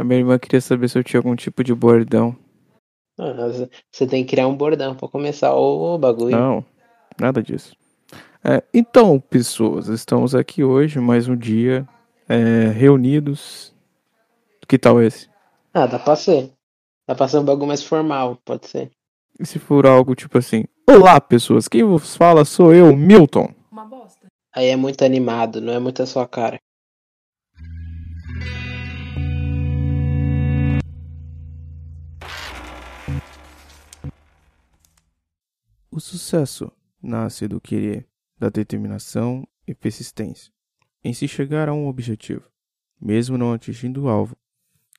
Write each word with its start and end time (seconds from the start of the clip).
A 0.00 0.04
minha 0.04 0.18
irmã 0.18 0.38
queria 0.38 0.62
saber 0.62 0.88
se 0.88 0.98
eu 0.98 1.04
tinha 1.04 1.18
algum 1.18 1.36
tipo 1.36 1.62
de 1.62 1.74
bordão. 1.74 2.34
Ah, 3.18 3.34
você 3.92 4.06
tem 4.06 4.24
que 4.24 4.30
criar 4.30 4.48
um 4.48 4.56
bordão 4.56 4.94
pra 4.96 5.06
começar 5.06 5.54
o 5.54 5.98
bagulho. 5.98 6.34
Não, 6.34 6.64
nada 7.20 7.42
disso. 7.42 7.76
É, 8.42 8.62
então, 8.72 9.20
pessoas, 9.20 9.88
estamos 9.88 10.34
aqui 10.34 10.64
hoje, 10.64 10.98
mais 10.98 11.28
um 11.28 11.36
dia, 11.36 11.86
é, 12.26 12.68
reunidos. 12.68 13.74
Que 14.66 14.78
tal 14.78 15.02
esse? 15.02 15.28
Ah, 15.74 15.86
dá 15.86 15.98
pra 15.98 16.16
ser. 16.16 16.50
Dá 17.06 17.14
pra 17.14 17.28
ser 17.28 17.36
um 17.36 17.44
bagulho 17.44 17.68
mais 17.68 17.84
formal, 17.84 18.38
pode 18.42 18.68
ser. 18.68 18.90
E 19.38 19.44
se 19.44 19.58
for 19.58 19.86
algo 19.86 20.14
tipo 20.14 20.38
assim: 20.38 20.64
Olá, 20.88 21.20
pessoas, 21.20 21.68
quem 21.68 21.84
vos 21.84 22.16
fala 22.16 22.46
sou 22.46 22.74
eu, 22.74 22.96
Milton. 22.96 23.52
Uma 23.70 23.84
bosta. 23.84 24.28
Aí 24.50 24.68
é 24.68 24.76
muito 24.76 25.04
animado, 25.04 25.60
não 25.60 25.74
é 25.74 25.78
muito 25.78 26.02
a 26.02 26.06
sua 26.06 26.26
cara. 26.26 26.58
O 35.92 35.98
sucesso 35.98 36.70
nasce 37.02 37.48
do 37.48 37.60
querer, 37.60 38.08
da 38.38 38.48
determinação 38.48 39.44
e 39.66 39.74
persistência 39.74 40.52
em 41.02 41.12
se 41.12 41.26
chegar 41.26 41.68
a 41.68 41.74
um 41.74 41.88
objetivo, 41.88 42.48
mesmo 43.00 43.36
não 43.36 43.52
atingindo 43.52 44.04
o 44.04 44.08
alvo. 44.08 44.36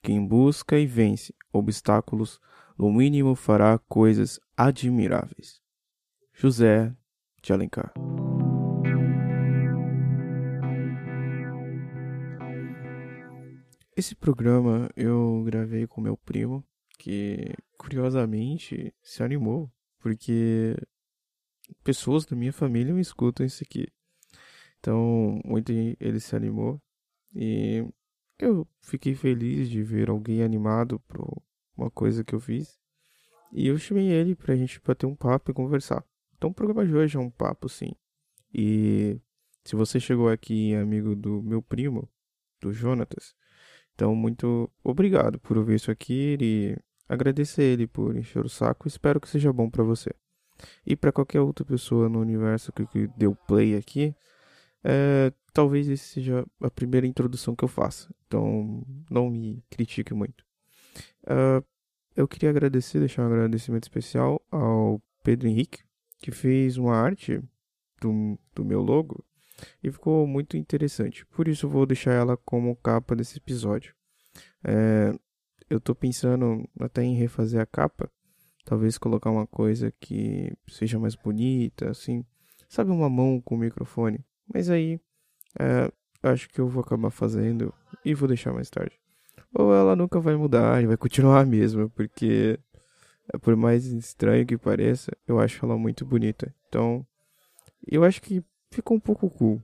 Quem 0.03 0.25
busca 0.25 0.77
e 0.77 0.85
vence 0.85 1.33
obstáculos, 1.53 2.41
no 2.77 2.91
mínimo 2.91 3.35
fará 3.35 3.77
coisas 3.77 4.37
admiráveis. 4.57 5.61
José 6.33 6.93
de 7.41 7.53
Alencar. 7.53 7.93
Esse 13.95 14.13
programa 14.13 14.89
eu 14.93 15.41
gravei 15.45 15.87
com 15.87 16.01
meu 16.01 16.17
primo, 16.17 16.61
que 16.99 17.53
curiosamente 17.77 18.93
se 19.01 19.23
animou, 19.23 19.71
porque 20.01 20.75
pessoas 21.83 22.25
da 22.25 22.35
minha 22.35 22.51
família 22.51 22.93
me 22.93 23.01
escutam 23.01 23.45
isso 23.45 23.63
aqui. 23.63 23.87
Então, 24.79 25.39
muito 25.45 25.71
ele 25.71 26.19
se 26.19 26.35
animou 26.35 26.81
e 27.35 27.87
eu 28.39 28.67
fiquei 28.81 29.13
feliz 29.13 29.69
de 29.69 29.83
ver 29.83 30.09
alguém 30.09 30.43
animado 30.43 30.99
por 31.01 31.41
uma 31.77 31.91
coisa 31.91 32.23
que 32.23 32.33
eu 32.33 32.39
fiz. 32.39 32.79
E 33.53 33.67
eu 33.67 33.77
chamei 33.77 34.09
ele 34.09 34.35
pra 34.35 34.55
gente 34.55 34.81
bater 34.81 35.05
um 35.05 35.15
papo 35.15 35.51
e 35.51 35.53
conversar. 35.53 36.03
Então, 36.35 36.49
o 36.49 36.53
programa 36.53 36.85
de 36.85 36.95
hoje 36.95 37.17
é 37.17 37.19
um 37.19 37.29
papo, 37.29 37.69
sim. 37.69 37.91
E 38.53 39.19
se 39.63 39.75
você 39.75 39.99
chegou 39.99 40.29
aqui, 40.29 40.73
amigo 40.75 41.15
do 41.15 41.41
meu 41.43 41.61
primo, 41.61 42.09
do 42.59 42.71
Jonatas, 42.73 43.35
então 43.93 44.15
muito 44.15 44.71
obrigado 44.83 45.39
por 45.39 45.57
ouvir 45.57 45.75
isso 45.75 45.91
aqui 45.91 46.37
e 46.39 46.77
agradecer 47.11 47.63
ele 47.63 47.87
por 47.87 48.15
encher 48.15 48.45
o 48.45 48.49
saco. 48.49 48.87
Espero 48.87 49.19
que 49.19 49.27
seja 49.27 49.51
bom 49.51 49.69
para 49.69 49.83
você. 49.83 50.11
E 50.85 50.95
para 50.95 51.11
qualquer 51.11 51.41
outra 51.41 51.65
pessoa 51.65 52.07
no 52.07 52.19
universo 52.19 52.71
que, 52.71 53.07
deu 53.17 53.35
play 53.35 53.75
aqui, 53.75 54.15
é, 54.83 55.33
talvez 55.53 55.89
esse 55.89 56.05
seja 56.05 56.45
a 56.61 56.71
primeira 56.71 57.05
introdução 57.05 57.55
que 57.55 57.63
eu 57.63 57.67
faça. 57.67 58.13
Então, 58.27 58.85
não 59.09 59.29
me 59.29 59.61
critique 59.69 60.13
muito. 60.13 60.45
Uh, 61.23 61.65
eu 62.15 62.27
queria 62.27 62.49
agradecer, 62.49 62.99
deixar 62.99 63.23
um 63.23 63.27
agradecimento 63.27 63.83
especial 63.83 64.41
ao 64.49 65.01
Pedro 65.23 65.47
Henrique, 65.47 65.83
que 66.19 66.31
fez 66.31 66.77
uma 66.77 66.95
arte 66.95 67.41
do, 67.99 68.39
do 68.55 68.63
meu 68.63 68.81
logo 68.81 69.23
e 69.83 69.91
ficou 69.91 70.25
muito 70.25 70.55
interessante. 70.55 71.25
Por 71.25 71.47
isso, 71.47 71.67
vou 71.67 71.85
deixar 71.85 72.13
ela 72.13 72.37
como 72.37 72.75
capa 72.77 73.15
desse 73.15 73.37
episódio. 73.37 73.93
É, 74.63 75.13
eu 75.71 75.77
estou 75.77 75.95
pensando 75.95 76.67
até 76.79 77.01
em 77.01 77.15
refazer 77.15 77.61
a 77.61 77.65
capa, 77.65 78.11
talvez 78.65 78.97
colocar 78.97 79.31
uma 79.31 79.47
coisa 79.47 79.91
que 80.01 80.53
seja 80.67 80.99
mais 80.99 81.15
bonita, 81.15 81.89
assim, 81.89 82.25
sabe, 82.67 82.91
uma 82.91 83.09
mão 83.09 83.39
com 83.39 83.55
o 83.55 83.57
microfone. 83.57 84.19
Mas 84.53 84.69
aí, 84.69 84.99
é, 85.57 85.89
acho 86.21 86.49
que 86.49 86.59
eu 86.59 86.67
vou 86.67 86.83
acabar 86.83 87.09
fazendo 87.09 87.73
e 88.03 88.13
vou 88.13 88.27
deixar 88.27 88.51
mais 88.51 88.69
tarde. 88.69 88.99
Ou 89.53 89.73
ela 89.73 89.95
nunca 89.95 90.19
vai 90.19 90.35
mudar 90.35 90.83
e 90.83 90.87
vai 90.87 90.97
continuar 90.97 91.39
a 91.39 91.45
mesma, 91.45 91.89
porque 91.89 92.59
é, 93.33 93.37
por 93.37 93.55
mais 93.55 93.85
estranho 93.85 94.45
que 94.45 94.57
pareça, 94.57 95.11
eu 95.25 95.39
acho 95.39 95.65
ela 95.65 95.77
muito 95.77 96.05
bonita. 96.05 96.53
Então, 96.67 97.05
eu 97.87 98.03
acho 98.03 98.21
que 98.21 98.43
ficou 98.69 98.97
um 98.97 98.99
pouco 98.99 99.29
cool. 99.29 99.63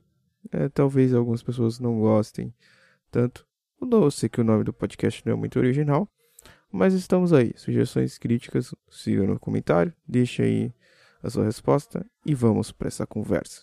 É, 0.50 0.70
talvez 0.70 1.12
algumas 1.12 1.42
pessoas 1.42 1.78
não 1.78 2.00
gostem 2.00 2.54
tanto. 3.10 3.46
Eu 3.80 4.10
sei 4.10 4.28
que 4.28 4.40
o 4.40 4.44
nome 4.44 4.64
do 4.64 4.72
podcast 4.72 5.24
não 5.24 5.34
é 5.34 5.36
muito 5.36 5.58
original, 5.58 6.08
mas 6.70 6.94
estamos 6.94 7.32
aí. 7.32 7.52
Sugestões, 7.56 8.18
críticas, 8.18 8.74
siga 8.90 9.24
no 9.24 9.38
comentário, 9.38 9.94
deixe 10.06 10.42
aí 10.42 10.72
a 11.22 11.30
sua 11.30 11.44
resposta 11.44 12.04
e 12.26 12.34
vamos 12.34 12.72
para 12.72 12.88
essa 12.88 13.06
conversa. 13.06 13.62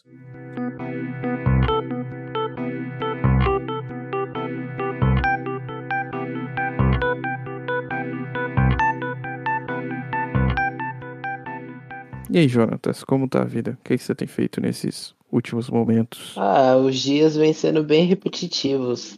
E 12.30 12.40
aí, 12.40 12.48
Jonatas, 12.48 13.04
como 13.04 13.30
tá 13.30 13.42
a 13.42 13.46
vida? 13.46 13.78
O 13.80 13.84
que, 13.84 13.98
você 13.98 14.16
tem 14.16 14.28
feito 14.28 14.60
nesses 14.60 15.14
últimos 15.32 15.70
momentos? 15.70 16.34
Ah, 16.38 16.76
os 16.76 17.00
dias 17.00 17.36
vêm 17.36 17.54
sendo 17.54 17.84
bem 17.84 18.06
repetitivos. 18.06 19.18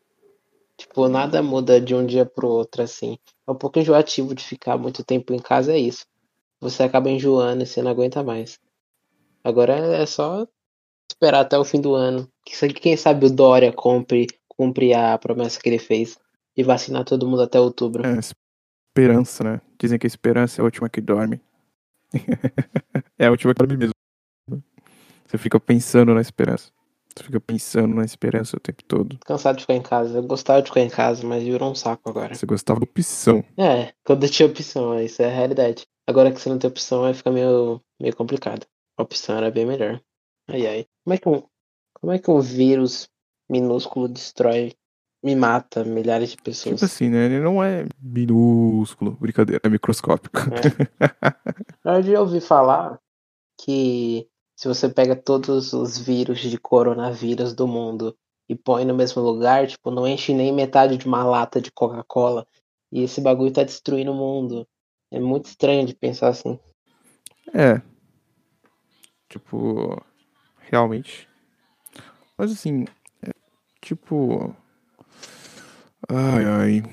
Tipo, 0.98 1.10
nada 1.10 1.44
muda 1.44 1.80
de 1.80 1.94
um 1.94 2.04
dia 2.04 2.26
pro 2.26 2.48
outro, 2.48 2.82
assim. 2.82 3.20
É 3.48 3.52
um 3.52 3.56
pouco 3.56 3.78
enjoativo 3.78 4.34
de 4.34 4.44
ficar 4.44 4.80
muito 4.80 5.04
tempo 5.04 5.32
em 5.32 5.38
casa, 5.38 5.72
é 5.72 5.78
isso. 5.78 6.08
Você 6.60 6.82
acaba 6.82 7.08
enjoando 7.08 7.62
e 7.62 7.68
você 7.68 7.84
não 7.84 7.92
aguenta 7.92 8.24
mais. 8.24 8.60
Agora 9.44 9.74
é 9.74 10.04
só 10.08 10.48
esperar 11.08 11.42
até 11.42 11.56
o 11.56 11.64
fim 11.64 11.80
do 11.80 11.94
ano. 11.94 12.28
Quem 12.82 12.98
sabe 12.98 13.28
o 13.28 13.30
Dória 13.30 13.72
compre, 13.72 14.26
cumpre 14.48 14.92
a 14.92 15.16
promessa 15.20 15.60
que 15.60 15.70
ele 15.70 15.78
fez 15.78 16.18
e 16.56 16.64
vacinar 16.64 17.06
todo 17.06 17.28
mundo 17.28 17.44
até 17.44 17.60
outubro. 17.60 18.04
É, 18.04 18.18
esperança, 18.18 19.44
né? 19.44 19.62
Dizem 19.80 20.00
que 20.00 20.08
a 20.08 20.10
esperança 20.10 20.60
é 20.60 20.62
a 20.64 20.66
última 20.66 20.90
que 20.90 21.00
dorme. 21.00 21.40
é 23.20 23.28
a 23.28 23.30
última 23.30 23.54
que 23.54 23.60
dorme 23.60 23.78
mesmo. 23.78 23.94
Você 25.28 25.38
fica 25.38 25.60
pensando 25.60 26.16
na 26.16 26.22
esperança. 26.22 26.72
Você 27.18 27.24
fica 27.24 27.40
pensando 27.40 27.96
na 27.96 28.06
esperança 28.06 28.58
o 28.58 28.60
tempo 28.60 28.84
todo. 28.84 29.18
Cansado 29.26 29.56
de 29.56 29.62
ficar 29.62 29.74
em 29.74 29.82
casa. 29.82 30.20
Eu 30.20 30.24
gostava 30.24 30.62
de 30.62 30.70
ficar 30.70 30.82
em 30.82 30.90
casa, 30.90 31.26
mas 31.26 31.44
virou 31.44 31.72
um 31.72 31.76
saco 31.76 32.10
agora. 32.10 32.36
Você 32.36 32.46
gostava 32.46 32.80
da 32.80 32.84
opção. 32.84 33.44
É, 33.58 33.94
quando 34.06 34.30
tinha 34.30 34.48
opção, 34.48 35.00
isso 35.02 35.22
é 35.22 35.26
a 35.26 35.34
realidade. 35.34 35.86
Agora 36.08 36.32
que 36.32 36.40
você 36.40 36.50
não 36.50 36.60
tem 36.60 36.70
opção, 36.70 37.04
aí 37.04 37.14
fica 37.14 37.32
meio, 37.32 37.82
meio 38.00 38.16
complicado. 38.16 38.66
A 38.98 39.04
opção 39.04 39.36
era 39.36 39.50
bem 39.50 39.66
melhor. 39.66 40.00
Ai 40.48 40.66
ai. 40.68 40.86
Como 41.04 41.14
é 41.14 41.18
que 41.18 41.28
um, 41.30 41.44
como 42.00 42.14
é 42.14 42.20
que 42.20 42.32
um 42.32 42.40
vírus 42.40 43.10
minúsculo 43.50 44.08
destrói, 44.08 44.74
me 45.24 45.36
mata 45.36 45.84
milhares 45.84 46.30
de 46.32 46.38
pessoas? 46.38 46.76
Tipo 46.76 46.86
assim, 46.86 47.10
né? 47.10 47.26
Ele 47.26 47.40
não 47.40 47.64
é 47.64 47.86
minúsculo, 48.00 49.18
brincadeira, 49.20 49.62
é 49.64 49.70
microscópico. 49.70 50.40
É. 50.40 51.88
Eu 51.98 52.04
já 52.04 52.22
ouvi 52.22 52.40
falar 52.40 53.00
que 53.60 54.28
se 54.58 54.68
você 54.68 54.90
pega 54.90 55.16
todos 55.16 55.72
os 55.72 56.00
vírus 56.00 56.40
de 56.40 56.58
coronavírus 56.58 57.54
do 57.54 57.68
mundo 57.68 58.18
e 58.50 58.56
põe 58.56 58.84
no 58.86 58.96
mesmo 58.96 59.22
lugar, 59.22 59.68
tipo, 59.68 59.92
não 59.92 60.08
enche 60.08 60.34
nem 60.34 60.52
metade 60.52 60.98
de 60.98 61.06
uma 61.06 61.24
lata 61.24 61.62
de 61.62 61.72
Coca-Cola. 61.72 62.48
E 62.92 63.04
esse 63.04 63.22
bagulho 63.22 63.54
tá 63.54 63.62
destruindo 63.62 64.12
o 64.12 64.16
mundo. 64.16 64.68
É 65.12 65.20
muito 65.20 65.46
estranho 65.46 65.86
de 65.86 65.94
pensar 65.94 66.30
assim. 66.30 66.60
É. 67.54 67.80
Tipo, 69.30 70.04
realmente. 70.60 71.30
Mas 72.36 72.52
assim, 72.52 72.86
é, 73.22 73.32
tipo. 73.80 74.56
Ai, 76.10 76.46
ai. 76.46 76.84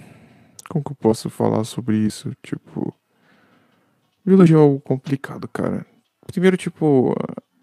Como 0.68 0.84
que 0.84 0.92
eu 0.92 0.96
posso 0.96 1.30
falar 1.30 1.64
sobre 1.64 1.96
isso? 1.96 2.30
Tipo. 2.42 2.94
Village 4.22 4.52
é 4.52 4.56
algo 4.58 4.80
complicado, 4.80 5.48
cara. 5.48 5.86
Primeiro, 6.26 6.56
tipo, 6.56 7.14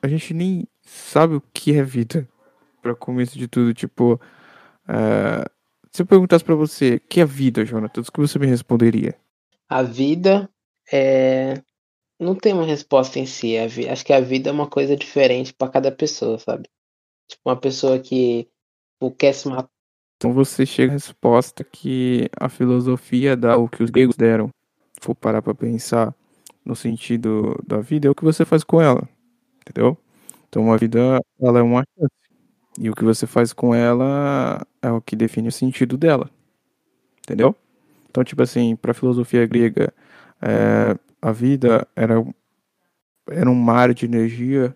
a 0.01 0.07
gente 0.07 0.33
nem 0.33 0.67
sabe 0.81 1.35
o 1.35 1.43
que 1.53 1.73
é 1.73 1.83
vida. 1.83 2.27
Pra 2.81 2.95
começo 2.95 3.37
de 3.37 3.47
tudo, 3.47 3.73
tipo. 3.73 4.19
Uh, 4.85 5.47
se 5.91 6.01
eu 6.01 6.05
perguntasse 6.05 6.43
pra 6.43 6.55
você, 6.55 6.95
o 6.95 6.99
que 7.01 7.21
é 7.21 7.25
vida, 7.25 7.63
Jonathan? 7.63 8.01
O 8.01 8.11
que 8.11 8.19
você 8.19 8.39
me 8.39 8.47
responderia? 8.47 9.15
A 9.69 9.83
vida 9.83 10.49
é. 10.91 11.61
Não 12.19 12.35
tem 12.35 12.53
uma 12.53 12.65
resposta 12.65 13.19
em 13.19 13.25
si. 13.25 13.55
Acho 13.57 14.05
que 14.05 14.13
a 14.13 14.19
vida 14.19 14.49
é 14.49 14.53
uma 14.53 14.67
coisa 14.67 14.95
diferente 14.95 15.53
para 15.53 15.71
cada 15.71 15.91
pessoa, 15.91 16.37
sabe? 16.37 16.69
Tipo, 17.27 17.41
uma 17.45 17.55
pessoa 17.55 17.99
que 17.99 18.47
tipo, 18.93 19.11
quer 19.11 19.33
se 19.33 19.47
matar. 19.47 19.69
Então 20.17 20.33
você 20.33 20.65
chega 20.65 20.91
à 20.91 20.93
resposta 20.93 21.63
que 21.63 22.29
a 22.39 22.47
filosofia 22.47 23.35
dá 23.35 23.57
o 23.57 23.67
que 23.67 23.81
os 23.83 23.89
gregos 23.89 24.15
deram. 24.15 24.49
For 25.01 25.15
parar 25.15 25.41
pra 25.41 25.55
pensar 25.55 26.15
no 26.63 26.75
sentido 26.75 27.59
da 27.65 27.79
vida, 27.79 28.07
é 28.07 28.11
o 28.11 28.13
que 28.13 28.23
você 28.23 28.45
faz 28.45 28.63
com 28.63 28.79
ela 28.79 29.07
entendeu? 29.61 29.97
Então 30.49 30.71
a 30.71 30.77
vida 30.77 31.21
ela 31.41 31.59
é 31.59 31.61
uma 31.61 31.83
chance. 31.97 32.11
E 32.79 32.89
o 32.89 32.95
que 32.95 33.03
você 33.03 33.27
faz 33.27 33.53
com 33.53 33.75
ela 33.75 34.65
é 34.81 34.91
o 34.91 35.01
que 35.01 35.15
define 35.15 35.49
o 35.49 35.51
sentido 35.51 35.97
dela. 35.97 36.29
Entendeu? 37.23 37.55
Então, 38.09 38.23
tipo 38.23 38.41
assim, 38.41 38.75
para 38.75 38.91
a 38.91 38.93
filosofia 38.93 39.45
grega, 39.47 39.93
é, 40.41 40.97
a 41.21 41.31
vida 41.31 41.87
era, 41.95 42.15
era 43.29 43.49
um 43.49 43.55
mar 43.55 43.93
de 43.93 44.05
energia, 44.05 44.75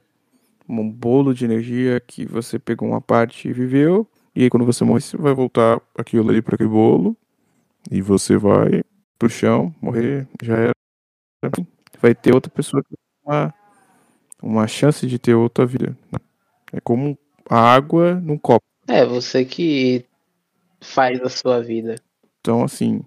um 0.69 0.89
bolo 0.89 1.33
de 1.33 1.45
energia 1.45 1.99
que 1.99 2.25
você 2.25 2.59
pegou 2.59 2.87
uma 2.89 3.01
parte 3.01 3.47
e 3.49 3.53
viveu, 3.53 4.07
e 4.35 4.43
aí 4.43 4.49
quando 4.49 4.65
você 4.65 4.83
morre, 4.85 5.01
você 5.01 5.17
vai 5.17 5.33
voltar 5.33 5.81
aquilo 5.97 6.29
ali 6.29 6.41
para 6.41 6.55
aquele 6.55 6.69
bolo, 6.69 7.17
e 7.91 8.01
você 8.01 8.37
vai 8.37 8.83
pro 9.19 9.29
chão, 9.29 9.73
morrer, 9.81 10.27
já 10.41 10.55
era. 10.57 10.73
Vai 12.01 12.15
ter 12.15 12.33
outra 12.33 12.51
pessoa 12.51 12.83
que 12.83 12.95
uma, 13.25 13.53
uma 14.45 14.67
chance 14.67 15.07
de 15.07 15.17
ter 15.17 15.33
outra 15.33 15.65
vida. 15.65 15.97
né? 16.11 16.19
É 16.73 16.79
como 16.79 17.17
a 17.49 17.57
água 17.57 18.15
num 18.15 18.37
copo. 18.37 18.63
É, 18.87 19.03
você 19.05 19.43
que 19.43 20.05
faz 20.81 21.19
a 21.21 21.29
sua 21.29 21.61
vida. 21.61 21.95
Então, 22.39 22.63
assim, 22.63 23.01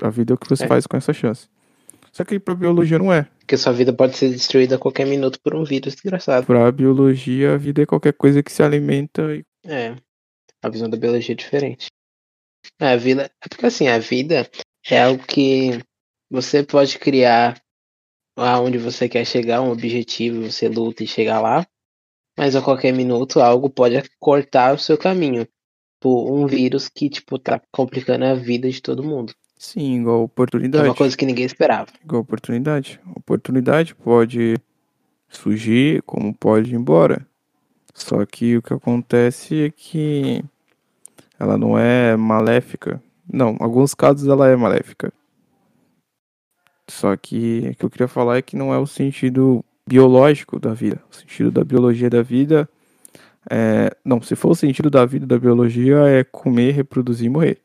a 0.00 0.08
vida 0.08 0.32
é 0.32 0.34
o 0.34 0.38
que 0.38 0.48
você 0.48 0.64
É. 0.64 0.68
faz 0.68 0.86
com 0.86 0.96
essa 0.96 1.12
chance. 1.12 1.48
Só 2.12 2.24
que 2.24 2.38
pra 2.38 2.54
biologia 2.54 2.98
não 2.98 3.12
é. 3.12 3.22
Porque 3.40 3.56
sua 3.56 3.72
vida 3.72 3.92
pode 3.92 4.16
ser 4.16 4.30
destruída 4.30 4.76
a 4.76 4.78
qualquer 4.78 5.06
minuto 5.06 5.40
por 5.42 5.54
um 5.54 5.64
vírus 5.64 5.94
desgraçado. 5.94 6.46
Pra 6.46 6.70
biologia, 6.70 7.54
a 7.54 7.56
vida 7.56 7.82
é 7.82 7.86
qualquer 7.86 8.12
coisa 8.12 8.42
que 8.42 8.52
se 8.52 8.62
alimenta 8.62 9.22
e 9.34 9.44
É. 9.64 9.96
A 10.62 10.68
visão 10.68 10.88
da 10.90 10.96
biologia 10.96 11.32
é 11.32 11.36
diferente. 11.36 11.86
É, 12.78 12.92
a 12.92 12.96
vida. 12.96 13.30
É 13.44 13.48
porque 13.48 13.66
assim, 13.66 13.88
a 13.88 13.98
vida 13.98 14.48
é 14.88 15.02
algo 15.02 15.24
que 15.26 15.80
você 16.30 16.62
pode 16.62 16.98
criar 16.98 17.60
aonde 18.42 18.78
você 18.78 19.08
quer 19.08 19.24
chegar, 19.24 19.60
um 19.62 19.70
objetivo, 19.70 20.50
você 20.50 20.68
luta 20.68 21.02
e 21.04 21.06
chega 21.06 21.40
lá. 21.40 21.66
Mas 22.38 22.56
a 22.56 22.62
qualquer 22.62 22.92
minuto 22.92 23.40
algo 23.40 23.68
pode 23.68 24.02
cortar 24.18 24.74
o 24.74 24.78
seu 24.78 24.96
caminho. 24.96 25.46
Por 26.00 26.32
um 26.32 26.46
vírus 26.46 26.88
que, 26.88 27.10
tipo, 27.10 27.38
tá 27.38 27.60
complicando 27.70 28.24
a 28.24 28.34
vida 28.34 28.70
de 28.70 28.80
todo 28.80 29.02
mundo. 29.04 29.34
sim, 29.58 29.96
igual 30.00 30.16
Que 30.16 30.22
é 30.22 30.24
oportunidade. 30.24 30.88
uma 30.88 30.94
coisa 30.94 31.16
que 31.16 31.26
ninguém 31.26 31.44
esperava. 31.44 31.88
Igual 32.02 32.22
oportunidade. 32.22 32.98
Oportunidade 33.14 33.94
pode 33.94 34.54
surgir, 35.28 36.02
como 36.02 36.32
pode 36.34 36.70
ir 36.72 36.76
embora. 36.76 37.26
Só 37.94 38.24
que 38.24 38.56
o 38.56 38.62
que 38.62 38.72
acontece 38.72 39.64
é 39.66 39.70
que 39.70 40.42
ela 41.38 41.58
não 41.58 41.76
é 41.78 42.16
maléfica. 42.16 43.02
Não, 43.30 43.50
em 43.52 43.56
alguns 43.60 43.92
casos 43.94 44.26
ela 44.26 44.48
é 44.48 44.56
maléfica. 44.56 45.12
Só 46.90 47.16
que 47.16 47.70
o 47.72 47.76
que 47.76 47.84
eu 47.84 47.90
queria 47.90 48.08
falar 48.08 48.38
é 48.38 48.42
que 48.42 48.56
não 48.56 48.74
é 48.74 48.78
o 48.78 48.86
sentido 48.86 49.64
biológico 49.86 50.58
da 50.58 50.74
vida. 50.74 51.00
O 51.10 51.14
sentido 51.14 51.50
da 51.50 51.64
biologia 51.64 52.10
da 52.10 52.22
vida 52.22 52.68
é. 53.48 53.90
Não, 54.04 54.20
se 54.20 54.36
for 54.36 54.50
o 54.50 54.54
sentido 54.54 54.90
da 54.90 55.04
vida 55.06 55.26
da 55.26 55.38
biologia 55.38 55.98
é 56.06 56.24
comer, 56.24 56.72
reproduzir 56.72 57.26
e 57.26 57.30
morrer. 57.30 57.58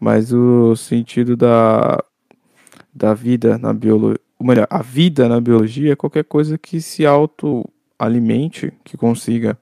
Mas 0.00 0.32
o 0.32 0.74
sentido 0.74 1.36
da, 1.36 2.02
da 2.92 3.14
vida 3.14 3.58
na 3.58 3.72
biologia. 3.72 4.20
Melhor, 4.40 4.66
a 4.68 4.82
vida 4.82 5.28
na 5.28 5.40
biologia 5.40 5.92
é 5.92 5.96
qualquer 5.96 6.24
coisa 6.24 6.58
que 6.58 6.80
se 6.80 7.06
autoalimente, 7.06 8.72
que 8.82 8.96
consiga 8.96 9.56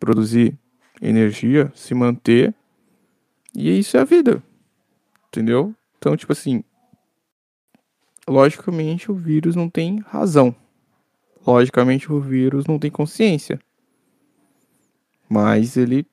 produzir 0.00 0.58
energia, 1.00 1.70
se 1.76 1.94
manter. 1.94 2.52
E 3.54 3.78
isso 3.78 3.96
é 3.96 4.00
a 4.00 4.04
vida. 4.04 4.42
Entendeu? 5.28 5.72
Então, 5.98 6.16
tipo 6.16 6.32
assim. 6.32 6.64
Logicamente, 8.30 9.10
o 9.10 9.14
vírus 9.16 9.56
não 9.56 9.68
tem 9.68 9.98
razão. 10.06 10.54
Logicamente, 11.44 12.12
o 12.12 12.20
vírus 12.20 12.64
não 12.64 12.78
tem 12.78 12.88
consciência. 12.88 13.58
Mas 15.28 15.76
ele, 15.76 16.06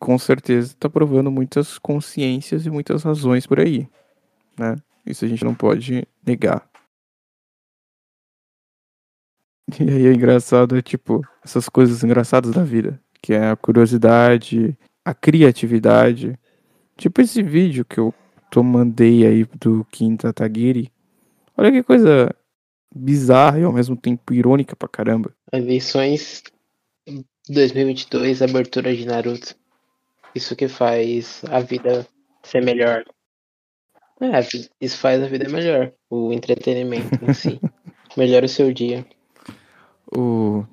com 0.00 0.18
certeza, 0.18 0.72
está 0.72 0.90
provando 0.90 1.30
muitas 1.30 1.78
consciências 1.78 2.66
e 2.66 2.70
muitas 2.70 3.04
razões 3.04 3.46
por 3.46 3.60
aí. 3.60 3.88
Né? 4.58 4.74
Isso 5.06 5.24
a 5.24 5.28
gente 5.28 5.44
não 5.44 5.54
pode 5.54 6.04
negar. 6.26 6.68
E 9.78 9.88
aí 9.88 10.06
é 10.06 10.12
engraçado, 10.12 10.76
é 10.76 10.82
tipo, 10.82 11.24
essas 11.44 11.68
coisas 11.68 12.02
engraçadas 12.02 12.50
da 12.50 12.64
vida. 12.64 13.00
Que 13.22 13.34
é 13.34 13.50
a 13.50 13.54
curiosidade, 13.54 14.76
a 15.04 15.14
criatividade. 15.14 16.36
Tipo 16.96 17.20
esse 17.20 17.44
vídeo 17.44 17.84
que 17.84 17.98
eu 18.00 18.12
tô 18.50 18.60
mandei 18.64 19.24
aí 19.24 19.44
do 19.60 19.86
Quinta 19.92 20.32
Taguiri. 20.32 20.90
Olha 21.58 21.72
que 21.72 21.82
coisa 21.82 22.32
bizarra 22.94 23.58
e 23.58 23.64
ao 23.64 23.72
mesmo 23.72 23.96
tempo 23.96 24.32
irônica 24.32 24.76
pra 24.76 24.88
caramba. 24.88 25.34
Eleições 25.52 26.44
2022, 27.48 28.42
abertura 28.42 28.94
de 28.94 29.04
Naruto. 29.04 29.56
Isso 30.36 30.54
que 30.54 30.68
faz 30.68 31.42
a 31.50 31.58
vida 31.58 32.06
ser 32.44 32.62
melhor. 32.64 33.04
É, 34.20 34.38
isso 34.80 34.98
faz 34.98 35.20
a 35.20 35.26
vida 35.26 35.48
melhor. 35.48 35.92
O 36.08 36.32
entretenimento 36.32 37.18
em 37.28 37.34
si. 37.34 37.60
Melhora 38.16 38.46
o 38.46 38.48
seu 38.48 38.72
dia. 38.72 39.04
O, 40.16 40.64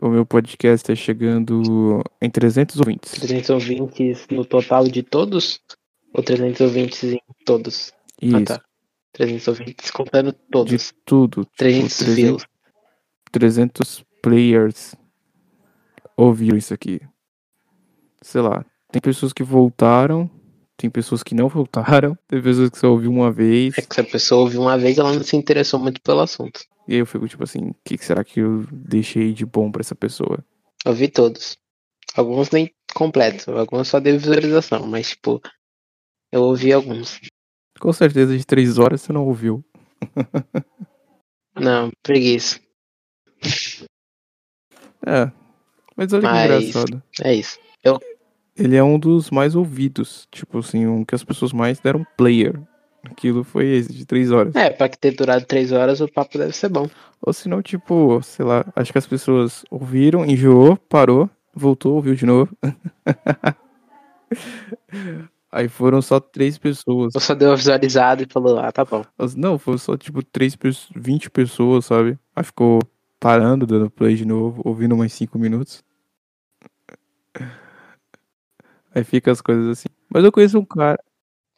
o 0.00 0.08
meu 0.08 0.26
podcast 0.26 0.86
tá 0.86 0.94
chegando 0.94 2.02
em 2.20 2.28
300 2.28 2.78
ouvintes. 2.78 3.12
300 3.12 3.50
ouvintes 3.50 4.26
no 4.30 4.44
total 4.44 4.84
de 4.88 5.02
todos? 5.02 5.60
Ou 6.12 6.22
300 6.22 6.60
ouvintes 6.60 7.04
em 7.04 7.20
todos? 7.44 7.92
Isso, 8.20 8.36
Ah, 8.36 8.44
tá. 8.44 8.62
300 9.12 9.48
ouvintes 9.48 9.90
contando 9.90 10.32
de 10.32 10.38
todos. 10.50 10.94
tudo. 11.04 11.44
Tipo, 11.44 11.56
300 11.56 12.14
views. 12.14 12.46
300 13.30 14.04
players 14.22 14.94
ouviram 16.16 16.56
isso 16.56 16.72
aqui. 16.72 17.00
Sei 18.20 18.40
lá, 18.40 18.64
tem 18.90 19.00
pessoas 19.00 19.32
que 19.32 19.42
voltaram, 19.42 20.30
tem 20.76 20.90
pessoas 20.90 21.22
que 21.22 21.34
não 21.34 21.48
voltaram, 21.48 22.16
tem 22.28 22.40
pessoas 22.40 22.70
que 22.70 22.78
só 22.78 22.90
ouviu 22.90 23.10
uma 23.10 23.32
vez. 23.32 23.76
É 23.76 23.82
que 23.82 23.94
se 23.94 24.00
a 24.00 24.04
pessoa 24.04 24.42
ouviu 24.42 24.60
uma 24.60 24.78
vez, 24.78 24.98
ela 24.98 25.12
não 25.12 25.22
se 25.22 25.36
interessou 25.36 25.80
muito 25.80 26.00
pelo 26.02 26.20
assunto. 26.20 26.60
E 26.86 26.94
aí 26.94 26.98
eu 26.98 27.06
fico 27.06 27.26
tipo 27.28 27.44
assim, 27.44 27.70
o 27.70 27.76
que 27.84 27.98
será 27.98 28.24
que 28.24 28.40
eu 28.40 28.66
deixei 28.70 29.32
de 29.32 29.46
bom 29.46 29.70
pra 29.70 29.80
essa 29.80 29.94
pessoa? 29.94 30.44
Eu 30.84 30.92
vi 30.92 31.08
todos. 31.08 31.56
Alguns 32.14 32.50
nem 32.50 32.70
completos, 32.94 33.48
alguns 33.48 33.88
só 33.88 33.98
deu 33.98 34.18
visualização, 34.18 34.86
mas 34.86 35.10
tipo, 35.10 35.40
eu 36.30 36.42
ouvi 36.42 36.72
alguns. 36.72 37.20
Com 37.82 37.92
certeza 37.92 38.38
de 38.38 38.46
três 38.46 38.78
horas 38.78 39.00
você 39.00 39.12
não 39.12 39.26
ouviu. 39.26 39.64
Não, 41.58 41.90
preguiça. 42.00 42.60
É. 45.04 45.28
Mas 45.96 46.12
olha 46.12 46.22
que 46.22 46.28
engraçado. 46.28 47.02
É 47.24 47.34
isso. 47.34 47.58
Ele 48.56 48.76
é 48.76 48.84
um 48.84 49.00
dos 49.00 49.32
mais 49.32 49.56
ouvidos. 49.56 50.28
Tipo 50.30 50.60
assim, 50.60 50.86
um 50.86 51.04
que 51.04 51.16
as 51.16 51.24
pessoas 51.24 51.52
mais 51.52 51.80
deram 51.80 52.06
player. 52.16 52.56
Aquilo 53.02 53.42
foi 53.42 53.66
esse, 53.66 53.92
de 53.92 54.06
três 54.06 54.30
horas. 54.30 54.54
É, 54.54 54.70
pra 54.70 54.88
que 54.88 54.96
ter 54.96 55.16
durado 55.16 55.44
três 55.44 55.72
horas, 55.72 56.00
o 56.00 56.06
papo 56.06 56.38
deve 56.38 56.52
ser 56.52 56.68
bom. 56.68 56.88
Ou 57.20 57.32
se 57.32 57.48
não, 57.48 57.60
tipo, 57.60 58.22
sei 58.22 58.44
lá, 58.44 58.64
acho 58.76 58.92
que 58.92 58.98
as 58.98 59.08
pessoas 59.08 59.64
ouviram, 59.68 60.24
enjoou, 60.24 60.76
parou, 60.76 61.28
voltou, 61.52 61.96
ouviu 61.96 62.14
de 62.14 62.26
novo. 62.26 62.56
Aí 65.52 65.68
foram 65.68 66.00
só 66.00 66.18
três 66.18 66.56
pessoas. 66.56 67.14
Eu 67.14 67.20
só 67.20 67.34
deu 67.34 67.50
uma 67.50 67.56
visualizada 67.56 68.22
e 68.22 68.26
falou, 68.26 68.58
ah, 68.58 68.72
tá 68.72 68.86
bom. 68.86 69.04
Não, 69.36 69.58
foram 69.58 69.76
só 69.76 69.98
tipo 69.98 70.24
três, 70.24 70.56
20 70.96 71.28
pessoas, 71.28 71.84
sabe? 71.84 72.18
Aí 72.34 72.42
ficou 72.42 72.80
parando, 73.20 73.66
dando 73.66 73.90
play 73.90 74.14
de 74.16 74.24
novo, 74.24 74.62
ouvindo 74.64 74.96
mais 74.96 75.12
cinco 75.12 75.38
minutos. 75.38 75.84
Aí 78.94 79.04
fica 79.04 79.30
as 79.30 79.42
coisas 79.42 79.68
assim. 79.68 79.88
Mas 80.08 80.24
eu 80.24 80.32
conheço 80.32 80.58
um 80.58 80.64
cara. 80.64 80.98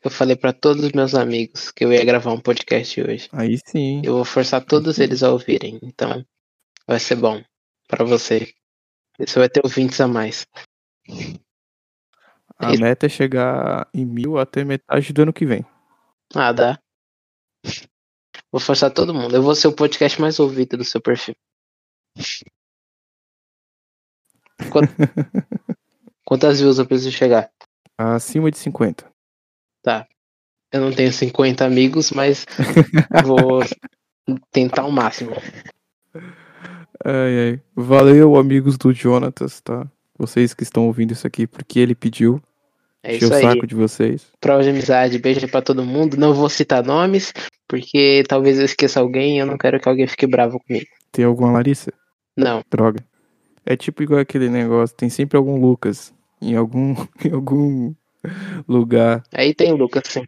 Eu 0.03 0.11
falei 0.11 0.35
pra 0.35 0.53
todos 0.53 0.85
os 0.85 0.93
meus 0.93 1.15
amigos 1.15 1.71
que 1.71 1.85
eu 1.85 1.93
ia 1.93 2.05
gravar 2.05 2.33
um 2.33 2.41
podcast 2.41 3.01
hoje. 3.01 3.29
Aí 3.33 3.59
sim. 3.65 4.03
Eu 4.05 4.15
vou 4.15 4.25
forçar 4.25 4.65
todos 4.65 4.99
eles 4.99 5.23
a 5.23 5.33
ouvirem. 5.33 5.79
Então, 5.83 6.25
vai 6.87 6.99
ser 6.99 7.15
bom 7.15 7.43
pra 7.89 8.05
você. 8.05 8.53
Você 9.19 9.39
vai 9.39 9.49
ter 9.49 9.61
ouvintes 9.65 10.01
a 10.01 10.09
mais. 10.09 10.47
A 12.59 12.73
meta 12.77 13.07
é 13.07 13.09
chegar 13.09 13.89
em 13.93 14.05
mil 14.05 14.39
até 14.39 14.65
metade 14.65 15.13
do 15.13 15.23
ano 15.23 15.33
que 15.33 15.45
vem. 15.45 15.65
Ah, 16.35 16.53
dá. 16.53 16.79
Vou 18.51 18.61
forçar 18.61 18.91
todo 18.93 19.13
mundo. 19.15 19.35
Eu 19.35 19.43
vou 19.43 19.55
ser 19.55 19.67
o 19.69 19.73
podcast 19.75 20.21
mais 20.21 20.39
ouvido 20.39 20.77
do 20.77 20.85
seu 20.85 21.01
perfil. 21.01 21.35
Quant- 24.71 24.91
Quantas 26.25 26.61
views 26.61 26.79
eu 26.79 26.87
preciso 26.87 27.11
chegar? 27.13 27.51
Acima 27.99 28.51
de 28.51 28.59
50. 28.59 29.13
Eu 30.73 30.81
não 30.81 30.93
tenho 30.93 31.13
50 31.13 31.65
amigos, 31.65 32.11
mas 32.11 32.45
vou 33.25 33.61
tentar 34.51 34.85
o 34.87 34.91
máximo. 34.91 35.31
Ai, 37.05 37.53
ai. 37.53 37.63
Valeu, 37.77 38.35
amigos 38.37 38.77
do 38.77 38.93
Jonatas, 38.93 39.61
tá? 39.61 39.89
Vocês 40.19 40.55
que 40.55 40.63
estão 40.63 40.87
ouvindo 40.87 41.13
isso 41.13 41.27
aqui 41.27 41.47
porque 41.47 41.79
ele 41.79 41.95
pediu. 41.95 42.41
É 43.03 43.17
isso 43.17 43.29
o 43.29 43.35
aí. 43.35 43.43
saco 43.43 43.67
de 43.67 43.75
vocês. 43.75 44.27
Prova 44.41 44.63
de 44.63 44.71
amizade, 44.71 45.19
beijo 45.19 45.47
pra 45.49 45.61
todo 45.61 45.85
mundo. 45.85 46.17
Não 46.17 46.33
vou 46.33 46.49
citar 46.49 46.83
nomes, 46.83 47.33
porque 47.69 48.25
talvez 48.29 48.59
eu 48.59 48.65
esqueça 48.65 49.01
alguém 49.01 49.37
e 49.37 49.41
eu 49.41 49.47
não 49.47 49.59
quero 49.59 49.79
que 49.79 49.89
alguém 49.89 50.07
fique 50.07 50.27
bravo 50.27 50.59
comigo. 50.61 50.87
Tem 51.13 51.25
alguma 51.25 51.53
Larissa? 51.53 51.93
Não, 52.37 52.63
Droga. 52.71 53.05
É 53.67 53.77
tipo 53.77 54.03
igual 54.03 54.21
aquele 54.21 54.49
negócio, 54.49 54.97
tem 54.97 55.09
sempre 55.09 55.37
algum 55.37 55.61
Lucas 55.61 56.13
em 56.41 56.57
algum, 56.57 56.95
em 57.25 57.33
algum 57.33 57.95
lugar. 58.69 59.23
aí 59.33 59.55
tem 59.55 59.73
o 59.73 59.77
Lucas, 59.77 60.05
sim. 60.07 60.25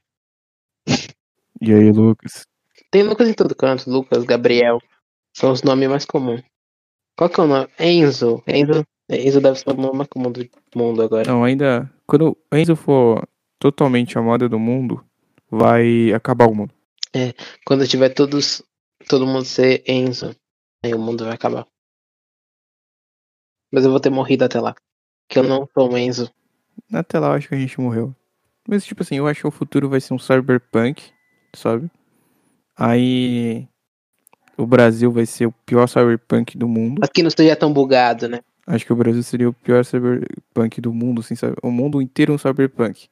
E 1.61 1.73
aí, 1.73 1.91
Lucas? 1.91 2.47
Tem 2.91 3.03
Lucas 3.03 3.29
em 3.29 3.35
todo 3.35 3.55
canto, 3.55 3.91
Lucas, 3.91 4.25
Gabriel. 4.25 4.79
São 5.33 5.53
os 5.53 5.63
nomes 5.63 5.89
mais 5.89 6.05
comuns. 6.05 6.43
Qual 7.17 7.31
que 7.31 7.41
é 7.41 7.45
o 7.45 7.47
nome? 7.47 7.69
Enzo. 7.79 8.43
Enzo, 8.47 8.87
Enzo 9.09 9.41
deve 9.41 9.59
ser 9.59 9.71
o 9.71 9.95
mais 9.95 10.09
comum 10.09 10.33
do 10.33 10.49
mundo 10.75 11.03
agora. 11.03 11.31
Não, 11.31 11.45
ainda. 11.45 11.91
Quando 12.07 12.37
o 12.53 12.57
Enzo 12.57 12.75
for 12.75 13.27
totalmente 13.59 14.19
a 14.19 14.23
moda 14.23 14.49
do 14.49 14.59
mundo, 14.59 15.05
vai 15.51 16.13
acabar 16.13 16.49
o 16.49 16.55
mundo. 16.55 16.75
Quando 17.65 17.87
tiver 17.87 18.11
todos, 18.11 18.63
todo 19.09 19.27
mundo 19.27 19.45
ser 19.45 19.83
Enzo, 19.87 20.35
aí 20.85 20.93
o 20.93 20.99
mundo 20.99 21.25
vai 21.25 21.35
acabar. 21.35 21.67
Mas 23.73 23.85
eu 23.85 23.91
vou 23.91 24.01
ter 24.01 24.11
morrido 24.11 24.45
até 24.45 24.61
lá. 24.61 24.75
Que 25.29 25.39
eu 25.39 25.43
não 25.43 25.69
sou 25.73 25.93
um 25.93 25.97
Enzo. 25.97 26.31
Até 26.93 27.19
lá 27.19 27.29
eu 27.29 27.33
acho 27.33 27.49
que 27.49 27.55
a 27.55 27.59
gente 27.59 27.81
morreu. 27.81 28.15
Mas, 28.69 28.85
tipo 28.85 29.03
assim, 29.03 29.17
eu 29.17 29.27
acho 29.27 29.43
que 29.43 29.47
o 29.47 29.53
futuro 29.53 29.89
vai 29.89 30.01
ser 30.01 30.15
um 30.15 30.19
cyberpunk, 30.19 31.11
sabe? 31.55 31.91
Aí. 32.77 33.67
O 34.59 34.67
Brasil 34.67 35.13
vai 35.13 35.27
ser 35.27 35.47
o 35.47 35.53
pior 35.53 35.87
cyberpunk 35.87 36.57
do 36.57 36.67
mundo. 36.67 37.03
Aqui 37.05 37.23
não 37.23 37.29
esteja 37.29 37.55
tão 37.55 37.73
bugado, 37.73 38.27
né? 38.27 38.41
Acho 38.67 38.85
que 38.85 38.93
o 38.93 38.97
Brasil 38.97 39.23
seria 39.23 39.49
o 39.49 39.53
pior 39.53 39.85
cyberpunk 39.85 40.81
do 40.81 40.93
mundo, 40.93 41.21
assim, 41.21 41.37
sabe? 41.37 41.55
O 41.63 41.71
mundo 41.71 42.03
inteiro 42.03 42.33
é 42.33 42.35
um 42.35 42.39
cyberpunk. 42.39 43.09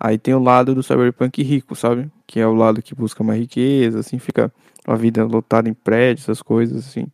Aí 0.00 0.16
tem 0.16 0.34
o 0.34 0.42
lado 0.42 0.74
do 0.74 0.82
cyberpunk 0.82 1.42
rico, 1.42 1.76
sabe? 1.76 2.10
Que 2.26 2.40
é 2.40 2.46
o 2.46 2.54
lado 2.54 2.82
que 2.82 2.94
busca 2.94 3.22
mais 3.22 3.38
riqueza, 3.38 4.00
assim, 4.00 4.18
fica 4.18 4.52
a 4.86 4.94
vida 4.94 5.24
lotada 5.24 5.68
em 5.68 5.74
prédios, 5.74 6.24
essas 6.24 6.40
coisas, 6.40 6.86
assim. 6.86 7.06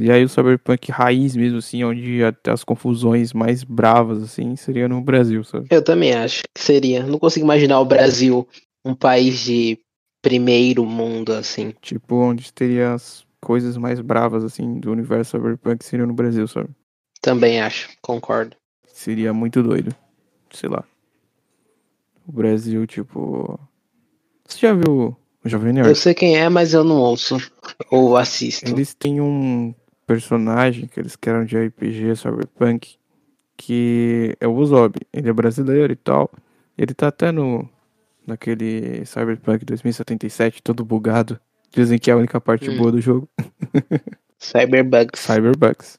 E 0.00 0.10
aí 0.10 0.24
o 0.24 0.28
cyberpunk 0.28 0.90
raiz 0.90 1.36
mesmo, 1.36 1.58
assim, 1.58 1.84
onde 1.84 2.22
até 2.24 2.50
as 2.50 2.64
confusões 2.64 3.32
mais 3.32 3.62
bravas, 3.62 4.22
assim, 4.22 4.56
seria 4.56 4.88
no 4.88 5.00
Brasil, 5.00 5.44
sabe? 5.44 5.68
Eu 5.70 5.82
também 5.82 6.12
acho 6.14 6.42
que 6.52 6.60
seria. 6.60 7.06
Não 7.06 7.18
consigo 7.18 7.46
imaginar 7.46 7.78
o 7.78 7.84
Brasil 7.84 8.46
um 8.84 8.94
país 8.94 9.38
de 9.44 9.78
primeiro 10.20 10.84
mundo, 10.84 11.32
assim. 11.32 11.72
Tipo, 11.80 12.16
onde 12.16 12.52
teria 12.52 12.94
as 12.94 13.24
coisas 13.40 13.76
mais 13.76 14.00
bravas, 14.00 14.42
assim, 14.42 14.80
do 14.80 14.90
universo 14.90 15.36
cyberpunk 15.36 15.84
seria 15.84 16.06
no 16.06 16.14
Brasil, 16.14 16.48
sabe? 16.48 16.70
Também 17.24 17.58
acho, 17.58 17.88
concordo. 18.02 18.54
Seria 18.86 19.32
muito 19.32 19.62
doido. 19.62 19.96
Sei 20.52 20.68
lá. 20.68 20.84
O 22.28 22.32
Brasil, 22.32 22.86
tipo. 22.86 23.58
Você 24.46 24.58
já 24.58 24.74
viu 24.74 25.16
o 25.42 25.48
Jovem 25.48 25.72
Nerd? 25.72 25.88
Eu 25.88 25.94
sei 25.94 26.12
quem 26.12 26.36
é, 26.36 26.50
mas 26.50 26.74
eu 26.74 26.84
não 26.84 26.96
ouço 26.96 27.38
ou 27.90 28.14
assisto. 28.18 28.70
Eles 28.70 28.92
têm 28.92 29.22
um 29.22 29.74
personagem 30.06 30.86
que 30.86 31.00
eles 31.00 31.16
criaram 31.16 31.46
de 31.46 31.56
RPG 31.56 32.14
Cyberpunk 32.16 32.96
que 33.56 34.36
é 34.38 34.46
o 34.46 34.54
Usopp. 34.54 35.00
Ele 35.10 35.30
é 35.30 35.32
brasileiro 35.32 35.94
e 35.94 35.96
tal. 35.96 36.30
Ele 36.76 36.92
tá 36.92 37.08
até 37.08 37.32
no 37.32 37.66
naquele 38.26 39.06
Cyberpunk 39.06 39.64
2077 39.64 40.62
todo 40.62 40.84
bugado. 40.84 41.40
Dizem 41.70 41.98
que 41.98 42.10
é 42.10 42.12
a 42.12 42.18
única 42.18 42.38
parte 42.38 42.68
Hum. 42.68 42.76
boa 42.76 42.92
do 42.92 43.00
jogo. 43.00 43.26
Cyberbugs. 44.38 45.20
Cyberbugs. 45.20 45.98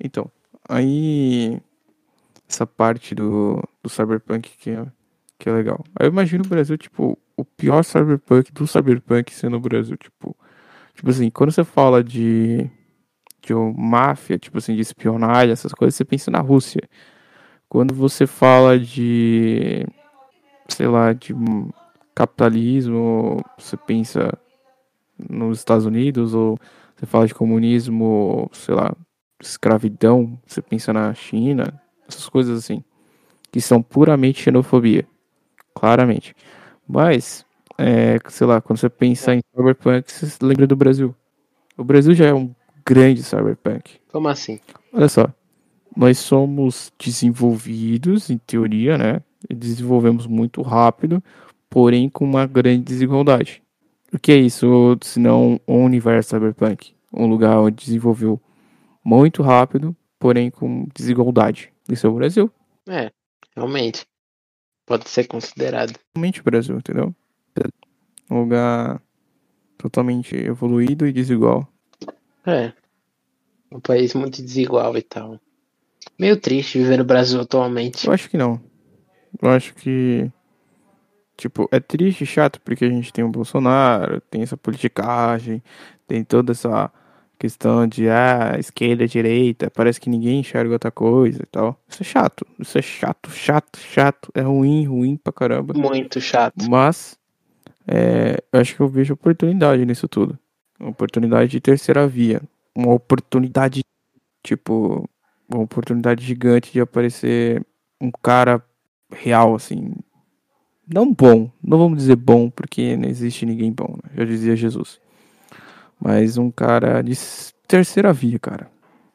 Então, 0.00 0.30
aí 0.72 1.60
essa 2.48 2.66
parte 2.66 3.14
do, 3.14 3.62
do 3.82 3.88
Cyberpunk 3.88 4.50
que 4.58 4.70
é, 4.70 4.86
que 5.38 5.48
é 5.48 5.52
legal. 5.52 5.84
Aí 5.98 6.06
eu 6.06 6.10
imagino 6.12 6.44
o 6.44 6.48
Brasil, 6.48 6.76
tipo, 6.76 7.18
o 7.36 7.44
pior 7.44 7.82
Cyberpunk 7.82 8.52
do 8.52 8.66
Cyberpunk 8.66 9.32
sendo 9.32 9.56
o 9.56 9.60
Brasil, 9.60 9.96
tipo, 9.96 10.36
tipo 10.94 11.10
assim, 11.10 11.30
quando 11.30 11.52
você 11.52 11.64
fala 11.64 12.02
de 12.02 12.70
de 13.44 13.52
máfia, 13.76 14.38
tipo 14.38 14.58
assim, 14.58 14.74
de 14.76 14.82
espionagem, 14.82 15.50
essas 15.52 15.72
coisas, 15.72 15.96
você 15.96 16.04
pensa 16.04 16.30
na 16.30 16.38
Rússia. 16.40 16.88
Quando 17.68 17.92
você 17.92 18.24
fala 18.24 18.78
de 18.78 19.84
sei 20.68 20.86
lá, 20.86 21.12
de 21.12 21.34
capitalismo, 22.14 23.42
você 23.58 23.76
pensa 23.76 24.32
nos 25.18 25.58
Estados 25.58 25.86
Unidos 25.86 26.34
ou 26.34 26.58
você 26.96 27.06
fala 27.06 27.26
de 27.26 27.34
comunismo, 27.34 28.48
sei 28.52 28.74
lá, 28.74 28.94
escravidão, 29.42 30.38
você 30.46 30.62
pensa 30.62 30.92
na 30.92 31.12
China, 31.14 31.80
essas 32.08 32.28
coisas 32.28 32.58
assim, 32.58 32.82
que 33.50 33.60
são 33.60 33.82
puramente 33.82 34.42
xenofobia, 34.42 35.06
claramente. 35.74 36.34
Mas, 36.86 37.44
é, 37.76 38.18
sei 38.28 38.46
lá, 38.46 38.60
quando 38.60 38.78
você 38.78 38.88
pensa 38.88 39.34
em 39.34 39.40
cyberpunk, 39.54 40.10
você 40.10 40.26
se 40.26 40.38
lembra 40.42 40.66
do 40.66 40.76
Brasil. 40.76 41.14
O 41.76 41.84
Brasil 41.84 42.14
já 42.14 42.26
é 42.26 42.34
um 42.34 42.54
grande 42.84 43.22
cyberpunk. 43.22 44.00
Como 44.10 44.28
assim? 44.28 44.60
Olha 44.92 45.08
só, 45.08 45.28
nós 45.96 46.18
somos 46.18 46.92
desenvolvidos, 46.98 48.30
em 48.30 48.38
teoria, 48.38 48.96
né? 48.96 49.20
Desenvolvemos 49.50 50.26
muito 50.26 50.62
rápido, 50.62 51.22
porém 51.68 52.08
com 52.08 52.24
uma 52.24 52.46
grande 52.46 52.82
desigualdade. 52.82 53.62
O 54.12 54.18
que 54.18 54.32
é 54.32 54.36
isso, 54.36 54.96
senão 55.00 55.58
um 55.66 55.84
universo 55.84 56.30
cyberpunk? 56.30 56.94
Um 57.12 57.26
lugar 57.26 57.58
onde 57.58 57.84
desenvolveu 57.84 58.40
muito 59.04 59.42
rápido, 59.42 59.96
porém 60.18 60.50
com 60.50 60.86
desigualdade. 60.94 61.72
Isso 61.88 62.06
é 62.06 62.10
o 62.10 62.14
Brasil. 62.14 62.50
É, 62.88 63.10
realmente. 63.56 64.06
Pode 64.86 65.08
ser 65.08 65.26
considerado. 65.26 65.98
Realmente 66.14 66.40
o 66.40 66.44
Brasil, 66.44 66.76
entendeu? 66.76 67.14
Um 68.30 68.40
lugar 68.40 69.00
totalmente 69.76 70.36
evoluído 70.36 71.06
e 71.06 71.12
desigual. 71.12 71.68
É. 72.46 72.72
Um 73.70 73.80
país 73.80 74.14
muito 74.14 74.42
desigual 74.42 74.96
e 74.96 75.02
tal. 75.02 75.40
Meio 76.18 76.36
triste 76.36 76.78
viver 76.78 76.98
no 76.98 77.04
Brasil 77.04 77.40
atualmente. 77.40 78.06
Eu 78.06 78.12
acho 78.12 78.28
que 78.28 78.36
não. 78.36 78.60
Eu 79.40 79.50
acho 79.50 79.74
que. 79.74 80.30
Tipo, 81.36 81.68
é 81.72 81.80
triste 81.80 82.22
e 82.22 82.26
chato 82.26 82.60
porque 82.60 82.84
a 82.84 82.88
gente 82.88 83.12
tem 83.12 83.24
o 83.24 83.28
Bolsonaro, 83.28 84.20
tem 84.20 84.42
essa 84.42 84.56
politicagem, 84.56 85.62
tem 86.06 86.22
toda 86.22 86.52
essa 86.52 86.92
questão 87.42 87.88
de 87.88 88.08
ah, 88.08 88.54
esquerda, 88.56 89.04
direita, 89.04 89.68
parece 89.68 90.00
que 90.00 90.08
ninguém 90.08 90.38
enxerga 90.38 90.74
outra 90.74 90.92
coisa 90.92 91.42
e 91.42 91.46
tal. 91.46 91.76
Isso 91.88 92.00
é 92.00 92.04
chato. 92.04 92.46
Isso 92.56 92.78
é 92.78 92.82
chato, 92.82 93.30
chato, 93.32 93.80
chato. 93.80 94.30
É 94.32 94.42
ruim, 94.42 94.86
ruim 94.86 95.16
pra 95.16 95.32
caramba. 95.32 95.74
Muito 95.74 96.20
chato. 96.20 96.70
Mas 96.70 97.18
é, 97.84 98.40
eu 98.52 98.60
acho 98.60 98.76
que 98.76 98.80
eu 98.80 98.86
vejo 98.86 99.14
oportunidade 99.14 99.84
nisso 99.84 100.06
tudo. 100.06 100.38
Uma 100.78 100.90
oportunidade 100.90 101.50
de 101.50 101.60
terceira 101.60 102.06
via. 102.06 102.40
Uma 102.72 102.94
oportunidade, 102.94 103.82
tipo, 104.44 105.08
uma 105.48 105.64
oportunidade 105.64 106.24
gigante 106.24 106.72
de 106.72 106.80
aparecer 106.80 107.66
um 108.00 108.12
cara 108.12 108.64
real, 109.10 109.56
assim. 109.56 109.94
Não 110.86 111.12
bom, 111.12 111.50
não 111.60 111.76
vamos 111.76 111.98
dizer 111.98 112.14
bom, 112.14 112.48
porque 112.48 112.96
não 112.96 113.08
existe 113.08 113.44
ninguém 113.44 113.72
bom, 113.72 113.98
né? 114.00 114.10
Já 114.16 114.24
dizia 114.24 114.54
Jesus. 114.54 115.01
Mas 116.04 116.36
um 116.36 116.50
cara 116.50 117.00
de 117.00 117.14
terceira 117.68 118.12
via, 118.12 118.36
cara. 118.36 118.68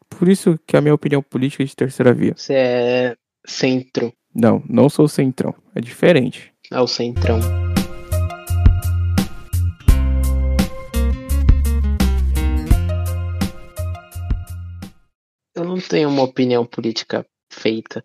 Por 0.10 0.30
isso 0.30 0.58
que 0.66 0.78
a 0.78 0.82
minha 0.82 0.94
opinião 0.94 1.22
política 1.22 1.62
é 1.62 1.66
de 1.66 1.76
terceira 1.76 2.14
via. 2.14 2.34
Você 2.34 2.54
é 2.54 3.16
centro. 3.46 4.14
Não, 4.34 4.64
não 4.70 4.88
sou 4.88 5.06
centrão. 5.06 5.54
É 5.76 5.82
diferente. 5.82 6.54
É 6.72 6.80
o 6.80 6.88
centrão. 6.88 7.40
Eu 15.54 15.66
não 15.66 15.78
tenho 15.82 16.08
uma 16.08 16.24
opinião 16.24 16.66
política 16.66 17.26
feita. 17.52 18.02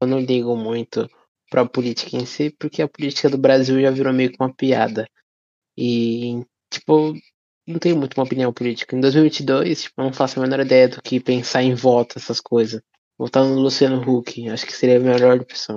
Eu 0.00 0.08
não 0.08 0.20
ligo 0.20 0.56
muito 0.56 1.06
pra 1.50 1.66
política 1.66 2.16
em 2.16 2.24
si, 2.24 2.48
porque 2.58 2.80
a 2.80 2.88
política 2.88 3.28
do 3.28 3.36
Brasil 3.36 3.78
já 3.78 3.90
virou 3.90 4.10
meio 4.10 4.30
que 4.30 4.38
uma 4.40 4.54
piada. 4.54 5.06
E, 5.76 6.40
tipo, 6.70 7.12
não 7.66 7.78
tenho 7.78 7.96
muito 7.96 8.14
uma 8.14 8.24
opinião 8.24 8.52
política. 8.52 8.96
Em 8.96 9.00
2022, 9.00 9.82
tipo, 9.82 10.00
eu 10.00 10.04
não 10.06 10.12
faço 10.12 10.38
a 10.38 10.42
menor 10.42 10.60
ideia 10.60 10.88
do 10.88 11.00
que 11.02 11.20
pensar 11.20 11.62
em 11.62 11.74
voto, 11.74 12.18
essas 12.18 12.40
coisas. 12.40 12.80
Votar 13.18 13.44
no 13.44 13.54
Luciano 13.60 14.00
Huck, 14.00 14.48
acho 14.48 14.66
que 14.66 14.72
seria 14.72 14.96
a 14.96 15.00
melhor 15.00 15.38
opção. 15.38 15.76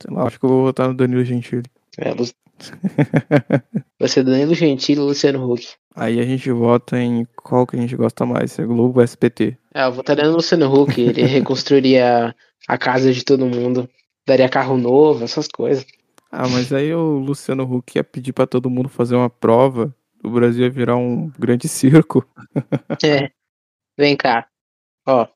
Sei 0.00 0.14
lá, 0.14 0.26
acho 0.26 0.38
que 0.38 0.44
eu 0.44 0.50
vou 0.50 0.62
votar 0.64 0.88
no 0.88 0.94
Danilo 0.94 1.24
Gentili. 1.24 1.62
É, 1.98 2.10
Lu- 2.12 2.26
Vai 3.98 4.08
ser 4.08 4.24
Danilo 4.24 4.54
Gentili 4.54 5.00
e 5.00 5.04
Luciano 5.04 5.50
Huck. 5.50 5.68
Aí 5.94 6.18
a 6.20 6.24
gente 6.24 6.50
vota 6.50 6.98
em 6.98 7.26
qual 7.36 7.66
que 7.66 7.76
a 7.76 7.80
gente 7.80 7.94
gosta 7.96 8.24
mais, 8.26 8.52
se 8.52 8.62
é 8.62 8.66
Globo 8.66 8.98
ou 8.98 9.04
SPT. 9.04 9.56
É, 9.74 9.84
eu 9.84 9.92
votaria 9.92 10.24
no 10.24 10.36
Luciano 10.36 10.72
Huck, 10.72 11.00
ele 11.00 11.22
reconstruiria 11.22 12.34
a 12.68 12.78
casa 12.78 13.12
de 13.12 13.24
todo 13.24 13.46
mundo, 13.46 13.88
daria 14.26 14.48
carro 14.48 14.76
novo, 14.76 15.24
essas 15.24 15.46
coisas. 15.48 15.86
Ah, 16.30 16.48
mas 16.48 16.72
aí 16.72 16.92
o 16.94 17.18
Luciano 17.18 17.62
Huck 17.64 17.96
ia 17.96 18.04
pedir 18.04 18.32
pra 18.32 18.46
todo 18.46 18.70
mundo 18.70 18.88
fazer 18.88 19.14
uma 19.14 19.28
prova, 19.28 19.94
o 20.22 20.30
Brasil 20.30 20.64
ia 20.64 20.70
virar 20.70 20.96
um 20.96 21.30
grande 21.38 21.68
circo. 21.68 22.26
É. 23.04 23.30
Vem 23.98 24.16
cá. 24.16 24.46
Ó. 25.06 25.26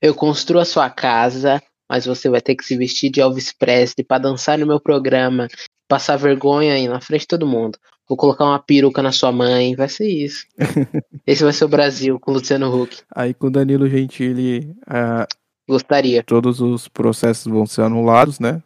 Eu 0.00 0.14
construo 0.14 0.60
a 0.60 0.64
sua 0.64 0.90
casa, 0.90 1.62
mas 1.88 2.04
você 2.04 2.28
vai 2.28 2.40
ter 2.40 2.54
que 2.54 2.64
se 2.64 2.76
vestir 2.76 3.10
de 3.10 3.20
Elvis 3.20 3.52
Presley 3.52 4.04
pra 4.06 4.18
dançar 4.18 4.58
no 4.58 4.66
meu 4.66 4.78
programa, 4.78 5.48
passar 5.88 6.16
vergonha 6.16 6.74
aí 6.74 6.86
na 6.86 7.00
frente 7.00 7.22
de 7.22 7.28
todo 7.28 7.46
mundo. 7.46 7.78
Vou 8.06 8.18
colocar 8.18 8.44
uma 8.44 8.58
peruca 8.58 9.02
na 9.02 9.12
sua 9.12 9.32
mãe, 9.32 9.74
vai 9.74 9.88
ser 9.88 10.06
isso. 10.06 10.46
Esse 11.26 11.42
vai 11.42 11.52
ser 11.52 11.64
o 11.64 11.68
Brasil 11.68 12.20
com 12.20 12.32
o 12.32 12.34
Luciano 12.34 12.82
Huck. 12.82 13.02
Aí 13.14 13.32
com 13.32 13.46
o 13.46 13.50
Danilo 13.50 13.88
Gentili, 13.88 14.74
ah, 14.86 15.26
Gostaria. 15.66 16.22
todos 16.22 16.60
os 16.60 16.86
processos 16.86 17.50
vão 17.50 17.64
ser 17.64 17.82
anulados, 17.82 18.38
né? 18.38 18.62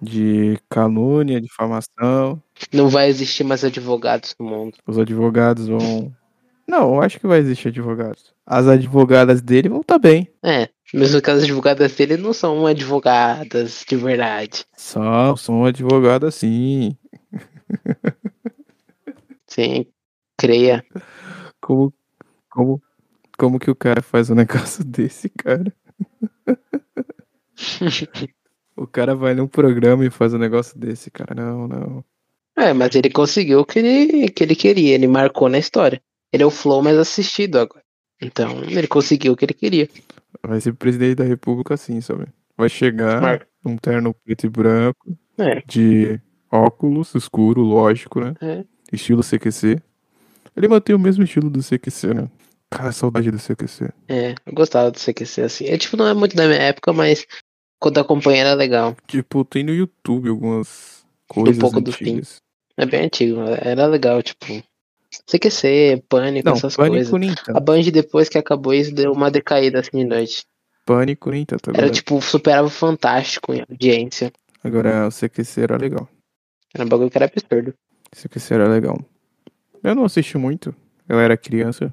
De 0.00 0.58
calúnia, 0.68 1.40
difamação. 1.40 2.42
Não 2.72 2.88
vai 2.88 3.08
existir 3.08 3.44
mais 3.44 3.64
advogados 3.64 4.34
no 4.38 4.46
mundo. 4.46 4.78
Os 4.86 4.98
advogados 4.98 5.68
vão. 5.68 6.14
Não, 6.66 6.94
eu 6.94 7.02
acho 7.02 7.18
que 7.18 7.26
vai 7.26 7.40
existir 7.40 7.68
advogados. 7.68 8.32
As 8.46 8.66
advogadas 8.66 9.42
dele 9.42 9.68
vão 9.68 9.80
estar 9.80 9.94
tá 9.94 9.98
bem. 9.98 10.28
É, 10.42 10.68
mesmo 10.94 11.20
que 11.20 11.30
as 11.30 11.42
advogadas 11.42 11.94
dele 11.94 12.16
não 12.16 12.32
são 12.32 12.66
advogadas 12.66 13.84
de 13.88 13.96
verdade. 13.96 14.64
São, 14.76 15.36
são 15.36 15.64
advogadas 15.64 16.36
sim. 16.36 16.96
Sim, 19.50 19.84
creia. 20.38 20.84
Como, 21.60 21.92
como, 22.48 22.80
como 23.36 23.58
que 23.58 23.68
o 23.68 23.74
cara 23.74 24.00
faz 24.00 24.30
um 24.30 24.34
negócio 24.36 24.84
desse, 24.86 25.28
cara? 25.28 25.74
o 28.80 28.86
cara 28.86 29.14
vai 29.14 29.34
num 29.34 29.46
programa 29.46 30.06
e 30.06 30.10
faz 30.10 30.32
um 30.32 30.38
negócio 30.38 30.78
desse, 30.78 31.10
cara. 31.10 31.34
Não, 31.34 31.68
não. 31.68 32.04
É, 32.56 32.72
mas 32.72 32.94
ele 32.94 33.10
conseguiu 33.10 33.60
o 33.60 33.64
que 33.64 33.78
ele, 33.78 34.28
que 34.30 34.42
ele 34.42 34.56
queria. 34.56 34.94
Ele 34.94 35.06
marcou 35.06 35.50
na 35.50 35.58
história. 35.58 36.00
Ele 36.32 36.42
é 36.42 36.46
o 36.46 36.50
flow 36.50 36.82
mais 36.82 36.96
assistido 36.96 37.58
agora. 37.58 37.84
Então, 38.22 38.62
ele 38.64 38.86
conseguiu 38.86 39.32
o 39.32 39.36
que 39.36 39.44
ele 39.44 39.52
queria. 39.52 39.86
Vai 40.42 40.60
ser 40.62 40.72
presidente 40.72 41.16
da 41.16 41.24
república 41.24 41.74
assim, 41.74 42.00
sabe? 42.00 42.26
Vai 42.56 42.70
chegar 42.70 43.20
Marco. 43.20 43.46
um 43.66 43.76
terno 43.76 44.14
preto 44.14 44.46
e 44.46 44.48
branco, 44.48 45.18
é. 45.36 45.62
de 45.66 46.18
óculos 46.50 47.14
escuro, 47.14 47.60
lógico, 47.60 48.20
né? 48.20 48.34
É. 48.40 48.64
Estilo 48.90 49.22
CQC. 49.22 49.78
Ele 50.56 50.68
mantém 50.68 50.96
o 50.96 50.98
mesmo 50.98 51.22
estilo 51.22 51.50
do 51.50 51.60
CQC, 51.62 52.14
né? 52.14 52.28
Cara, 52.70 52.92
saudade 52.92 53.30
do 53.30 53.38
CQC. 53.38 53.90
É, 54.08 54.34
eu 54.46 54.54
gostava 54.54 54.90
do 54.90 54.98
CQC 54.98 55.42
assim. 55.42 55.66
É 55.66 55.76
tipo, 55.76 55.96
não 55.98 56.06
é 56.06 56.14
muito 56.14 56.34
da 56.34 56.46
minha 56.46 56.60
época, 56.60 56.92
mas 56.92 57.26
quando 57.80 57.98
acompanha 57.98 58.42
era 58.42 58.54
legal. 58.54 58.94
Tipo, 59.06 59.44
tem 59.44 59.64
no 59.64 59.74
YouTube 59.74 60.28
algumas 60.28 61.04
coisas. 61.26 61.56
Um 61.56 61.60
pouco 61.60 61.78
antigas. 61.78 61.94
do 61.94 62.04
fim. 62.04 62.22
É 62.76 62.86
bem 62.86 63.06
antigo, 63.06 63.40
era 63.40 63.86
legal, 63.86 64.22
tipo. 64.22 64.62
CQC, 65.26 66.04
Pânico, 66.08 66.48
não, 66.48 66.56
essas 66.56 66.76
pânico 66.76 66.94
coisas. 66.94 67.12
Nem 67.12 67.34
tanto. 67.34 67.56
A 67.56 67.60
Band, 67.60 67.82
depois 67.92 68.28
que 68.28 68.38
acabou 68.38 68.72
isso, 68.72 68.94
deu 68.94 69.10
uma 69.10 69.30
decaída 69.30 69.80
assim 69.80 69.98
de 69.98 70.04
noite. 70.04 70.44
Pânico 70.86 71.30
nem 71.30 71.44
tanto. 71.44 71.70
Agora... 71.70 71.86
Era 71.86 71.92
tipo, 71.92 72.20
superava 72.20 72.70
Fantástico 72.70 73.52
em 73.52 73.64
audiência. 73.68 74.32
Agora 74.62 75.08
o 75.08 75.10
CQC 75.10 75.62
era 75.62 75.76
legal. 75.76 76.08
Era 76.72 76.84
um 76.84 76.88
bagulho 76.88 77.10
que 77.10 77.18
era 77.18 77.24
absurdo. 77.26 77.74
CQC 78.12 78.54
era 78.54 78.68
legal. 78.68 79.00
Eu 79.82 79.94
não 79.94 80.04
assisti 80.04 80.38
muito. 80.38 80.74
Eu 81.08 81.18
era 81.18 81.36
criança. 81.36 81.92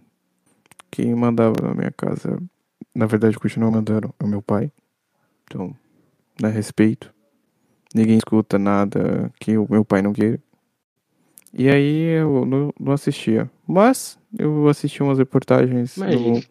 Quem 0.91 1.13
mandava 1.15 1.55
na 1.61 1.73
minha 1.73 1.91
casa, 1.91 2.37
na 2.93 3.05
verdade, 3.07 3.39
continua 3.39 3.71
mandando 3.71 4.13
é 4.19 4.23
o 4.23 4.27
meu 4.27 4.41
pai. 4.41 4.71
Então, 5.49 5.75
né, 6.41 6.49
respeito. 6.49 7.13
Ninguém 7.95 8.17
escuta 8.17 8.59
nada 8.59 9.31
que 9.39 9.57
o 9.57 9.67
meu 9.69 9.83
pai 9.83 10.01
não 10.01 10.13
queira. 10.13 10.39
E 11.53 11.69
aí 11.69 12.19
eu 12.19 12.45
não, 12.45 12.73
não 12.79 12.93
assistia. 12.93 13.49
Mas 13.65 14.19
eu 14.37 14.67
assisti 14.67 15.01
umas 15.01 15.17
reportagens 15.17 15.97
no, 15.97 16.43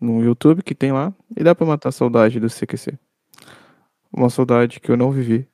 no 0.00 0.24
YouTube 0.24 0.62
que 0.62 0.74
tem 0.74 0.92
lá. 0.92 1.14
E 1.36 1.44
dá 1.44 1.54
pra 1.54 1.66
matar 1.66 1.90
a 1.90 1.92
saudade 1.92 2.40
do 2.40 2.48
CQC. 2.48 2.98
Uma 4.12 4.30
saudade 4.30 4.80
que 4.80 4.90
eu 4.90 4.96
não 4.96 5.10
vivi. 5.10 5.46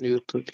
no 0.00 0.06
YouTube. 0.06 0.46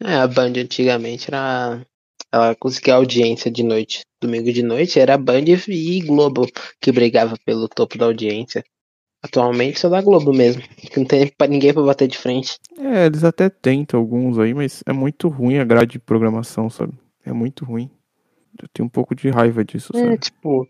É, 0.00 0.16
a 0.16 0.26
Band 0.26 0.52
antigamente 0.58 1.28
era. 1.28 1.86
Ela 2.32 2.54
conseguia 2.56 2.94
audiência 2.94 3.50
de 3.50 3.62
noite. 3.62 4.00
Domingo 4.20 4.52
de 4.52 4.62
noite 4.62 4.98
era 4.98 5.16
Band 5.16 5.44
e 5.68 6.00
Globo 6.00 6.46
que 6.80 6.90
brigava 6.90 7.36
pelo 7.44 7.68
topo 7.68 7.96
da 7.96 8.06
audiência. 8.06 8.64
Atualmente 9.26 9.80
só 9.80 9.88
da 9.88 10.00
Globo 10.00 10.32
mesmo. 10.32 10.62
Não 10.96 11.04
tem 11.04 11.26
pra 11.36 11.46
ninguém 11.46 11.72
pra 11.72 11.82
bater 11.82 12.06
de 12.06 12.16
frente. 12.16 12.58
É, 12.78 13.06
eles 13.06 13.24
até 13.24 13.48
tentam 13.48 13.98
alguns 13.98 14.38
aí, 14.38 14.54
mas 14.54 14.82
é 14.86 14.92
muito 14.92 15.28
ruim 15.28 15.58
a 15.58 15.64
grade 15.64 15.92
de 15.92 15.98
programação, 15.98 16.70
sabe? 16.70 16.92
É 17.24 17.32
muito 17.32 17.64
ruim. 17.64 17.90
Eu 18.60 18.68
tenho 18.72 18.86
um 18.86 18.90
pouco 18.90 19.14
de 19.14 19.28
raiva 19.28 19.64
disso, 19.64 19.92
é, 19.94 19.98
sabe? 19.98 20.14
É, 20.14 20.16
tipo, 20.16 20.68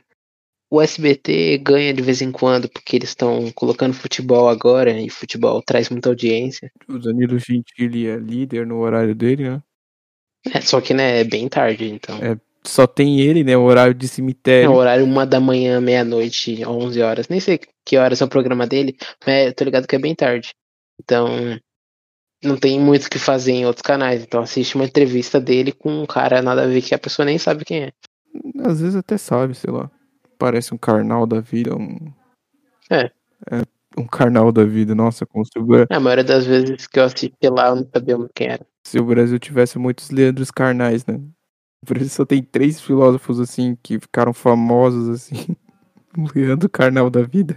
o 0.70 0.80
SBT 0.80 1.58
ganha 1.58 1.92
de 1.92 2.02
vez 2.02 2.22
em 2.22 2.32
quando 2.32 2.68
porque 2.68 2.96
eles 2.96 3.10
estão 3.10 3.52
colocando 3.52 3.94
futebol 3.94 4.48
agora 4.48 4.98
e 4.98 5.08
futebol 5.08 5.62
traz 5.62 5.88
muita 5.90 6.08
audiência. 6.08 6.72
O 6.88 6.98
Danilo 6.98 7.38
Gentili 7.38 8.08
é 8.08 8.16
líder 8.16 8.66
no 8.66 8.78
horário 8.78 9.14
dele, 9.14 9.50
né? 9.50 9.62
É, 10.52 10.60
só 10.60 10.80
que 10.80 10.94
né, 10.94 11.20
é 11.20 11.24
bem 11.24 11.48
tarde, 11.48 11.90
então. 11.90 12.16
É, 12.18 12.38
só 12.66 12.86
tem 12.86 13.20
ele, 13.20 13.44
né? 13.44 13.56
O 13.56 13.62
horário 13.62 13.94
de 13.94 14.08
cemitério. 14.08 14.66
É, 14.66 14.68
o 14.68 14.74
horário 14.74 15.04
uma 15.04 15.26
da 15.26 15.40
manhã, 15.40 15.80
meia-noite, 15.80 16.64
11 16.64 17.00
horas. 17.02 17.28
Nem 17.28 17.40
sei 17.40 17.60
que 17.84 17.96
horas 17.96 18.20
é 18.20 18.24
o 18.24 18.28
programa 18.28 18.66
dele, 18.66 18.96
mas 19.26 19.54
tô 19.54 19.64
ligado 19.64 19.86
que 19.86 19.96
é 19.96 19.98
bem 19.98 20.14
tarde. 20.14 20.54
Então, 21.00 21.28
não 22.42 22.56
tem 22.56 22.80
muito 22.80 23.06
o 23.06 23.10
que 23.10 23.18
fazer 23.18 23.52
em 23.52 23.66
outros 23.66 23.82
canais. 23.82 24.22
Então 24.22 24.40
assiste 24.40 24.74
uma 24.74 24.84
entrevista 24.84 25.40
dele 25.40 25.72
com 25.72 26.02
um 26.02 26.06
cara 26.06 26.42
nada 26.42 26.64
a 26.64 26.66
ver 26.66 26.82
que 26.82 26.94
a 26.94 26.98
pessoa 26.98 27.24
nem 27.24 27.38
sabe 27.38 27.64
quem 27.64 27.84
é. 27.84 27.92
Às 28.64 28.80
vezes 28.80 28.96
até 28.96 29.16
sabe, 29.16 29.54
sei 29.54 29.72
lá 29.72 29.90
parece 30.36 30.74
um 30.74 30.78
carnal 30.78 31.26
da 31.26 31.40
vida. 31.40 31.74
Um... 31.74 32.12
É. 32.90 33.10
é. 33.50 33.62
Um 33.98 34.06
carnal 34.06 34.52
da 34.52 34.62
vida, 34.64 34.94
nossa, 34.94 35.24
como 35.24 35.44
se 35.44 35.58
o 35.58 35.66
A 35.88 35.98
maioria 35.98 36.24
das 36.24 36.44
vezes 36.44 36.86
que 36.86 36.98
eu 36.98 37.04
assisti 37.04 37.32
lá, 37.48 37.68
eu 37.68 37.76
não 37.76 37.88
sabia 37.90 38.16
quem 38.34 38.48
era. 38.48 38.66
Se 38.86 38.98
o 38.98 39.04
Brasil 39.04 39.38
tivesse 39.38 39.78
muitos 39.78 40.10
Leandros 40.10 40.50
carnais, 40.50 41.06
né? 41.06 41.18
Por 41.84 41.96
isso 41.98 42.16
só 42.16 42.24
tem 42.24 42.42
três 42.42 42.80
filósofos, 42.80 43.40
assim, 43.40 43.76
que 43.82 43.98
ficaram 44.00 44.32
famosos, 44.32 45.08
assim. 45.08 45.56
O 46.18 46.26
Leandro 46.34 46.66
Carnal 46.70 47.10
da 47.10 47.20
vida. 47.20 47.54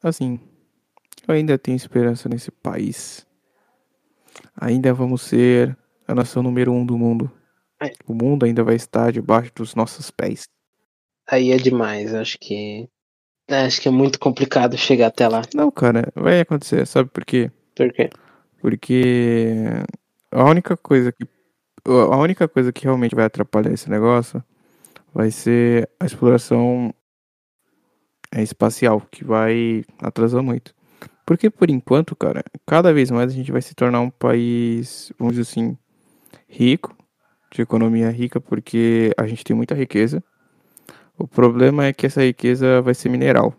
Assim, 0.00 0.38
eu 1.26 1.34
ainda 1.34 1.58
tenho 1.58 1.74
esperança 1.74 2.28
nesse 2.28 2.52
país. 2.52 3.26
Ainda 4.56 4.94
vamos 4.94 5.22
ser 5.22 5.76
a 6.06 6.14
nação 6.14 6.44
número 6.44 6.72
um 6.72 6.86
do 6.86 6.96
mundo. 6.96 7.28
É. 7.82 7.92
O 8.06 8.14
mundo 8.14 8.44
ainda 8.44 8.64
vai 8.64 8.74
estar 8.74 9.12
debaixo 9.12 9.52
dos 9.54 9.74
nossos 9.74 10.10
pés. 10.10 10.44
Aí 11.28 11.50
é 11.50 11.56
demais, 11.56 12.14
acho 12.14 12.38
que. 12.38 12.88
Acho 13.48 13.80
que 13.80 13.88
é 13.88 13.90
muito 13.90 14.18
complicado 14.18 14.76
chegar 14.76 15.08
até 15.08 15.28
lá. 15.28 15.42
Não, 15.54 15.70
cara, 15.70 16.12
vai 16.14 16.40
acontecer, 16.40 16.86
sabe 16.86 17.10
por 17.10 17.24
quê? 17.24 17.50
Por 17.76 17.92
quê? 17.92 18.10
Porque 18.60 19.54
a 20.30 20.44
única 20.44 20.76
coisa 20.76 21.12
que. 21.12 21.26
A 21.84 22.16
única 22.16 22.48
coisa 22.48 22.72
que 22.72 22.84
realmente 22.84 23.14
vai 23.14 23.24
atrapalhar 23.24 23.72
esse 23.72 23.88
negócio 23.88 24.42
vai 25.14 25.30
ser 25.30 25.88
a 26.00 26.06
exploração 26.06 26.92
é 28.32 28.42
espacial, 28.42 29.00
que 29.10 29.24
vai 29.24 29.84
atrasar 30.00 30.42
muito. 30.42 30.74
Porque 31.24 31.48
por 31.48 31.70
enquanto, 31.70 32.14
cara, 32.14 32.44
cada 32.66 32.92
vez 32.92 33.10
mais 33.10 33.32
a 33.32 33.34
gente 33.34 33.52
vai 33.52 33.62
se 33.62 33.74
tornar 33.74 34.00
um 34.00 34.10
país, 34.10 35.12
vamos 35.18 35.36
dizer 35.36 35.48
assim, 35.48 35.76
rico, 36.48 36.96
de 37.56 37.62
economia 37.62 38.10
rica, 38.10 38.40
porque 38.40 39.12
a 39.16 39.26
gente 39.26 39.44
tem 39.44 39.56
muita 39.56 39.74
riqueza. 39.74 40.22
O 41.18 41.26
problema 41.26 41.86
é 41.86 41.92
que 41.92 42.06
essa 42.06 42.22
riqueza 42.22 42.80
vai 42.82 42.94
ser 42.94 43.08
mineral. 43.08 43.54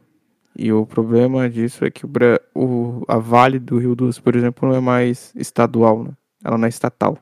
E 0.56 0.72
o 0.72 0.86
problema 0.86 1.50
disso 1.50 1.86
é 1.86 1.92
que 1.92 2.06
o, 2.06 2.10
o, 2.56 3.04
a 3.08 3.18
Vale 3.18 3.60
do 3.60 3.78
Rio 3.78 3.96
Doce, 3.96 4.22
por 4.22 4.36
exemplo, 4.36 4.68
não 4.68 4.76
é 4.76 4.80
mais 4.80 5.32
estadual, 5.36 6.04
né? 6.04 6.12
ela 6.44 6.58
não 6.58 6.66
é 6.66 6.70
estatal. 6.70 7.18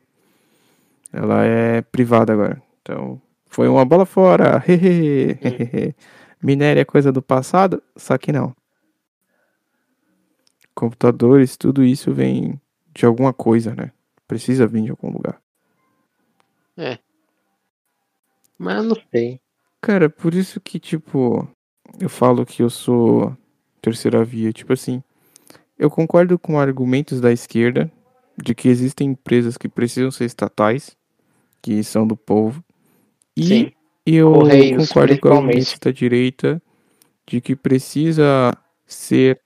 Ela 1.11 1.43
é 1.45 1.81
privada 1.81 2.33
agora. 2.33 2.61
Então, 2.81 3.21
foi 3.45 3.67
uma 3.67 3.85
bola 3.85 4.05
fora. 4.05 4.63
Minério 6.41 6.81
é 6.81 6.85
coisa 6.85 7.11
do 7.11 7.21
passado? 7.21 7.81
Só 7.95 8.17
que 8.17 8.31
não. 8.31 8.55
Computadores, 10.73 11.55
tudo 11.55 11.83
isso 11.83 12.13
vem 12.13 12.59
de 12.93 13.05
alguma 13.05 13.33
coisa, 13.33 13.73
né? 13.73 13.91
Precisa 14.27 14.67
vir 14.67 14.83
de 14.83 14.91
algum 14.91 15.09
lugar. 15.09 15.41
É. 16.77 16.99
Mas 18.57 18.77
eu 18.77 18.83
não 18.83 18.97
sei. 19.11 19.39
Cara, 19.81 20.09
por 20.09 20.33
isso 20.33 20.59
que, 20.59 20.79
tipo, 20.79 21.47
eu 21.99 22.09
falo 22.09 22.45
que 22.45 22.63
eu 22.63 22.69
sou 22.69 23.35
terceira 23.81 24.23
via. 24.23 24.51
Tipo 24.51 24.73
assim, 24.73 25.03
eu 25.77 25.89
concordo 25.89 26.39
com 26.39 26.59
argumentos 26.59 27.21
da 27.21 27.31
esquerda 27.31 27.91
de 28.37 28.55
que 28.55 28.67
existem 28.67 29.09
empresas 29.11 29.57
que 29.57 29.69
precisam 29.69 30.11
ser 30.11 30.25
estatais, 30.25 30.97
que 31.61 31.83
são 31.83 32.05
do 32.07 32.15
povo. 32.15 32.63
E 33.35 33.47
Sim. 33.47 33.71
Eu 34.05 34.33
Correios, 34.33 34.87
concordo 34.87 35.19
com 35.19 35.29
a 35.29 35.31
argumento 35.31 35.79
da 35.79 35.91
direita 35.91 36.61
de 37.25 37.41
que 37.41 37.55
precisa 37.55 38.55
ser 38.85 39.41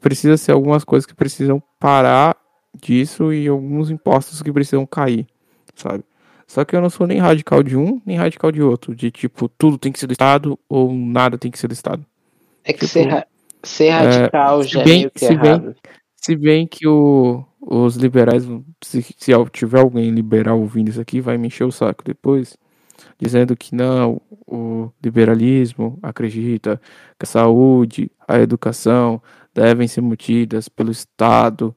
precisa 0.00 0.36
ser 0.36 0.50
algumas 0.50 0.82
coisas 0.82 1.06
que 1.06 1.14
precisam 1.14 1.62
parar 1.78 2.36
disso 2.80 3.32
e 3.32 3.48
alguns 3.48 3.90
impostos 3.90 4.42
que 4.42 4.52
precisam 4.52 4.86
cair, 4.86 5.26
sabe? 5.74 6.04
Só 6.46 6.64
que 6.64 6.76
eu 6.76 6.80
não 6.80 6.88
sou 6.88 7.06
nem 7.06 7.18
radical 7.18 7.62
de 7.62 7.76
um, 7.76 8.00
nem 8.06 8.16
radical 8.16 8.52
de 8.52 8.62
outro, 8.62 8.94
de 8.94 9.10
tipo, 9.10 9.48
tudo 9.48 9.76
tem 9.76 9.90
que 9.90 9.98
ser 9.98 10.06
do 10.06 10.12
Estado 10.12 10.58
ou 10.68 10.92
nada 10.92 11.36
tem 11.36 11.50
que 11.50 11.58
ser 11.58 11.66
do 11.66 11.74
Estado. 11.74 12.06
É 12.64 12.72
que 12.72 12.80
tipo, 12.80 12.92
ser, 12.92 13.08
ra 13.08 13.26
ser 13.62 13.90
radical 13.90 14.60
é, 14.60 14.64
já 14.64 14.80
é 14.80 14.84
bem, 14.84 14.92
é 14.92 14.96
meio 14.98 15.10
que 15.10 15.18
se 15.18 15.32
errado. 15.32 15.62
Bem, 15.64 15.74
Se 16.16 16.36
bem 16.36 16.66
que 16.66 16.86
o, 16.86 17.44
os 17.60 17.96
liberais, 17.96 18.44
se, 18.82 19.02
se 19.02 19.32
tiver 19.52 19.80
alguém 19.80 20.10
liberal 20.10 20.60
ouvindo 20.60 20.88
isso 20.88 21.00
aqui, 21.00 21.20
vai 21.20 21.36
me 21.36 21.48
encher 21.48 21.64
o 21.64 21.72
saco 21.72 22.04
depois, 22.04 22.56
dizendo 23.18 23.56
que 23.56 23.74
não, 23.74 24.20
o 24.46 24.88
liberalismo 25.02 25.98
acredita 26.00 26.80
que 27.18 27.24
a 27.24 27.26
saúde, 27.26 28.10
a 28.26 28.38
educação 28.38 29.20
devem 29.52 29.88
ser 29.88 30.00
mantidas 30.00 30.68
pelo 30.68 30.92
Estado, 30.92 31.74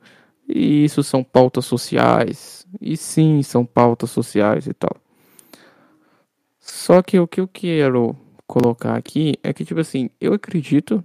e 0.50 0.84
isso 0.84 1.04
são 1.04 1.24
pautas 1.24 1.66
sociais. 1.66 2.68
E 2.82 2.98
sim, 2.98 3.44
são 3.44 3.66
pautas 3.66 4.10
sociais 4.10 4.66
e 4.66 4.74
tal. 4.74 4.96
Só 6.60 7.02
que 7.02 7.20
o 7.20 7.28
que 7.28 7.40
eu 7.40 7.48
quero 7.48 8.16
colocar 8.48 8.96
aqui 8.96 9.36
é 9.44 9.54
que, 9.54 9.64
tipo 9.64 9.80
assim, 9.80 10.10
eu 10.20 10.34
acredito, 10.34 11.04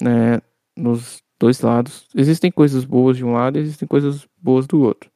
né, 0.00 0.40
nos 0.76 1.22
dois 1.38 1.60
lados. 1.60 2.06
Existem 2.14 2.50
coisas 2.50 2.84
boas 2.84 3.16
de 3.16 3.24
um 3.24 3.32
lado 3.32 3.58
e 3.58 3.62
existem 3.62 3.88
coisas 3.88 4.26
boas 4.40 4.66
do 4.66 4.82
outro. 4.82 5.10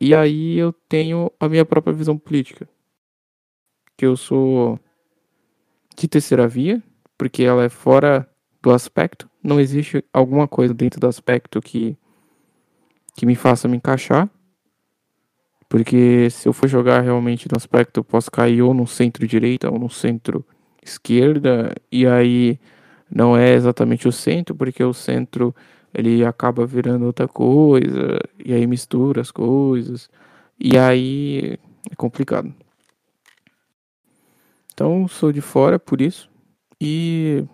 E 0.00 0.14
aí 0.14 0.56
eu 0.56 0.72
tenho 0.88 1.30
a 1.38 1.48
minha 1.48 1.64
própria 1.64 1.92
visão 1.92 2.16
política. 2.18 2.68
Que 3.96 4.06
eu 4.06 4.16
sou 4.16 4.78
de 5.96 6.06
terceira 6.06 6.46
via, 6.46 6.82
porque 7.16 7.42
ela 7.42 7.64
é 7.64 7.68
fora 7.68 8.28
do 8.62 8.70
aspecto. 8.70 9.28
Não 9.42 9.58
existe 9.58 10.04
alguma 10.12 10.46
coisa 10.46 10.74
dentro 10.74 11.00
do 11.00 11.06
aspecto 11.06 11.62
que, 11.62 11.96
que 13.16 13.26
me 13.26 13.34
faça 13.34 13.66
me 13.66 13.76
encaixar. 13.76 14.28
Porque 15.68 16.30
se 16.30 16.48
eu 16.48 16.52
for 16.52 16.68
jogar 16.68 17.00
realmente 17.00 17.48
no 17.50 17.56
aspecto, 17.56 17.98
eu 17.98 18.04
posso 18.04 18.30
cair 18.30 18.62
ou 18.62 18.72
no 18.72 18.86
centro-direita 18.86 19.70
ou 19.70 19.78
no 19.78 19.90
centro-esquerda. 19.90 21.74
E 21.90 22.06
aí 22.06 22.60
não 23.10 23.36
é 23.36 23.54
exatamente 23.54 24.06
o 24.06 24.12
centro, 24.12 24.54
porque 24.54 24.84
o 24.84 24.94
centro 24.94 25.54
ele 25.92 26.24
acaba 26.24 26.64
virando 26.66 27.06
outra 27.06 27.26
coisa. 27.26 28.20
E 28.44 28.52
aí 28.52 28.66
mistura 28.66 29.20
as 29.20 29.30
coisas. 29.30 30.08
E 30.60 30.78
aí 30.78 31.58
é 31.90 31.96
complicado. 31.96 32.54
Então 34.72 35.08
sou 35.08 35.32
de 35.32 35.40
fora 35.40 35.78
por 35.78 36.00
isso. 36.00 36.30
E 36.80 37.44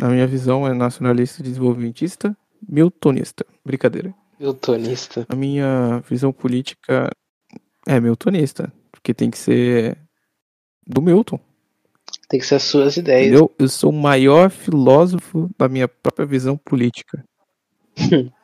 a 0.00 0.08
minha 0.08 0.26
visão 0.26 0.66
é 0.66 0.72
nacionalista, 0.72 1.42
desenvolvimentista, 1.42 2.36
miltonista. 2.66 3.46
Brincadeira. 3.64 4.14
Miltonista. 4.38 5.26
A 5.28 5.34
minha 5.34 6.02
visão 6.08 6.32
política 6.32 7.10
é 7.86 8.00
miltonista, 8.00 8.72
porque 8.90 9.12
tem 9.12 9.30
que 9.30 9.38
ser 9.38 9.98
do 10.86 11.02
Milton. 11.02 11.40
Tem 12.28 12.38
que 12.38 12.46
ser 12.46 12.56
as 12.56 12.62
suas 12.62 12.96
ideias. 12.96 13.28
Entendeu? 13.28 13.54
Eu 13.58 13.68
sou 13.68 13.90
o 13.90 13.92
maior 13.92 14.50
filósofo 14.50 15.50
da 15.58 15.68
minha 15.68 15.88
própria 15.88 16.26
visão 16.26 16.56
política. 16.56 17.24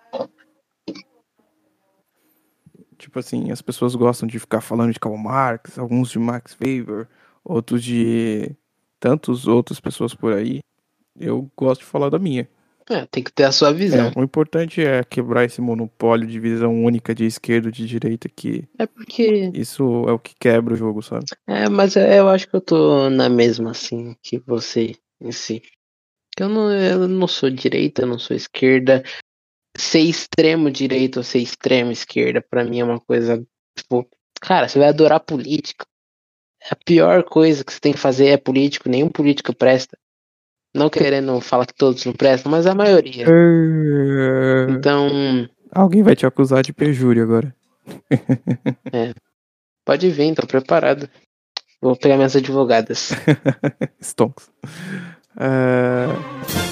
tipo 2.99 3.19
assim, 3.19 3.51
as 3.51 3.61
pessoas 3.61 3.95
gostam 3.95 4.27
de 4.27 4.39
ficar 4.39 4.61
falando 4.61 4.93
de 4.93 4.99
Karl 4.99 5.17
Marx, 5.17 5.79
alguns 5.79 6.11
de 6.11 6.19
Max 6.19 6.57
Weber, 6.61 7.07
outros 7.45 7.85
de 7.85 8.57
tantos 8.99 9.47
outras 9.47 9.79
pessoas 9.79 10.15
por 10.15 10.33
aí. 10.33 10.61
Eu 11.15 11.51
gosto 11.57 11.83
de 11.83 11.87
falar 11.87 12.09
da 12.09 12.19
minha. 12.19 12.49
É, 12.91 13.07
tem 13.07 13.23
que 13.23 13.33
ter 13.33 13.45
a 13.45 13.53
sua 13.53 13.73
visão. 13.73 14.13
É, 14.15 14.21
o 14.21 14.23
importante 14.23 14.83
é 14.85 15.03
quebrar 15.03 15.45
esse 15.45 15.61
monopólio 15.61 16.27
de 16.27 16.39
visão 16.39 16.85
única 16.85 17.15
de 17.15 17.25
esquerda 17.25 17.69
e 17.69 17.73
de 17.73 17.87
direita 17.87 18.29
que. 18.29 18.69
É 18.79 18.87
porque. 18.87 19.51
Isso 19.55 20.05
é 20.07 20.13
o 20.13 20.19
que 20.19 20.35
quebra 20.39 20.75
o 20.75 20.77
jogo, 20.77 21.03
sabe? 21.03 21.25
É, 21.47 21.69
mas 21.69 21.97
eu 21.97 22.29
acho 22.29 22.49
que 22.49 22.55
eu 22.55 22.61
tô 22.61 23.09
na 23.09 23.29
mesma, 23.29 23.71
assim, 23.71 24.15
que 24.23 24.39
você 24.39 24.93
em 25.21 25.33
si. 25.33 25.63
Eu 26.39 26.49
não, 26.49 26.71
eu 26.71 27.09
não 27.09 27.27
sou 27.27 27.49
direita, 27.49 28.03
eu 28.03 28.07
não 28.07 28.19
sou 28.19 28.37
esquerda. 28.37 29.03
Ser 29.77 30.01
extremo 30.01 30.71
direita 30.71 31.21
ou 31.21 31.25
ser 31.25 31.39
extremo 31.39 31.91
esquerda, 31.91 32.43
para 32.43 32.65
mim 32.65 32.81
é 32.81 32.85
uma 32.85 33.01
coisa. 33.01 33.43
Tipo, 33.77 34.07
cara, 34.41 34.69
você 34.69 34.79
vai 34.79 34.89
adorar 34.89 35.21
política. 35.21 35.87
A 36.71 36.77
pior 36.77 37.25
coisa 37.25 37.65
que 37.65 37.73
você 37.73 37.81
tem 37.81 37.93
que 37.93 37.99
fazer 37.99 38.29
é 38.29 38.37
político, 38.37 38.89
nenhum 38.89 39.09
político 39.09 39.55
presta. 39.55 39.99
Não 40.75 40.91
querendo 40.91 41.41
falar 41.41 41.67
que 41.67 41.75
todos 41.75 42.05
não 42.05 42.13
prestam, 42.13 42.51
mas 42.51 42.67
a 42.67 42.75
maioria. 42.75 43.27
É. 43.29 44.67
Então. 44.71 45.49
Alguém 45.71 46.03
vai 46.03 46.17
te 46.17 46.27
acusar 46.27 46.63
de 46.63 46.73
perjúrio 46.73 47.23
agora. 47.23 47.55
é. 48.93 49.15
Pode 49.85 50.11
vir, 50.11 50.35
tô 50.35 50.47
preparado. 50.47 51.09
Vou 51.81 51.97
pegar 51.97 52.17
minhas 52.17 52.35
advogadas. 52.35 53.11
Stonks. 54.03 54.51
Uh... 55.37 56.65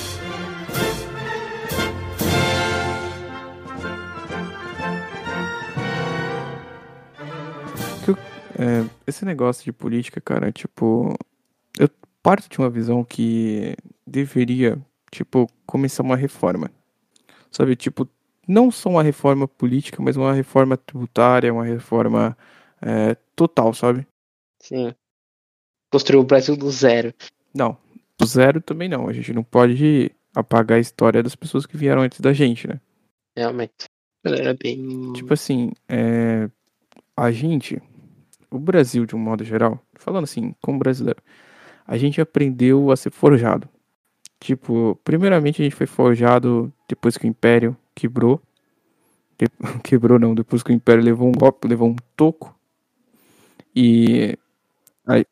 É, 8.59 8.85
esse 9.07 9.25
negócio 9.25 9.65
de 9.65 9.73
política, 9.73 10.21
cara, 10.21 10.53
tipo, 10.53 11.17
parto 12.22 12.48
de 12.48 12.58
uma 12.58 12.70
visão 12.70 13.04
que 13.04 13.76
deveria, 14.06 14.78
tipo, 15.11 15.48
começar 15.66 16.02
uma 16.02 16.16
reforma. 16.16 16.70
Sabe, 17.50 17.76
tipo, 17.76 18.08
não 18.46 18.70
só 18.70 18.88
uma 18.88 19.02
reforma 19.02 19.46
política, 19.46 20.02
mas 20.02 20.16
uma 20.16 20.32
reforma 20.32 20.76
tributária, 20.76 21.52
uma 21.52 21.64
reforma 21.64 22.37
é, 22.80 23.16
total, 23.37 23.74
sabe? 23.74 24.06
Sim. 24.61 24.94
Construir 25.90 26.18
o 26.18 26.24
Brasil 26.24 26.56
do 26.56 26.70
zero. 26.70 27.12
Não, 27.54 27.76
do 28.18 28.26
zero 28.26 28.61
também 28.61 28.88
não. 28.88 29.08
A 29.08 29.12
gente 29.12 29.32
não 29.32 29.42
pode 29.42 30.11
apagar 30.35 30.78
a 30.78 30.80
história 30.80 31.22
das 31.22 31.37
pessoas 31.37 31.66
que 31.66 31.76
vieram 31.76 32.02
antes 32.02 32.20
da 32.20 32.32
gente, 32.32 32.66
né? 32.66 32.80
Realmente. 33.37 33.87
Era 34.24 34.54
bem. 34.54 35.12
Tipo 35.14 35.35
assim, 35.35 35.72
é... 35.88 36.48
a 37.16 37.30
gente, 37.32 37.82
o 38.50 38.58
Brasil 38.58 39.04
de 39.04 39.16
um 39.16 39.18
modo 39.18 39.44
geral, 39.44 39.80
falando 39.94 40.24
assim, 40.24 40.54
como 40.62 40.78
brasileiro, 40.78 41.20
a 41.87 41.97
gente 41.97 42.21
aprendeu 42.21 42.90
a 42.90 42.97
ser 42.97 43.11
forjado. 43.11 43.68
Tipo, 44.40 44.99
primeiramente 45.05 45.62
a 45.62 45.64
gente 45.64 45.77
foi 45.77 45.87
forjado 45.87 46.73
depois 46.88 47.16
que 47.16 47.27
o 47.27 47.29
Império 47.29 47.77
quebrou. 47.95 48.40
De... 49.38 49.47
quebrou 49.85 50.18
não, 50.18 50.35
depois 50.35 50.62
que 50.62 50.73
o 50.73 50.75
Império 50.75 51.03
levou 51.03 51.29
um 51.29 51.33
golpe, 51.33 51.68
levou 51.68 51.88
um 51.88 51.97
toco. 52.16 52.57
E 53.75 54.37
a, 55.07 55.25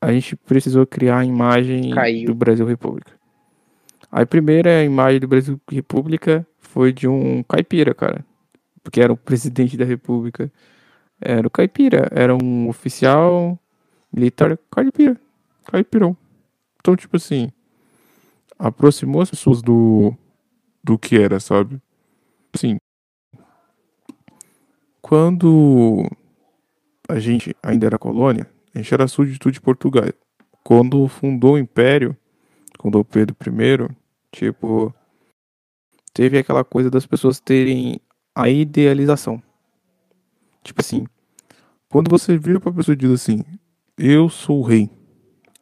a 0.00 0.12
gente 0.12 0.36
precisou 0.36 0.86
criar 0.86 1.20
a 1.20 1.24
imagem 1.24 1.90
Caiu. 1.90 2.26
do 2.26 2.34
Brasil 2.34 2.66
República. 2.66 3.12
A 4.10 4.24
primeira 4.24 4.84
imagem 4.84 5.20
do 5.20 5.28
Brasil 5.28 5.60
República 5.70 6.46
foi 6.58 6.92
de 6.92 7.08
um 7.08 7.42
caipira, 7.42 7.94
cara. 7.94 8.24
Porque 8.82 9.00
era 9.00 9.12
o 9.12 9.16
presidente 9.16 9.76
da 9.76 9.84
República. 9.84 10.50
Era 11.20 11.46
o 11.46 11.50
caipira, 11.50 12.08
era 12.12 12.34
um 12.34 12.68
oficial 12.68 13.58
militar 14.12 14.56
caipira 14.70 15.18
caipirão. 15.68 16.16
Então, 16.80 16.96
tipo 16.96 17.16
assim, 17.16 17.50
aproximou 18.58 19.22
as 19.22 19.30
pessoas 19.30 19.62
do, 19.62 20.14
do 20.82 20.98
que 20.98 21.16
era, 21.16 21.38
sabe? 21.38 21.80
Sim. 22.54 22.78
Quando 25.00 26.04
a 27.08 27.18
gente 27.18 27.54
ainda 27.62 27.86
era 27.86 27.98
colônia, 27.98 28.50
a 28.74 28.78
gente 28.78 28.92
era 28.92 29.06
súdito 29.06 29.50
de 29.50 29.60
Portugal. 29.60 30.04
Quando 30.64 31.06
fundou 31.08 31.54
o 31.54 31.58
Império, 31.58 32.16
quando 32.78 32.98
o 32.98 33.04
Pedro 33.04 33.36
I, 33.40 33.94
tipo, 34.32 34.94
teve 36.12 36.38
aquela 36.38 36.64
coisa 36.64 36.90
das 36.90 37.06
pessoas 37.06 37.40
terem 37.40 38.00
a 38.34 38.48
idealização. 38.48 39.42
Tipo 40.62 40.80
assim, 40.80 41.06
quando 41.88 42.10
você 42.10 42.36
vira 42.36 42.60
pra 42.60 42.72
pessoa 42.72 42.92
e 42.92 42.96
diz 42.96 43.10
assim, 43.10 43.42
eu 43.96 44.28
sou 44.28 44.60
o 44.60 44.62
rei, 44.62 44.90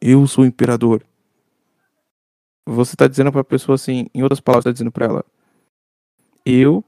eu 0.09 0.25
sou 0.25 0.45
o 0.45 0.47
imperador. 0.47 1.03
Você 2.65 2.95
está 2.95 3.07
dizendo 3.07 3.29
para 3.29 3.41
a 3.41 3.45
pessoa 3.45 3.75
assim, 3.75 4.07
em 4.13 4.23
outras 4.23 4.39
palavras, 4.39 4.63
está 4.63 4.71
dizendo 4.71 4.91
para 4.91 5.05
ela: 5.05 5.25
Eu 6.45 6.83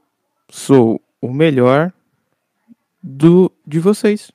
sou 0.48 1.00
o 1.20 1.30
melhor 1.30 1.92
do 3.02 3.52
de 3.66 3.78
vocês. 3.78 4.32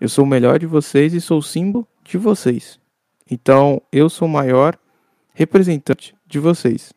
Eu 0.00 0.08
sou 0.08 0.24
o 0.24 0.28
melhor 0.28 0.58
de 0.58 0.66
vocês 0.66 1.12
e 1.12 1.20
sou 1.20 1.38
o 1.38 1.42
símbolo 1.42 1.86
de 2.02 2.16
vocês. 2.16 2.80
Então, 3.30 3.82
eu 3.92 4.08
sou 4.08 4.26
o 4.26 4.30
maior 4.30 4.78
representante 5.34 6.16
de 6.26 6.38
vocês. 6.38 6.94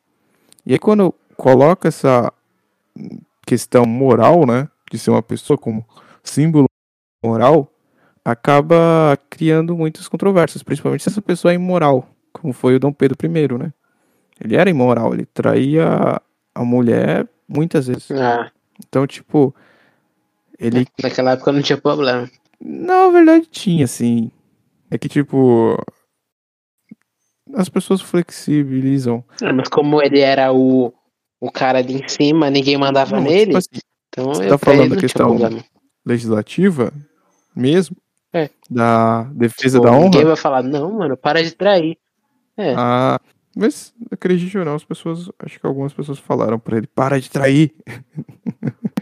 E 0.65 0.71
aí, 0.71 0.80
quando 0.80 1.13
coloca 1.36 1.89
essa 1.89 2.32
questão 3.45 3.86
moral, 3.86 4.45
né, 4.45 4.69
de 4.89 4.97
ser 4.97 5.12
uma 5.12 5.21
pessoa 5.21 5.58
como 5.58 5.86
símbolo 6.23 6.67
moral, 7.21 7.73
acaba 8.24 9.18
criando 9.30 9.76
muitas 9.76 10.08
controvérsias, 10.08 10.64
principalmente 10.64 11.04
se 11.04 11.10
essa 11.10 11.22
pessoa 11.22 11.52
é 11.52 11.56
imoral, 11.56 12.08
como 12.32 12.54
foi 12.54 12.76
o 12.76 12.80
Dom 12.80 12.94
Pedro 12.94 13.18
I, 13.24 13.58
né? 13.58 13.74
Ele 14.44 14.56
era 14.56 14.70
imoral, 14.70 15.14
ele 15.14 15.26
traía 15.26 16.22
a 16.56 16.64
mulher 16.64 17.28
muitas 17.48 17.88
vezes. 17.88 18.10
Ah. 18.12 18.52
Então, 18.88 19.06
tipo, 19.06 19.54
ele. 20.60 20.88
Naquela 21.02 21.32
época 21.32 21.52
não 21.52 21.62
tinha 21.62 21.78
problema. 21.78 22.30
Na 22.60 23.10
verdade 23.10 23.46
tinha, 23.48 23.88
sim. 23.88 24.32
É 24.90 24.98
que, 24.98 25.08
tipo. 25.08 25.78
As 27.54 27.70
pessoas 27.70 28.02
flexibilizam. 28.02 29.24
Ah, 29.42 29.54
mas 29.54 29.68
como 29.68 30.02
ele 30.02 30.20
era 30.20 30.52
o, 30.52 30.92
o 31.40 31.52
cara 31.52 31.82
de 31.82 31.94
em 31.94 32.08
cima, 32.08 32.50
ninguém 32.50 32.78
mandava 32.78 33.18
Não, 33.18 33.24
nele. 33.24 33.48
tipo 33.48 33.58
assim, 33.58 33.82
então 34.08 34.26
você 34.34 34.48
tá 34.48 34.58
falando 34.58 34.96
da 34.96 35.02
questão 35.02 35.38
legislativa 36.06 36.92
mesmo, 37.56 37.96
É. 38.34 38.50
da 38.69 39.24
defesa 39.26 39.78
Tipo, 39.78 39.86
da 39.86 39.91
honra. 39.96 40.06
Ninguém 40.06 40.26
vai 40.26 40.36
falar, 40.36 40.63
não, 40.63 40.91
mano, 40.93 41.15
para 41.15 41.43
de 41.43 41.52
trair. 41.54 41.98
É. 42.58 42.74
Ah, 42.76 43.19
mas 43.56 43.93
acredite 44.12 44.58
ou 44.58 44.65
não, 44.65 44.74
as 44.76 44.84
pessoas, 44.84 45.30
acho 45.39 45.60
que 45.60 45.65
algumas 45.67 45.93
pessoas 45.93 46.17
falaram 46.19 46.58
pra 46.60 46.78
ele, 46.78 46.88
para 46.88 47.19
de 47.22 47.30
trair. 47.30 47.74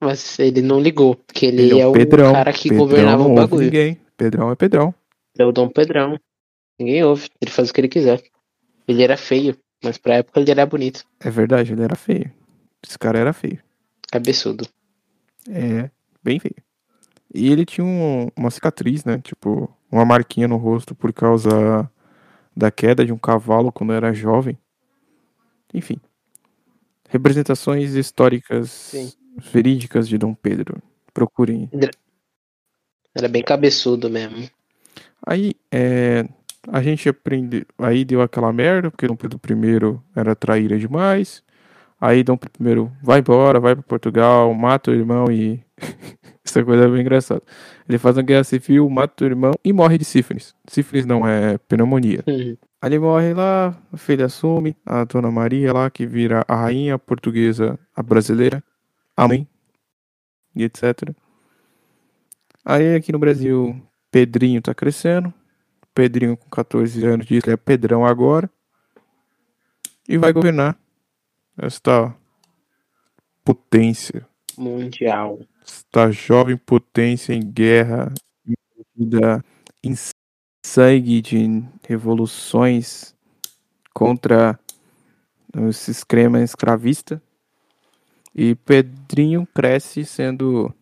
Mas 0.00 0.38
ele 0.38 0.62
não 0.62 0.78
ligou, 0.80 1.16
porque 1.16 1.46
ele, 1.46 1.62
Ele 1.62 1.80
é 1.80 1.86
o 1.86 1.92
Pedrão. 1.92 2.32
cara 2.32 2.52
que 2.52 2.68
Pedrão 2.68 2.78
governava 2.86 3.22
o 3.24 3.34
bagulho. 3.34 3.64
ninguém. 3.64 4.00
Pedrão 4.16 4.50
é 4.50 4.54
Pedrão. 4.54 4.94
É 5.36 5.44
o 5.44 5.50
Dom 5.50 5.68
Pedrão. 5.68 6.18
Ninguém 6.78 7.02
ouve, 7.02 7.28
ele 7.40 7.50
faz 7.50 7.68
o 7.70 7.74
que 7.74 7.80
ele 7.80 7.88
quiser. 7.88 8.22
Ele 8.86 9.02
era 9.02 9.16
feio, 9.16 9.56
mas 9.82 9.98
pra 9.98 10.14
época 10.16 10.38
ele 10.38 10.50
era 10.52 10.64
bonito. 10.64 11.04
É 11.18 11.28
verdade, 11.30 11.72
ele 11.72 11.82
era 11.82 11.96
feio. 11.96 12.30
Esse 12.86 12.96
cara 12.96 13.18
era 13.18 13.32
feio. 13.32 13.58
Cabeçudo. 14.10 14.68
É, 15.50 15.90
bem 16.22 16.38
feio. 16.38 16.54
E 17.34 17.50
ele 17.52 17.64
tinha 17.64 17.84
um- 17.84 18.28
uma 18.36 18.50
cicatriz, 18.50 19.04
né? 19.04 19.18
Tipo, 19.18 19.68
uma 19.90 20.04
marquinha 20.04 20.48
no 20.48 20.56
rosto 20.56 20.94
por 20.94 21.12
causa 21.12 21.90
da 22.56 22.70
queda 22.70 23.04
de 23.04 23.12
um 23.12 23.18
cavalo 23.18 23.70
quando 23.70 23.92
era 23.92 24.12
jovem. 24.12 24.58
Enfim. 25.72 25.98
Representações 27.08 27.94
históricas 27.94 28.70
Sim. 28.70 29.12
verídicas 29.52 30.08
de 30.08 30.18
Dom 30.18 30.34
Pedro. 30.34 30.82
Procurem. 31.12 31.70
Era 33.14 33.28
bem 33.28 33.42
cabeçudo 33.42 34.08
mesmo. 34.10 34.48
Aí, 35.26 35.52
é, 35.70 36.26
a 36.68 36.82
gente 36.82 37.08
aprende. 37.08 37.66
Aí 37.78 38.04
deu 38.04 38.22
aquela 38.22 38.52
merda, 38.52 38.90
porque 38.90 39.06
Dom 39.06 39.16
Pedro 39.16 39.40
I 39.44 40.00
era 40.14 40.34
traíra 40.34 40.78
demais. 40.78 41.42
Aí 42.00 42.22
Dom 42.22 42.36
Pedro 42.36 42.86
I 42.86 43.04
vai 43.04 43.18
embora, 43.20 43.58
vai 43.58 43.74
para 43.74 43.82
Portugal, 43.82 44.52
mata 44.54 44.90
o 44.90 44.94
irmão 44.94 45.30
e. 45.30 45.62
Essa 46.48 46.64
coisa 46.64 46.84
é 46.84 46.88
bem 46.88 47.02
engraçada. 47.02 47.42
Ele 47.86 47.98
faz 47.98 48.16
uma 48.16 48.22
guerra 48.22 48.44
civil, 48.44 48.88
mata 48.88 49.24
o 49.24 49.26
irmão 49.26 49.52
e 49.62 49.72
morre 49.72 49.98
de 49.98 50.04
sífilis. 50.04 50.54
Sífilis 50.66 51.04
não, 51.04 51.26
é 51.26 51.58
pneumonia. 51.58 52.24
Uhum. 52.26 52.56
Aí 52.80 52.88
ele 52.88 52.98
morre 52.98 53.34
lá, 53.34 53.76
a 53.92 53.96
filha 53.96 54.26
assume, 54.26 54.76
a 54.86 55.04
Dona 55.04 55.30
Maria 55.30 55.72
lá, 55.72 55.90
que 55.90 56.06
vira 56.06 56.44
a 56.48 56.56
rainha 56.56 56.98
portuguesa, 56.98 57.78
a 57.94 58.02
brasileira, 58.02 58.62
a 59.16 59.28
mãe, 59.28 59.46
e 60.54 60.64
etc. 60.64 61.10
Aí 62.64 62.94
aqui 62.94 63.12
no 63.12 63.18
Brasil, 63.18 63.80
Pedrinho 64.10 64.62
tá 64.62 64.74
crescendo. 64.74 65.32
Pedrinho 65.94 66.36
com 66.36 66.48
14 66.48 67.04
anos 67.04 67.26
diz 67.26 67.42
que 67.42 67.50
é 67.50 67.56
Pedrão 67.56 68.06
agora. 68.06 68.48
E 70.08 70.16
vai 70.16 70.32
governar 70.32 70.78
esta 71.56 72.14
potência, 73.44 74.26
Mundial. 74.56 75.40
Esta 75.68 76.10
jovem 76.10 76.56
potência 76.56 77.34
em 77.34 77.40
guerra, 77.40 78.12
envolvida 78.46 79.44
em 79.84 79.94
sangue 80.64 81.20
de 81.20 81.62
revoluções 81.86 83.14
contra 83.94 84.58
o 85.54 85.72
sistema 85.72 86.40
escravista. 86.42 87.22
E 88.34 88.54
Pedrinho 88.54 89.46
cresce 89.54 90.04
sendo 90.04 90.72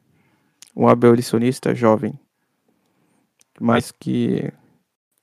um 0.75 0.87
abolicionista 0.89 1.75
jovem. 1.75 2.19
Mas 3.61 3.91
que 3.91 4.53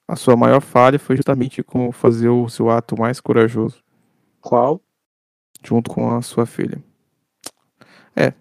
a 0.08 0.16
sua 0.16 0.36
maior 0.36 0.62
falha 0.62 1.00
foi 1.00 1.16
justamente 1.16 1.64
com 1.64 1.92
fazer 1.92 2.30
o 2.30 2.50
seu 2.50 2.70
ato 2.70 2.98
mais 3.00 3.20
corajoso 3.20 3.84
Qual? 4.42 4.82
junto 5.64 5.90
com 5.92 6.16
a 6.16 6.22
sua 6.22 6.46
filha. 6.46 6.84
É. 8.16 8.34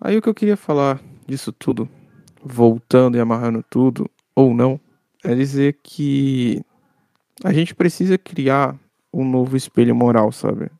Aí 0.00 0.16
o 0.16 0.22
que 0.22 0.28
eu 0.28 0.34
queria 0.34 0.56
falar 0.56 1.00
disso 1.26 1.52
tudo, 1.52 1.88
voltando 2.42 3.16
e 3.16 3.20
amarrando 3.20 3.62
tudo, 3.68 4.10
ou 4.34 4.54
não, 4.54 4.80
é 5.22 5.34
dizer 5.34 5.78
que 5.82 6.62
a 7.44 7.52
gente 7.52 7.74
precisa 7.74 8.16
criar 8.16 8.78
um 9.12 9.24
novo 9.28 9.56
espelho 9.56 9.94
moral, 9.94 10.32
sabe? 10.32 10.70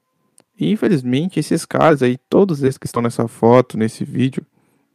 E 0.59 0.71
infelizmente 0.71 1.39
esses 1.39 1.65
caras 1.65 2.03
aí, 2.03 2.17
todos 2.29 2.63
esses 2.63 2.79
que 2.79 2.87
estão 2.87 3.03
nessa 3.03 3.29
foto, 3.29 3.77
nesse 3.77 4.05
vídeo, 4.05 4.45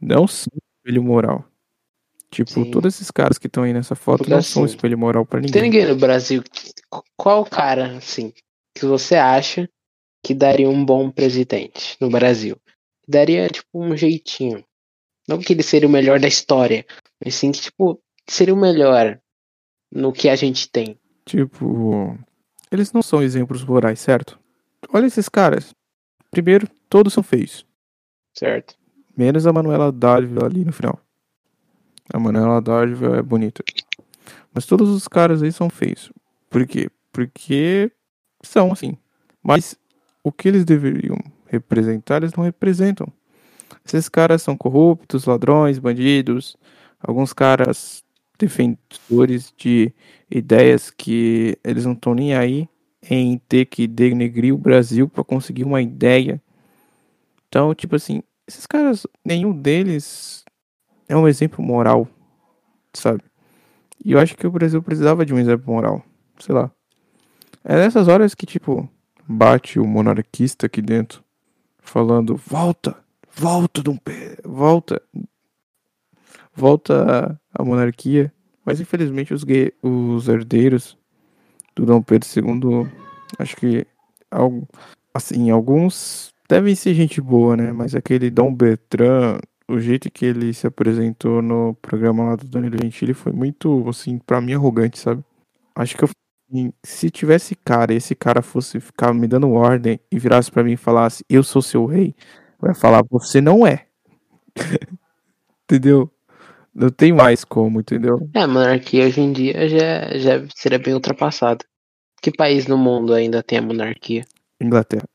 não 0.01 0.27
são 0.27 0.51
espelho 0.79 1.03
moral. 1.03 1.45
Tipo, 2.31 2.49
Sim. 2.51 2.71
todos 2.71 2.95
esses 2.95 3.11
caras 3.11 3.37
que 3.37 3.47
estão 3.47 3.63
aí 3.63 3.73
nessa 3.73 3.95
foto 3.95 4.19
Porque 4.19 4.33
não 4.33 4.41
são 4.41 4.63
assim, 4.63 4.73
espelho 4.75 4.97
moral 4.97 5.25
pra 5.25 5.39
Tem 5.39 5.47
ninguém. 5.47 5.61
ninguém 5.61 5.87
no 5.87 5.95
Brasil. 5.95 6.43
Qual 7.15 7.45
cara, 7.45 7.97
assim, 7.97 8.33
que 8.75 8.85
você 8.85 9.15
acha 9.15 9.69
que 10.23 10.33
daria 10.33 10.69
um 10.69 10.83
bom 10.83 11.09
presidente 11.09 11.95
no 12.01 12.09
Brasil? 12.09 12.57
Daria, 13.07 13.47
tipo, 13.47 13.67
um 13.73 13.95
jeitinho. 13.95 14.63
Não 15.27 15.39
que 15.39 15.53
ele 15.53 15.63
seria 15.63 15.87
o 15.87 15.91
melhor 15.91 16.19
da 16.19 16.27
história, 16.27 16.85
mas 17.23 17.35
sim 17.35 17.51
que, 17.51 17.61
tipo, 17.61 18.01
seria 18.27 18.53
o 18.53 18.57
melhor 18.57 19.19
no 19.91 20.11
que 20.11 20.29
a 20.29 20.35
gente 20.35 20.69
tem. 20.69 20.99
Tipo, 21.25 22.17
eles 22.71 22.91
não 22.91 23.01
são 23.01 23.23
exemplos 23.23 23.63
morais, 23.63 23.99
certo? 23.99 24.39
Olha 24.93 25.05
esses 25.05 25.27
caras. 25.27 25.73
Primeiro, 26.29 26.67
todos 26.89 27.13
são 27.13 27.23
feios. 27.23 27.65
Certo? 28.33 28.75
Menos 29.17 29.47
a 29.47 29.53
Manuela 29.53 29.91
Dávila 29.91 30.45
ali 30.45 30.65
no 30.65 30.73
final. 30.73 30.99
A 32.13 32.19
Manuela 32.19 32.61
Dávila 32.61 33.17
é 33.17 33.21
bonita. 33.21 33.63
Mas 34.53 34.65
todos 34.65 34.89
os 34.89 35.07
caras 35.07 35.41
aí 35.41 35.51
são 35.51 35.69
feios. 35.69 36.11
Por 36.49 36.67
quê? 36.67 36.89
Porque 37.11 37.91
são 38.43 38.71
assim. 38.71 38.97
Mas 39.41 39.77
o 40.23 40.31
que 40.31 40.47
eles 40.47 40.65
deveriam 40.65 41.17
representar, 41.55 42.17
eles 42.17 42.33
não 42.33 42.43
representam. 42.43 43.07
Esses 43.85 44.09
caras 44.09 44.41
são 44.41 44.55
corruptos, 44.55 45.25
ladrões, 45.25 45.79
bandidos. 45.79 46.55
Alguns 46.99 47.33
caras 47.33 48.03
defensores 48.37 49.53
de 49.57 49.93
ideias 50.29 50.89
que 50.89 51.57
eles 51.63 51.85
não 51.85 51.93
estão 51.93 52.13
nem 52.13 52.35
aí 52.35 52.67
em 53.09 53.37
ter 53.37 53.65
que 53.65 53.87
denegrir 53.87 54.53
o 54.53 54.57
Brasil 54.57 55.07
para 55.07 55.23
conseguir 55.23 55.63
uma 55.63 55.81
ideia. 55.81 56.41
Então, 57.47 57.73
tipo 57.73 57.95
assim, 57.95 58.23
esses 58.47 58.65
caras, 58.65 59.05
nenhum 59.23 59.53
deles 59.53 60.43
é 61.07 61.15
um 61.15 61.27
exemplo 61.27 61.63
moral, 61.63 62.07
sabe? 62.93 63.23
E 64.03 64.11
eu 64.11 64.19
acho 64.19 64.35
que 64.35 64.45
o 64.45 64.51
Brasil 64.51 64.81
precisava 64.81 65.25
de 65.25 65.33
um 65.33 65.39
exemplo 65.39 65.71
moral, 65.71 66.03
sei 66.39 66.53
lá. 66.53 66.71
É 67.63 67.75
nessas 67.75 68.07
horas 68.07 68.35
que, 68.35 68.45
tipo, 68.45 68.87
bate 69.27 69.79
o 69.79 69.85
monarquista 69.85 70.65
aqui 70.65 70.81
dentro, 70.81 71.23
falando: 71.85 72.35
volta, 72.35 72.95
volta, 73.35 73.81
Dom 73.81 73.97
Pedro, 73.97 74.49
volta, 74.49 75.01
volta 76.55 77.39
a, 77.53 77.63
monarquia. 77.63 78.31
Mas 78.65 78.79
infelizmente 78.81 79.33
os, 79.33 79.43
gue- 79.43 79.73
os 79.81 80.27
herdeiros 80.27 80.97
do 81.75 81.85
Dom 81.85 82.01
Pedro 82.01 82.27
II, 82.27 82.87
acho 83.37 83.55
que, 83.57 83.85
assim, 85.13 85.49
alguns 85.49 86.33
devem 86.49 86.75
ser 86.75 86.93
gente 86.93 87.21
boa, 87.21 87.55
né? 87.55 87.71
Mas 87.71 87.95
aquele 87.95 88.29
Dom 88.29 88.53
Bertrand, 88.53 89.39
o 89.67 89.79
jeito 89.79 90.11
que 90.11 90.25
ele 90.25 90.53
se 90.53 90.67
apresentou 90.67 91.41
no 91.41 91.75
programa 91.81 92.23
lá 92.25 92.35
do 92.35 92.47
Danilo 92.47 92.77
Gentili 92.81 93.13
foi 93.13 93.31
muito, 93.31 93.87
assim, 93.89 94.17
pra 94.19 94.41
mim 94.41 94.53
arrogante, 94.53 94.97
sabe? 94.99 95.23
Acho 95.75 95.97
que 95.97 96.03
eu, 96.03 96.09
assim, 96.49 96.73
se 96.83 97.09
tivesse 97.09 97.55
cara 97.55 97.93
e 97.93 97.97
esse 97.97 98.15
cara 98.15 98.41
fosse 98.41 98.79
ficar 98.79 99.13
me 99.13 99.27
dando 99.27 99.51
ordem 99.51 99.99
e 100.11 100.19
virasse 100.19 100.51
pra 100.51 100.63
mim 100.63 100.73
e 100.73 100.77
falasse, 100.77 101.23
eu 101.29 101.43
sou 101.43 101.61
seu 101.61 101.85
rei, 101.85 102.15
eu 102.61 102.69
ia 102.69 102.75
falar, 102.75 103.03
você 103.09 103.41
não 103.41 103.65
é. 103.65 103.85
entendeu? 105.63 106.11
Não 106.73 106.89
tem 106.89 107.13
mais 107.13 107.45
como, 107.45 107.79
entendeu? 107.79 108.29
É, 108.33 108.41
a 108.41 108.47
monarquia 108.47 109.05
hoje 109.05 109.21
em 109.21 109.31
dia 109.31 109.67
já, 109.69 110.17
já 110.17 110.45
seria 110.55 110.77
bem 110.79 110.93
ultrapassada. 110.93 111.63
Que 112.21 112.31
país 112.31 112.67
no 112.67 112.77
mundo 112.77 113.13
ainda 113.13 113.41
tem 113.41 113.59
a 113.59 113.61
monarquia? 113.61 114.25
Inglaterra. 114.59 115.05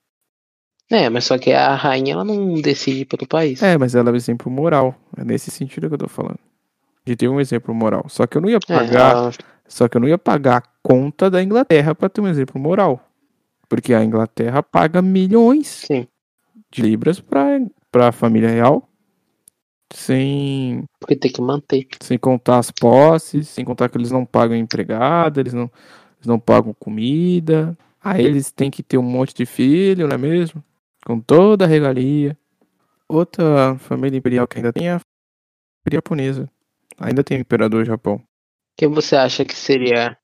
É, 0.90 1.08
mas 1.08 1.24
só 1.24 1.38
que 1.38 1.52
a 1.52 1.74
rainha 1.74 2.14
ela 2.14 2.24
não 2.24 2.54
decide 2.54 3.04
pelo 3.04 3.26
país. 3.26 3.62
É, 3.62 3.76
mas 3.76 3.94
ela 3.94 4.08
é 4.08 4.12
um 4.12 4.16
exemplo 4.16 4.50
moral. 4.50 4.94
É 5.16 5.22
nesse 5.24 5.50
sentido 5.50 5.88
que 5.88 5.94
eu 5.94 5.98
tô 5.98 6.08
falando. 6.08 6.38
De 7.04 7.14
ter 7.14 7.28
um 7.28 7.40
exemplo 7.40 7.74
moral. 7.74 8.06
Só 8.08 8.26
que 8.26 8.36
eu 8.36 8.40
não 8.40 8.48
ia 8.48 8.56
É, 8.56 8.74
pagar. 8.74 9.10
ela- 9.12 9.32
Só 9.68 9.86
que 9.88 9.96
eu 9.96 10.00
não 10.00 10.08
ia 10.08 10.18
pagar 10.18 10.62
conta 10.90 11.30
da 11.30 11.40
Inglaterra 11.40 11.94
pra 11.94 12.08
ter 12.08 12.20
um 12.20 12.26
exemplo 12.26 12.60
moral. 12.60 13.00
Porque 13.68 13.94
a 13.94 14.04
Inglaterra 14.04 14.60
paga 14.60 15.00
milhões 15.00 15.68
sim. 15.86 16.08
de 16.68 16.82
libras 16.82 17.20
pra, 17.20 17.60
pra 17.92 18.10
família 18.10 18.50
real. 18.50 18.88
Sem, 19.92 20.84
Porque 20.98 21.14
tem 21.14 21.30
que 21.30 21.40
manter. 21.40 21.86
sem 22.00 22.18
contar 22.18 22.58
as 22.58 22.72
posses, 22.72 23.48
sem 23.48 23.64
contar 23.64 23.88
que 23.88 23.96
eles 23.96 24.10
não 24.10 24.24
pagam 24.24 24.56
empregada, 24.56 25.40
eles 25.40 25.52
não, 25.52 25.70
eles 26.16 26.26
não 26.26 26.40
pagam 26.40 26.74
comida. 26.74 27.78
Aí 28.02 28.24
eles 28.24 28.50
têm 28.50 28.70
que 28.70 28.82
ter 28.82 28.98
um 28.98 29.02
monte 29.02 29.32
de 29.32 29.46
filho, 29.46 30.08
não 30.08 30.14
é 30.14 30.18
mesmo? 30.18 30.64
Com 31.06 31.20
toda 31.20 31.66
a 31.66 31.68
regalia. 31.68 32.36
Outra 33.08 33.76
família 33.78 34.18
imperial 34.18 34.48
que 34.48 34.58
ainda 34.58 34.72
tem 34.72 34.88
é 34.88 34.94
a 34.94 35.00
família 35.00 35.98
japonesa. 35.98 36.50
Ainda 36.98 37.22
tem 37.22 37.38
o 37.38 37.40
imperador 37.40 37.84
Japão. 37.84 38.20
Quem 38.76 38.88
você 38.88 39.14
acha 39.14 39.44
que 39.44 39.54
seria. 39.54 40.16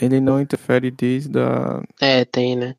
Ele 0.00 0.20
não 0.20 0.40
interfere 0.40 0.90
desde 0.90 1.38
a. 1.38 1.82
É, 2.00 2.24
tem, 2.24 2.56
né? 2.56 2.74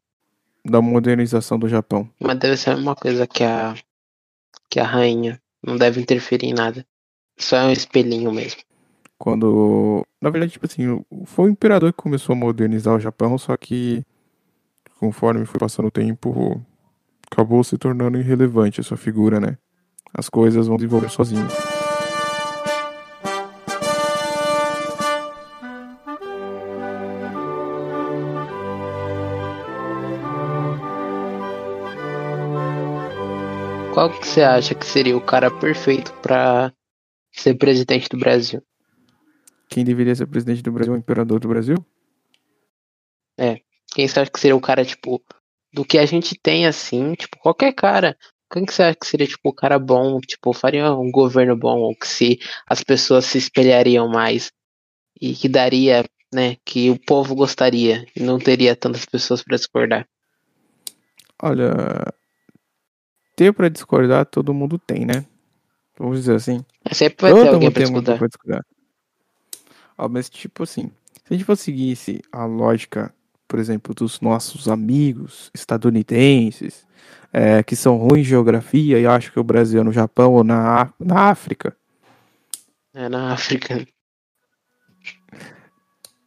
da 0.63 0.81
modernização 0.81 1.57
do 1.57 1.67
Japão? 1.67 2.09
Mas 2.19 2.37
deve 2.37 2.57
ser 2.57 2.71
a 2.71 2.75
mesma 2.75 2.95
coisa 2.95 3.25
que 3.27 3.43
a, 3.43 3.75
que 4.69 4.79
a 4.79 4.85
rainha. 4.85 5.41
Não 5.63 5.77
deve 5.77 6.01
interferir 6.01 6.47
em 6.47 6.53
nada. 6.53 6.85
Só 7.37 7.57
é 7.57 7.65
um 7.65 7.71
espelhinho 7.71 8.31
mesmo. 8.31 8.61
Quando. 9.17 10.05
Na 10.19 10.29
verdade, 10.29 10.53
tipo 10.53 10.65
assim, 10.65 11.03
foi 11.25 11.49
o 11.49 11.51
imperador 11.51 11.93
que 11.93 12.01
começou 12.01 12.33
a 12.33 12.35
modernizar 12.35 12.95
o 12.95 12.99
Japão, 12.99 13.37
só 13.37 13.55
que 13.55 14.03
conforme 14.99 15.45
foi 15.45 15.59
passando 15.59 15.87
o 15.87 15.91
tempo, 15.91 16.59
acabou 17.31 17.63
se 17.63 17.77
tornando 17.77 18.19
irrelevante 18.19 18.81
a 18.81 18.83
sua 18.83 18.97
figura, 18.97 19.39
né? 19.39 19.57
As 20.13 20.29
coisas 20.29 20.67
vão 20.67 20.77
desenvolver 20.77 21.09
sozinhas. 21.09 21.70
Qual 34.01 34.09
que 34.09 34.27
você 34.27 34.41
acha 34.41 34.73
que 34.73 34.83
seria 34.83 35.15
o 35.15 35.21
cara 35.21 35.51
perfeito 35.51 36.11
para 36.23 36.73
ser 37.31 37.53
presidente 37.53 38.09
do 38.09 38.17
Brasil? 38.17 38.59
Quem 39.69 39.85
deveria 39.85 40.15
ser 40.15 40.25
presidente 40.25 40.63
do 40.63 40.71
Brasil? 40.71 40.91
O 40.91 40.97
imperador 40.97 41.39
do 41.39 41.47
Brasil? 41.47 41.75
É. 43.37 43.59
Quem 43.93 44.07
você 44.07 44.19
acha 44.19 44.31
que 44.31 44.39
seria 44.39 44.55
o 44.55 44.59
cara, 44.59 44.83
tipo, 44.83 45.23
do 45.71 45.85
que 45.85 45.99
a 45.99 46.05
gente 46.07 46.35
tem 46.35 46.65
assim, 46.65 47.13
tipo, 47.13 47.37
qualquer 47.37 47.73
cara. 47.73 48.17
Quem 48.51 48.65
que 48.65 48.73
você 48.73 48.81
acha 48.81 48.97
que 48.99 49.05
seria, 49.05 49.27
tipo, 49.27 49.49
o 49.49 49.53
cara 49.53 49.77
bom, 49.77 50.19
tipo, 50.19 50.51
faria 50.51 50.91
um 50.95 51.11
governo 51.11 51.55
bom, 51.55 51.81
ou 51.81 51.95
que 51.95 52.07
se 52.07 52.39
as 52.65 52.83
pessoas 52.83 53.25
se 53.25 53.37
espelhariam 53.37 54.07
mais 54.07 54.51
e 55.21 55.35
que 55.35 55.47
daria, 55.47 56.03
né, 56.33 56.57
que 56.65 56.89
o 56.89 56.97
povo 56.97 57.35
gostaria 57.35 58.03
e 58.15 58.23
não 58.23 58.39
teria 58.39 58.75
tantas 58.75 59.05
pessoas 59.05 59.43
para 59.43 59.57
discordar? 59.57 60.07
Olha, 61.39 61.71
ter 63.35 63.53
para 63.53 63.69
discordar 63.69 64.25
todo 64.25 64.53
mundo 64.53 64.77
tem, 64.79 65.05
né? 65.05 65.25
Vamos 65.97 66.19
dizer 66.19 66.35
assim. 66.35 66.63
É 66.85 66.93
sempre 66.93 67.21
vai 67.21 67.31
todo 67.31 67.43
ter 67.43 67.53
alguém 67.53 67.69
muito 67.69 67.79
discordar. 67.79 68.17
pra 68.17 68.27
discordar. 68.27 68.65
Ó, 69.97 70.07
mas 70.09 70.29
tipo 70.29 70.63
assim, 70.63 70.91
se 71.25 71.31
a 71.31 71.33
gente 71.33 71.43
for 71.45 71.55
seguisse 71.55 72.21
a 72.31 72.45
lógica, 72.45 73.13
por 73.47 73.59
exemplo, 73.59 73.93
dos 73.93 74.19
nossos 74.21 74.67
amigos 74.67 75.51
estadunidenses, 75.53 76.85
é, 77.31 77.61
que 77.61 77.75
são 77.75 77.97
ruins 77.97 78.21
em 78.21 78.29
geografia 78.29 78.99
e 78.99 79.05
acham 79.05 79.31
que 79.31 79.39
o 79.39 79.43
Brasil 79.43 79.81
é 79.81 79.83
no 79.83 79.91
Japão 79.91 80.33
ou 80.33 80.43
na, 80.43 80.91
na 80.99 81.29
África, 81.29 81.75
É 82.93 83.07
na 83.07 83.33
África. 83.33 83.85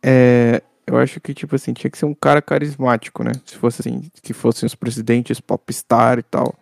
é, 0.03 0.63
eu 0.87 0.99
acho 0.99 1.21
que, 1.21 1.33
tipo 1.33 1.55
assim, 1.57 1.73
tinha 1.73 1.91
que 1.91 1.99
ser 1.99 2.05
um 2.05 2.15
cara 2.15 2.43
carismático, 2.43 3.25
né? 3.25 3.33
Se 3.47 3.57
fosse 3.57 3.81
assim, 3.81 4.11
que 4.23 4.33
fossem 4.35 4.67
os 4.67 4.75
presidentes 4.75 5.41
popstar 5.41 6.19
e 6.19 6.23
tal. 6.23 6.55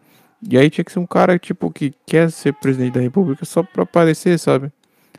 E 0.49 0.59
aí 0.59 0.69
tinha 0.69 0.85
que 0.85 0.93
ser 0.93 0.99
um 0.99 1.07
cara, 1.07 1.39
tipo, 1.39 1.71
que 1.71 1.93
quer 2.07 2.31
ser 2.31 2.53
presidente 2.55 2.95
da 2.95 3.01
república 3.01 3.45
só 3.45 3.63
pra 3.63 3.85
aparecer, 3.85 4.39
sabe? 4.39 4.73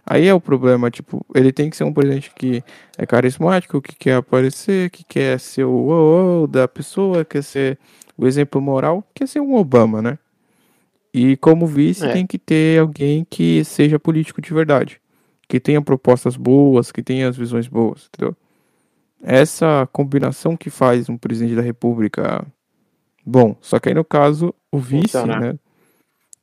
Aí 0.06 0.28
é 0.28 0.34
o 0.34 0.42
problema, 0.42 0.92
tipo, 0.92 1.26
ele 1.34 1.52
tem 1.54 1.70
que 1.70 1.78
ser 1.78 1.86
um 1.86 1.94
presidente 1.94 2.32
que 2.36 2.62
é 2.98 3.06
carismático, 3.06 3.82
que 3.82 3.96
quer 3.96 4.16
aparecer, 4.16 4.90
que 4.90 5.04
quer 5.06 5.40
ser 5.40 5.64
o 5.64 5.72
oh, 5.72 6.44
oh 6.44 6.48
da 6.48 6.68
pessoa, 6.68 7.24
quer 7.24 7.42
ser 7.42 7.80
o 8.18 8.28
exemplo 8.28 8.62
moral, 8.62 9.04
quer 9.14 9.28
ser 9.28 9.40
um 9.40 9.56
Obama, 9.56 10.02
né? 10.02 10.20
E 11.14 11.38
como 11.38 11.66
vice 11.66 12.06
É. 12.06 12.12
tem 12.12 12.28
que 12.28 12.38
ter 12.38 12.82
alguém 12.82 13.26
que 13.30 13.64
seja 13.64 13.98
político 13.98 14.42
de 14.42 14.54
verdade, 14.54 15.00
que 15.48 15.60
tenha 15.60 15.82
propostas 15.82 16.36
boas, 16.36 16.92
que 16.92 17.02
tenha 17.02 17.30
as 17.30 17.38
visões 17.38 17.68
boas, 17.68 18.10
entendeu? 18.14 18.36
Essa 19.22 19.88
combinação 19.94 20.58
que 20.58 20.70
faz 20.70 21.08
um 21.08 21.18
presidente 21.18 21.56
da 21.56 21.62
república 21.62 22.46
bom. 23.26 23.56
Só 23.62 23.80
que 23.80 23.90
aí 23.90 23.96
no 23.96 24.04
caso, 24.06 24.54
o 24.72 24.80
vice, 24.80 25.12
Funcionar. 25.12 25.40
né? 25.40 25.60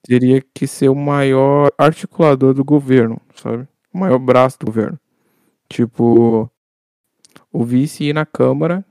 Teria 0.02 0.42
que 0.54 0.66
ser 0.66 0.88
o 0.88 0.94
maior 0.94 1.70
articulador 1.76 2.54
do 2.54 2.64
governo, 2.64 3.20
sabe? 3.34 3.68
O 3.92 3.98
maior 3.98 4.18
braço 4.18 4.58
do 4.58 4.66
governo. 4.66 4.98
Tipo, 5.68 6.50
o 7.52 7.64
vice 7.64 8.04
ir 8.04 8.14
na 8.14 8.24
Câmara 8.24 8.84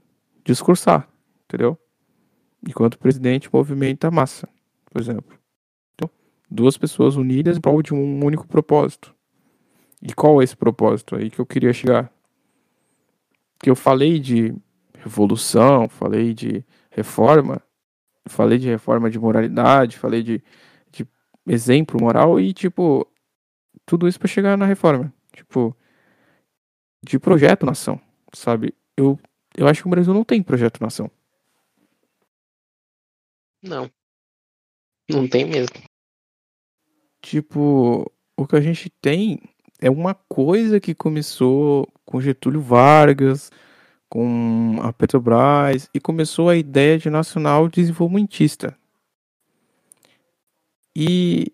discursar, 0.46 1.08
entendeu? 1.46 1.78
Enquanto 2.68 2.96
o 2.96 3.00
presidente 3.00 3.50
movimenta 3.52 4.08
a 4.08 4.12
massa, 4.12 4.48
por 4.86 5.02
exemplo. 5.02 5.38
Então, 5.96 6.10
duas 6.50 6.78
pessoas 6.78 7.16
unidas 7.16 7.58
em 7.58 7.62
prol 7.62 7.82
de 7.82 7.94
um 7.94 8.24
único 8.24 8.48
propósito. 8.48 9.14
E 10.02 10.14
qual 10.14 10.42
é 10.42 10.44
esse 10.44 10.56
propósito 10.56 11.16
aí 11.16 11.30
que 11.30 11.40
eu 11.40 11.46
queria 11.46 11.74
chegar? 11.74 12.12
Que 13.60 13.70
eu 13.70 13.76
falei 13.76 14.20
de 14.20 14.54
revolução, 14.98 15.90
falei 15.90 16.34
de 16.34 16.64
reforma, 16.92 17.62
falei 18.30 18.58
de 18.58 18.68
reforma 18.68 19.10
de 19.10 19.20
moralidade, 19.20 19.98
falei 19.98 20.24
de, 20.24 20.44
de 20.92 21.08
exemplo 21.48 22.00
moral 22.00 22.40
e, 22.40 22.54
tipo, 22.54 23.06
tudo 23.86 24.08
isso 24.08 24.20
pra 24.20 24.28
chegar 24.28 24.58
na 24.58 24.66
reforma. 24.66 25.14
Tipo, 25.34 25.76
de 27.04 27.20
projeto 27.20 27.66
nação, 27.66 28.00
sabe? 28.34 28.74
Eu, 28.96 29.20
eu 29.56 29.68
acho 29.68 29.82
que 29.82 29.88
o 29.88 29.92
Brasil 29.92 30.14
não 30.14 30.24
tem 30.24 30.44
projeto 30.44 30.82
nação. 30.82 31.10
Não. 33.62 33.90
Não 35.10 35.28
tem 35.28 35.46
mesmo. 35.46 35.76
Tipo, 37.22 38.12
o 38.38 38.48
que 38.48 38.56
a 38.56 38.62
gente 38.62 38.90
tem 39.02 39.42
é 39.82 39.90
uma 39.90 40.14
coisa 40.14 40.80
que 40.80 40.94
começou 40.94 41.88
com 42.06 42.22
Getúlio 42.22 42.62
Vargas, 42.62 43.52
com 44.10 44.80
a 44.82 44.92
Petrobras, 44.92 45.90
e 45.94 46.00
começou 46.00 46.50
a 46.50 46.56
ideia 46.56 46.98
de 46.98 47.10
nacional 47.10 47.70
desenvolvimentista. 47.70 48.76
E 50.96 51.54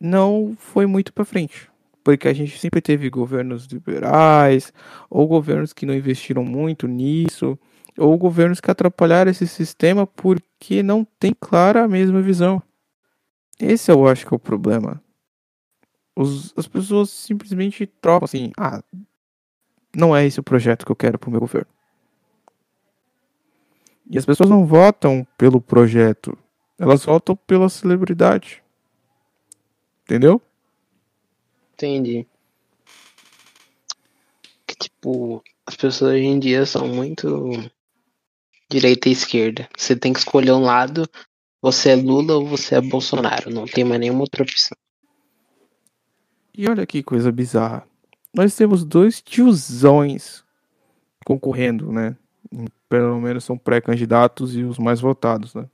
não 0.00 0.56
foi 0.58 0.86
muito 0.86 1.12
para 1.12 1.24
frente, 1.24 1.70
porque 2.02 2.26
a 2.26 2.32
gente 2.32 2.58
sempre 2.58 2.80
teve 2.80 3.08
governos 3.10 3.66
liberais, 3.66 4.72
ou 5.10 5.28
governos 5.28 5.72
que 5.72 5.86
não 5.86 5.94
investiram 5.94 6.44
muito 6.44 6.88
nisso, 6.88 7.58
ou 7.96 8.16
governos 8.18 8.60
que 8.60 8.70
atrapalharam 8.70 9.30
esse 9.30 9.46
sistema 9.46 10.06
porque 10.06 10.82
não 10.82 11.04
tem 11.18 11.34
clara 11.38 11.84
a 11.84 11.88
mesma 11.88 12.20
visão. 12.20 12.62
Esse 13.58 13.90
eu 13.90 14.06
acho 14.08 14.26
que 14.26 14.34
é 14.34 14.36
o 14.36 14.40
problema. 14.40 15.00
Os, 16.16 16.52
as 16.56 16.66
pessoas 16.66 17.10
simplesmente 17.10 17.86
trocam 17.86 18.24
assim, 18.24 18.52
ah, 18.56 18.82
não 19.96 20.14
é 20.14 20.26
esse 20.26 20.40
o 20.40 20.42
projeto 20.42 20.84
que 20.84 20.92
eu 20.92 20.96
quero 20.96 21.18
pro 21.18 21.30
meu 21.30 21.40
governo. 21.40 21.68
E 24.10 24.18
as 24.18 24.26
pessoas 24.26 24.48
não 24.48 24.66
votam 24.66 25.26
pelo 25.38 25.60
projeto, 25.60 26.36
elas 26.78 27.04
votam 27.04 27.34
pela 27.34 27.68
celebridade. 27.68 28.62
Entendeu? 30.02 30.40
Entendi. 31.72 32.26
Que 34.66 34.76
tipo, 34.76 35.42
as 35.66 35.76
pessoas 35.76 36.12
hoje 36.12 36.24
em 36.24 36.38
dia 36.38 36.66
são 36.66 36.86
muito 36.86 37.50
direita 38.70 39.08
e 39.08 39.12
esquerda. 39.12 39.68
Você 39.76 39.96
tem 39.96 40.12
que 40.12 40.18
escolher 40.18 40.52
um 40.52 40.62
lado, 40.62 41.08
você 41.62 41.90
é 41.90 41.96
Lula 41.96 42.34
ou 42.34 42.46
você 42.46 42.76
é 42.76 42.80
Bolsonaro. 42.80 43.50
Não 43.50 43.64
tem 43.64 43.84
mais 43.84 44.00
nenhuma 44.00 44.20
outra 44.20 44.42
opção. 44.42 44.76
E 46.56 46.68
olha 46.68 46.86
que 46.86 47.02
coisa 47.02 47.32
bizarra. 47.32 47.86
Nós 48.34 48.54
temos 48.56 48.84
dois 48.84 49.22
tiozões 49.22 50.44
concorrendo, 51.24 51.92
né? 51.92 52.16
Pelo 52.88 53.20
menos 53.20 53.44
são 53.44 53.56
pré-candidatos 53.56 54.56
e 54.56 54.62
os 54.64 54.78
mais 54.78 55.00
votados, 55.00 55.54
né? 55.54 55.68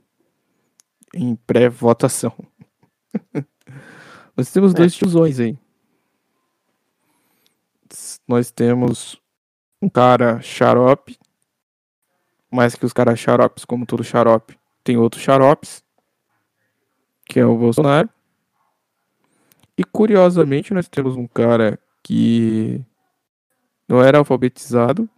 Em 1.15 1.35
pré-votação. 1.35 2.33
Nós 4.37 4.51
temos 4.53 4.73
É. 4.73 4.77
dois 4.77 4.95
tiozões 4.95 5.41
aí. 5.41 5.59
Nós 8.29 8.51
temos 8.51 9.21
um 9.83 9.89
cara 9.89 10.41
xarope, 10.41 11.19
mais 12.51 12.75
que 12.75 12.87
os 12.87 12.93
caras 12.93 13.19
xaropes, 13.19 13.65
como 13.65 13.87
todo 13.87 14.05
xarope, 14.05 14.59
tem 14.85 14.97
outros 14.97 15.23
xaropes, 15.23 15.83
que 17.25 17.41
é 17.41 17.47
o 17.47 17.57
Bolsonaro. 17.57 18.09
E 19.77 19.83
curiosamente, 19.85 20.73
nós 20.75 20.89
temos 20.89 21.17
um 21.17 21.27
cara 21.27 21.79
que 22.03 22.85
não 23.89 24.03
era 24.03 24.19
alfabetizado, 24.19 25.09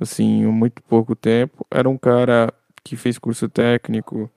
assim, 0.00 0.44
muito 0.46 0.82
pouco 0.82 1.14
tempo. 1.14 1.66
Era 1.70 1.88
um 1.88 1.96
cara 1.96 2.52
que 2.82 2.96
fez 2.96 3.18
curso 3.18 3.48
técnico 3.48 4.30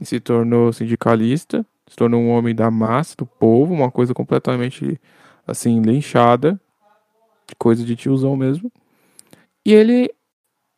e 0.00 0.04
se 0.04 0.20
tornou 0.20 0.72
sindicalista, 0.72 1.64
se 1.86 1.96
tornou 1.96 2.20
um 2.20 2.30
homem 2.30 2.54
da 2.54 2.70
massa, 2.70 3.16
do 3.16 3.26
povo, 3.26 3.72
uma 3.72 3.90
coisa 3.90 4.12
completamente, 4.12 5.00
assim, 5.46 5.80
linchada, 5.80 6.60
coisa 7.58 7.84
de 7.84 7.96
tiozão 7.96 8.36
mesmo. 8.36 8.70
E 9.64 9.72
ele 9.72 10.10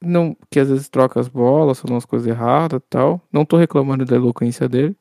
não, 0.00 0.36
que 0.50 0.60
às 0.60 0.68
vezes 0.68 0.88
troca 0.88 1.18
as 1.18 1.28
bolas, 1.28 1.80
falando 1.80 1.94
umas 1.94 2.04
coisas 2.04 2.28
erradas 2.28 2.80
tal. 2.88 3.20
Não 3.32 3.44
tô 3.44 3.56
reclamando 3.56 4.04
da 4.04 4.16
eloquência 4.16 4.68
dele, 4.68 4.96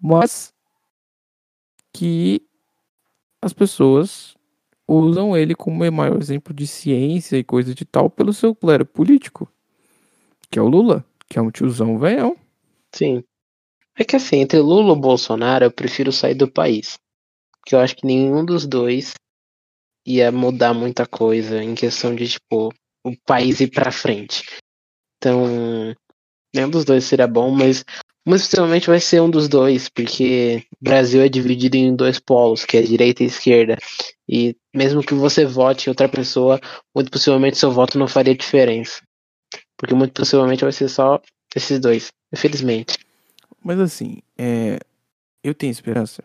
mas 0.00 0.54
que 1.92 2.42
as 3.40 3.52
pessoas 3.52 4.36
usam 4.88 5.36
ele 5.36 5.54
como 5.54 5.90
maior 5.90 6.20
exemplo 6.20 6.52
de 6.54 6.66
ciência 6.66 7.36
e 7.36 7.44
coisa 7.44 7.74
de 7.74 7.84
tal 7.84 8.10
pelo 8.10 8.32
seu 8.32 8.54
clero 8.54 8.84
político, 8.84 9.48
que 10.50 10.58
é 10.58 10.62
o 10.62 10.68
Lula, 10.68 11.04
que 11.28 11.38
é 11.38 11.42
um 11.42 11.50
tiozão 11.50 11.98
velhão. 11.98 12.36
Sim. 12.94 13.24
É 13.96 14.04
que 14.04 14.16
assim, 14.16 14.36
entre 14.36 14.58
Lula 14.58 14.96
e 14.96 15.00
Bolsonaro, 15.00 15.64
eu 15.64 15.70
prefiro 15.70 16.12
sair 16.12 16.34
do 16.34 16.50
país. 16.50 16.98
Porque 17.60 17.74
eu 17.74 17.78
acho 17.78 17.96
que 17.96 18.06
nenhum 18.06 18.44
dos 18.44 18.66
dois 18.66 19.14
ia 20.06 20.32
mudar 20.32 20.74
muita 20.74 21.06
coisa 21.06 21.62
em 21.62 21.74
questão 21.74 22.14
de, 22.14 22.28
tipo, 22.28 22.72
o 23.04 23.16
país 23.24 23.60
ir 23.60 23.68
pra 23.68 23.92
frente. 23.92 24.44
Então, 25.16 25.94
nenhum 26.54 26.70
dos 26.70 26.84
dois 26.84 27.04
seria 27.04 27.26
bom, 27.26 27.50
mas 27.50 27.84
muito 28.26 28.42
possivelmente 28.42 28.86
vai 28.86 29.00
ser 29.00 29.20
um 29.20 29.30
dos 29.30 29.48
dois, 29.48 29.88
porque 29.88 30.64
o 30.80 30.84
Brasil 30.84 31.22
é 31.22 31.28
dividido 31.28 31.76
em 31.76 31.94
dois 31.94 32.18
polos, 32.18 32.64
que 32.64 32.76
é 32.76 32.82
direita 32.82 33.22
e 33.22 33.26
esquerda. 33.26 33.76
E 34.34 34.56
mesmo 34.74 35.02
que 35.02 35.12
você 35.12 35.44
vote 35.44 35.90
outra 35.90 36.08
pessoa, 36.08 36.58
muito 36.94 37.10
possivelmente 37.10 37.58
seu 37.58 37.70
voto 37.70 37.98
não 37.98 38.08
faria 38.08 38.34
diferença. 38.34 39.02
Porque 39.76 39.94
muito 39.94 40.14
possivelmente 40.14 40.64
vai 40.64 40.72
ser 40.72 40.88
só 40.88 41.20
esses 41.54 41.78
dois, 41.78 42.10
infelizmente. 42.32 42.96
Mas 43.62 43.78
assim, 43.78 44.22
é, 44.38 44.78
eu 45.44 45.52
tenho 45.52 45.70
esperança 45.70 46.24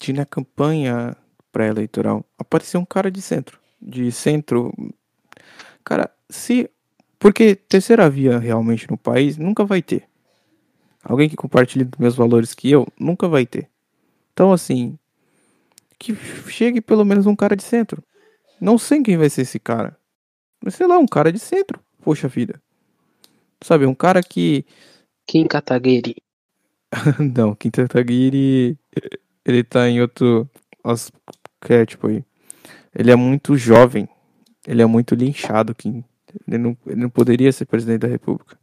de 0.00 0.14
na 0.14 0.24
campanha 0.24 1.14
pré-eleitoral 1.52 2.24
aparecer 2.38 2.78
um 2.78 2.86
cara 2.86 3.10
de 3.10 3.20
centro. 3.20 3.60
De 3.82 4.10
centro. 4.10 4.72
Cara, 5.84 6.10
se. 6.30 6.70
Porque 7.18 7.54
terceira 7.54 8.08
via 8.08 8.38
realmente 8.38 8.90
no 8.90 8.96
país 8.96 9.36
nunca 9.36 9.62
vai 9.62 9.82
ter. 9.82 10.04
Alguém 11.04 11.28
que 11.28 11.36
compartilhe 11.36 11.84
dos 11.84 12.00
meus 12.00 12.14
valores 12.14 12.54
que 12.54 12.70
eu 12.70 12.88
nunca 12.98 13.28
vai 13.28 13.44
ter. 13.44 13.68
Então, 14.32 14.54
assim. 14.54 14.98
Que 15.98 16.14
chegue 16.48 16.80
pelo 16.80 17.04
menos 17.04 17.26
um 17.26 17.36
cara 17.36 17.56
de 17.56 17.62
centro. 17.62 18.02
Não 18.60 18.78
sei 18.78 19.02
quem 19.02 19.16
vai 19.16 19.28
ser 19.30 19.42
esse 19.42 19.58
cara. 19.58 19.96
Mas 20.62 20.74
sei 20.74 20.86
lá, 20.86 20.98
um 20.98 21.06
cara 21.06 21.32
de 21.32 21.38
centro. 21.38 21.80
Poxa 22.02 22.28
vida. 22.28 22.60
Sabe, 23.62 23.86
um 23.86 23.94
cara 23.94 24.22
que. 24.22 24.64
Kim 25.26 25.46
Kataguiri. 25.46 26.16
Não, 27.36 27.54
Kim 27.54 27.70
Kataguiri. 27.70 28.78
Ele 29.44 29.64
tá 29.64 29.88
em 29.88 30.00
outro 30.00 30.48
arquétipo 30.84 32.08
aí. 32.08 32.24
Ele 32.94 33.10
é 33.10 33.16
muito 33.16 33.56
jovem. 33.56 34.08
Ele 34.66 34.82
é 34.82 34.86
muito 34.86 35.14
linchado. 35.14 35.74
Kim. 35.74 36.04
Ele 36.46 36.58
não, 36.58 36.76
ele 36.86 37.00
não 37.00 37.08
poderia 37.10 37.50
ser 37.52 37.64
presidente 37.66 38.00
da 38.00 38.08
república. 38.08 38.58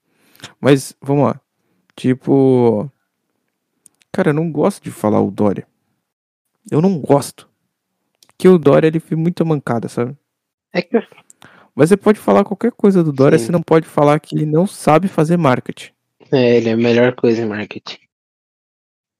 Mas, 0.59 0.95
vamos 1.01 1.25
lá. 1.25 1.41
Tipo. 1.95 2.89
Cara, 4.11 4.29
eu 4.29 4.33
não 4.33 4.51
gosto 4.51 4.83
de 4.83 4.91
falar 4.91 5.21
o 5.21 5.31
Dória. 5.31 5.67
Eu 6.69 6.81
não 6.81 6.99
gosto. 6.99 7.49
Que 8.37 8.47
o 8.47 8.57
Dória 8.57 8.87
ele 8.87 8.99
foi 8.99 9.15
muita 9.15 9.45
mancada, 9.45 9.87
sabe? 9.87 10.15
É 10.73 10.81
que 10.81 10.97
Mas 11.75 11.89
você 11.89 11.97
pode 11.97 12.19
falar 12.19 12.43
qualquer 12.43 12.71
coisa 12.71 13.03
do 13.03 13.11
Dória, 13.11 13.37
Sim. 13.37 13.45
você 13.45 13.51
não 13.51 13.61
pode 13.61 13.87
falar 13.87 14.19
que 14.19 14.35
ele 14.35 14.45
não 14.45 14.65
sabe 14.65 15.07
fazer 15.07 15.37
marketing. 15.37 15.91
É, 16.31 16.57
ele 16.57 16.69
é 16.69 16.73
a 16.73 16.77
melhor 16.77 17.15
coisa 17.15 17.41
em 17.41 17.45
marketing. 17.45 17.99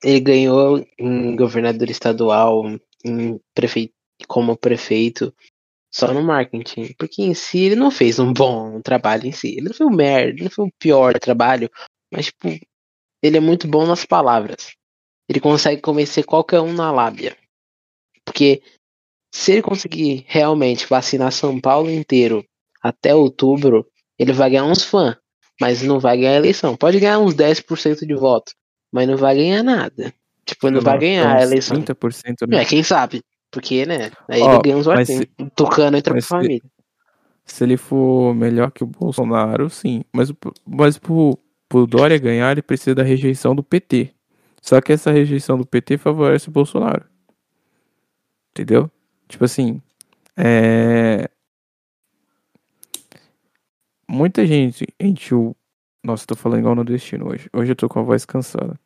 Ele 0.04 0.20
ganhou 0.20 0.86
em 0.98 1.36
governador 1.36 1.90
estadual, 1.90 2.64
em 3.06 3.40
prefeito, 3.54 3.94
como 4.28 4.58
prefeito, 4.58 5.34
só 5.92 6.12
no 6.12 6.24
marketing. 6.24 6.94
Porque 6.98 7.22
em 7.22 7.34
si 7.34 7.60
ele 7.60 7.76
não 7.76 7.92
fez 7.92 8.20
um 8.20 8.34
bom 8.34 8.82
trabalho 8.82 9.28
em 9.28 9.32
si. 9.32 9.56
Ele 9.56 9.68
não 9.68 9.74
foi 9.74 9.86
um 9.86 9.96
merda, 9.96 10.32
ele 10.32 10.44
não 10.44 10.52
foi 10.52 10.66
o 10.66 10.74
pior 10.80 11.20
trabalho, 11.20 11.70
mas 12.12 12.26
tipo, 12.26 12.50
ele 13.22 13.38
é 13.38 13.40
muito 13.40 13.68
bom 13.68 13.86
nas 13.86 14.06
palavras. 14.06 14.74
Ele 15.34 15.40
consegue 15.40 15.82
convencer 15.82 16.24
qualquer 16.24 16.62
um 16.62 16.72
na 16.72 16.92
lábia. 16.92 17.36
Porque 18.24 18.62
se 19.34 19.54
ele 19.54 19.62
conseguir 19.64 20.26
realmente 20.28 20.86
vacinar 20.88 21.32
São 21.32 21.60
Paulo 21.60 21.90
inteiro 21.90 22.46
até 22.82 23.16
outubro, 23.16 23.86
ele 24.18 24.32
vai 24.32 24.52
ganhar 24.52 24.66
uns 24.66 24.84
fãs 24.84 25.18
mas 25.60 25.82
não 25.82 26.00
vai 26.00 26.18
ganhar 26.18 26.32
a 26.32 26.38
eleição. 26.38 26.76
Pode 26.76 27.00
ganhar 27.00 27.20
uns 27.20 27.34
10% 27.34 28.06
de 28.06 28.16
voto, 28.16 28.52
mas 28.92 29.08
não 29.08 29.18
vai 29.18 29.36
ganhar 29.36 29.64
nada. 29.64 30.14
Tipo, 30.46 30.70
não 30.70 30.82
vai 30.82 31.00
ganhar 31.00 31.38
a 31.38 31.42
eleição. 31.42 31.82
30%, 31.82 32.48
né? 32.48 32.62
É, 32.62 32.66
quem 32.66 32.84
sabe? 32.84 33.24
Porque, 33.50 33.86
né? 33.86 34.12
Aí 34.28 34.42
Ó, 34.42 34.54
ele 34.56 34.62
ganha 34.64 34.78
uns 34.78 34.88
mas 34.88 35.08
votinhos. 35.08 35.28
Tucano 35.56 35.96
entra 35.96 36.14
pra 36.14 36.22
se- 36.22 36.28
família. 36.28 36.62
Se 37.46 37.64
ele 37.64 37.78
for 37.78 38.34
melhor 38.34 38.72
que 38.72 38.84
o 38.84 38.88
Bolsonaro, 38.88 39.70
sim. 39.70 40.04
Mas, 40.12 40.32
mas 40.66 40.98
pro, 40.98 41.38
pro 41.70 41.86
Dória 41.86 42.18
ganhar, 42.18 42.52
ele 42.52 42.62
precisa 42.62 42.96
da 42.96 43.04
rejeição 43.04 43.56
do 43.56 43.64
PT. 43.64 44.14
Só 44.64 44.80
que 44.80 44.94
essa 44.94 45.12
rejeição 45.12 45.58
do 45.58 45.66
PT 45.66 45.98
favorece 45.98 46.48
o 46.48 46.52
Bolsonaro. 46.52 47.06
Entendeu? 48.52 48.90
Tipo 49.28 49.44
assim, 49.44 49.82
é... 50.38 51.30
Muita 54.08 54.48
gente 54.48 54.88
encheu... 54.98 55.54
Nossa, 56.02 56.26
tô 56.26 56.34
falando 56.34 56.60
igual 56.60 56.76
no 56.76 56.86
destino 56.86 57.28
hoje. 57.28 57.50
Hoje 57.52 57.74
eu 57.74 57.76
tô 57.76 57.90
com 57.90 58.00
a 58.00 58.04
voz 58.04 58.24
cansada. 58.24 58.80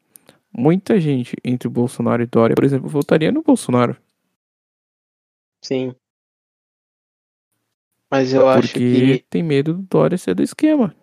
Muita 0.51 0.99
gente 0.99 1.35
entre 1.45 1.67
o 1.67 1.71
Bolsonaro 1.71 2.23
e 2.23 2.25
Dória, 2.25 2.55
por 2.55 2.63
exemplo, 2.63 2.89
votaria 2.89 3.31
no 3.31 3.43
Bolsonaro. 3.43 3.95
Sim. 5.63 5.93
Mas 8.09 8.33
eu 8.33 8.49
acho 8.49 8.69
porque 8.69 9.19
que. 9.19 9.25
tem 9.29 9.43
medo 9.43 9.75
do 9.75 9.83
Dória 9.83 10.17
ser 10.17 10.33
do 10.33 10.41
esquema. 10.41 10.95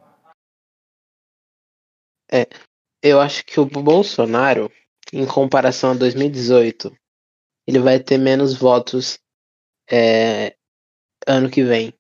Eu 3.07 3.21
acho 3.21 3.45
que 3.45 3.61
o 3.61 3.67
Bolsonaro, 3.67 4.73
em 5.13 5.27
comparação 5.27 5.91
a 5.91 5.95
2018, 5.95 6.91
ele 7.67 7.79
vai 7.79 8.01
ter 8.01 8.17
menos 8.17 8.55
votos 8.55 9.19
é, 9.91 10.57
ano 11.27 11.51
que 11.51 11.63
vem. 11.63 11.93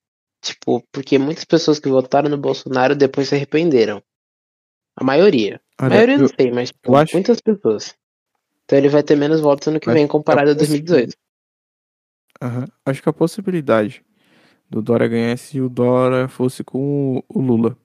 Tipo, 0.43 0.83
porque 0.91 1.19
muitas 1.19 1.45
pessoas 1.45 1.79
que 1.79 1.89
votaram 1.91 2.31
no 2.31 2.39
Bolsonaro 2.39 2.97
depois 2.97 3.29
se 3.29 3.35
arrependeram. 3.35 4.03
A 4.97 5.05
maioria. 5.05 5.61
A 5.77 5.85
Olha, 5.85 5.95
maioria 5.97 6.17
não 6.17 6.25
eu- 6.25 6.35
sei, 6.41 6.51
mas 6.51 6.71
tipo, 6.71 6.97
acho- 6.97 7.15
muitas 7.15 7.41
pessoas. 7.41 7.95
Então 8.65 8.79
ele 8.79 8.89
vai 8.89 9.03
ter 9.03 9.15
menos 9.17 9.41
votos 9.43 9.69
ano 9.69 9.79
que 9.81 9.87
Mas 9.89 9.95
vem 9.97 10.07
comparado 10.09 10.49
a 10.49 10.53
é 10.53 10.55
possível. 10.55 10.79
2018. 10.87 11.17
Aham. 12.41 12.67
Acho 12.87 13.03
que 13.03 13.09
a 13.11 13.13
possibilidade 13.13 14.03
do 14.71 14.81
Dória 14.81 15.07
ganhar 15.07 15.31
é 15.33 15.37
se 15.37 15.61
o 15.61 15.69
Dória 15.69 16.29
fosse 16.29 16.65
com 16.65 17.23
o- 17.29 17.41
Lula. 17.41 17.77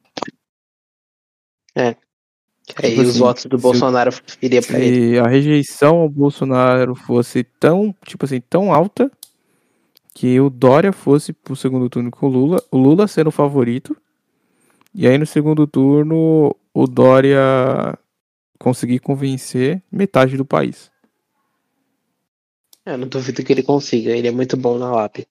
Aí 2.77 2.89
Tipo 2.91 3.01
os 3.01 3.09
assim, 3.09 3.19
votos 3.19 3.45
do 3.45 3.57
se- 3.57 3.61
Bolsonaro 3.61 4.11
iria 4.41 4.61
pra 4.61 4.79
ele. 4.79 5.13
Se 5.13 5.19
a 5.19 5.27
rejeição 5.27 5.97
ao 5.97 6.09
Bolsonaro 6.09 6.95
fosse 6.95 7.43
tão, 7.43 7.93
tipo 8.05 8.25
assim, 8.25 8.39
tão 8.41 8.73
alta 8.73 9.11
que 10.13 10.39
o 10.39 10.49
Dória 10.49 10.91
fosse 10.91 11.33
pro 11.33 11.55
segundo 11.55 11.89
turno 11.89 12.11
com 12.11 12.27
o 12.27 12.29
Lula, 12.29 12.63
o 12.71 12.77
Lula 12.77 13.07
sendo 13.07 13.27
o 13.27 13.31
favorito, 13.31 13.95
e 14.93 15.07
aí 15.07 15.17
no 15.17 15.25
segundo 15.25 15.65
turno 15.65 16.55
o 16.73 16.87
Dória 16.87 17.39
conseguir 18.57 18.99
convencer 18.99 19.81
metade 19.91 20.35
do 20.37 20.45
país. 20.45 20.91
Eu 22.85 22.97
não 22.97 23.07
duvido 23.07 23.43
que 23.43 23.53
ele 23.53 23.63
consiga, 23.63 24.11
ele 24.11 24.27
é 24.27 24.31
muito 24.31 24.57
bom 24.57 24.77
na 24.77 24.91
lápis. 24.91 25.25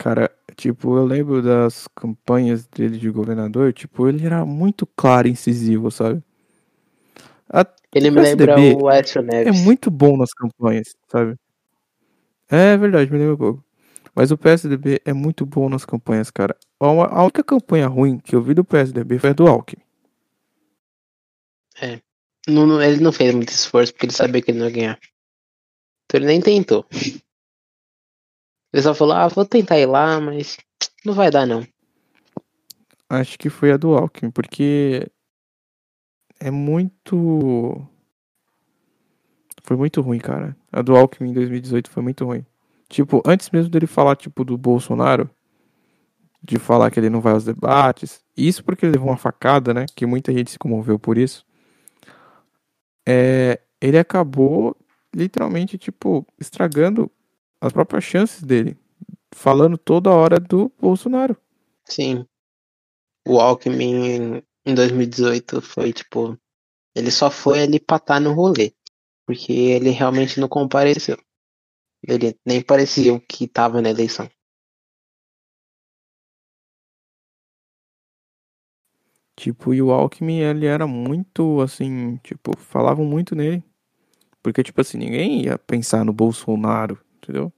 Cara, 0.00 0.30
tipo, 0.56 0.96
eu 0.96 1.04
lembro 1.04 1.42
das 1.42 1.86
campanhas 1.94 2.66
dele 2.66 2.96
de 2.96 3.10
governador, 3.10 3.70
tipo, 3.70 4.08
ele 4.08 4.24
era 4.24 4.46
muito 4.46 4.86
claro 4.86 5.28
e 5.28 5.32
incisivo, 5.32 5.90
sabe? 5.90 6.22
A- 7.52 7.66
Ele 7.94 8.10
me 8.10 8.18
lembra 8.22 8.58
o 8.58 8.88
Aécio 8.88 9.18
é 9.18 9.22
Neves. 9.22 9.60
muito 9.60 9.90
bom 9.90 10.16
nas 10.16 10.32
campanhas, 10.32 10.96
sabe? 11.06 11.36
É 12.48 12.78
verdade, 12.78 13.12
me 13.12 13.18
lembra 13.18 13.34
um 13.34 13.36
pouco. 13.36 13.64
Mas 14.14 14.30
o 14.30 14.38
PSDB 14.38 15.02
é 15.04 15.12
muito 15.12 15.44
bom 15.44 15.68
nas 15.68 15.84
campanhas, 15.84 16.30
cara. 16.30 16.56
A 16.80 17.22
única 17.22 17.44
campanha 17.44 17.86
ruim 17.86 18.18
que 18.18 18.34
eu 18.34 18.40
vi 18.40 18.54
do 18.54 18.64
PSDB 18.64 19.18
foi 19.18 19.30
a 19.30 19.34
do 19.34 19.46
Alckmin. 19.46 19.84
Não- 22.48 22.66
não- 22.66 22.82
ele 22.82 23.02
não 23.02 23.12
fez 23.12 23.34
muito 23.34 23.50
esforço 23.50 23.92
porque 23.92 24.06
ele 24.06 24.14
sabia 24.14 24.40
que 24.40 24.50
ele 24.50 24.60
não 24.60 24.66
ia 24.66 24.72
ganhar. 24.74 24.98
Então 26.06 26.18
ele 26.18 26.26
nem 26.26 26.40
tentou. 26.40 26.86
Ele 28.72 28.82
só 28.82 28.94
falou, 28.94 29.14
ah, 29.14 29.28
vou 29.28 29.44
tentar 29.44 29.78
ir 29.78 29.86
lá, 29.86 30.20
mas 30.20 30.56
não 31.04 31.12
vai 31.12 31.30
dar 31.30 31.46
não. 31.46 31.66
Acho 33.08 33.38
que 33.38 33.50
foi 33.50 33.72
a 33.72 33.76
do 33.76 33.94
Alckmin, 33.94 34.30
porque 34.30 35.10
é 36.38 36.50
muito. 36.50 37.84
Foi 39.64 39.76
muito 39.76 40.00
ruim, 40.00 40.18
cara. 40.18 40.56
A 40.70 40.80
do 40.80 40.96
Alckmin 40.96 41.30
em 41.30 41.34
2018 41.34 41.90
foi 41.90 42.02
muito 42.02 42.24
ruim. 42.24 42.46
Tipo, 42.88 43.22
antes 43.26 43.50
mesmo 43.50 43.70
dele 43.70 43.86
falar, 43.86 44.16
tipo, 44.16 44.44
do 44.44 44.56
Bolsonaro, 44.56 45.28
de 46.42 46.58
falar 46.58 46.90
que 46.90 46.98
ele 46.98 47.10
não 47.10 47.20
vai 47.20 47.32
aos 47.32 47.44
debates, 47.44 48.22
isso 48.36 48.64
porque 48.64 48.86
ele 48.86 48.92
levou 48.92 49.08
uma 49.08 49.16
facada, 49.16 49.74
né? 49.74 49.86
Que 49.94 50.06
muita 50.06 50.32
gente 50.32 50.50
se 50.50 50.58
comoveu 50.58 50.98
por 50.98 51.18
isso. 51.18 51.44
É, 53.06 53.60
ele 53.80 53.98
acabou 53.98 54.76
literalmente, 55.14 55.76
tipo, 55.76 56.26
estragando 56.38 57.10
as 57.60 57.72
próprias 57.72 58.04
chances 58.04 58.42
dele. 58.42 58.76
Falando 59.32 59.76
toda 59.76 60.10
hora 60.10 60.40
do 60.40 60.72
Bolsonaro. 60.80 61.36
Sim. 61.84 62.26
O 63.26 63.38
Alckmin 63.38 64.42
em 64.64 64.74
2018 64.74 65.60
foi 65.60 65.92
tipo. 65.92 66.38
Ele 66.94 67.10
só 67.10 67.30
foi 67.30 67.62
ali 67.62 67.78
pra 67.78 67.98
estar 67.98 68.20
no 68.20 68.32
rolê. 68.32 68.72
Porque 69.26 69.52
ele 69.52 69.90
realmente 69.90 70.40
não 70.40 70.48
compareceu. 70.48 71.16
Ele 72.02 72.36
nem 72.44 72.62
parecia 72.62 73.14
o 73.14 73.20
que 73.20 73.46
tava 73.46 73.80
na 73.80 73.90
eleição. 73.90 74.28
Tipo, 79.36 79.72
e 79.72 79.80
o 79.80 79.90
Alckmin, 79.90 80.40
ele 80.40 80.66
era 80.66 80.86
muito, 80.86 81.62
assim, 81.62 82.18
tipo, 82.18 82.54
falavam 82.58 83.06
muito 83.06 83.34
nele. 83.34 83.64
Porque, 84.42 84.62
tipo 84.62 84.80
assim, 84.80 84.98
ninguém 84.98 85.44
ia 85.44 85.56
pensar 85.56 86.04
no 86.04 86.12
Bolsonaro, 86.12 86.98
entendeu? 87.22 87.52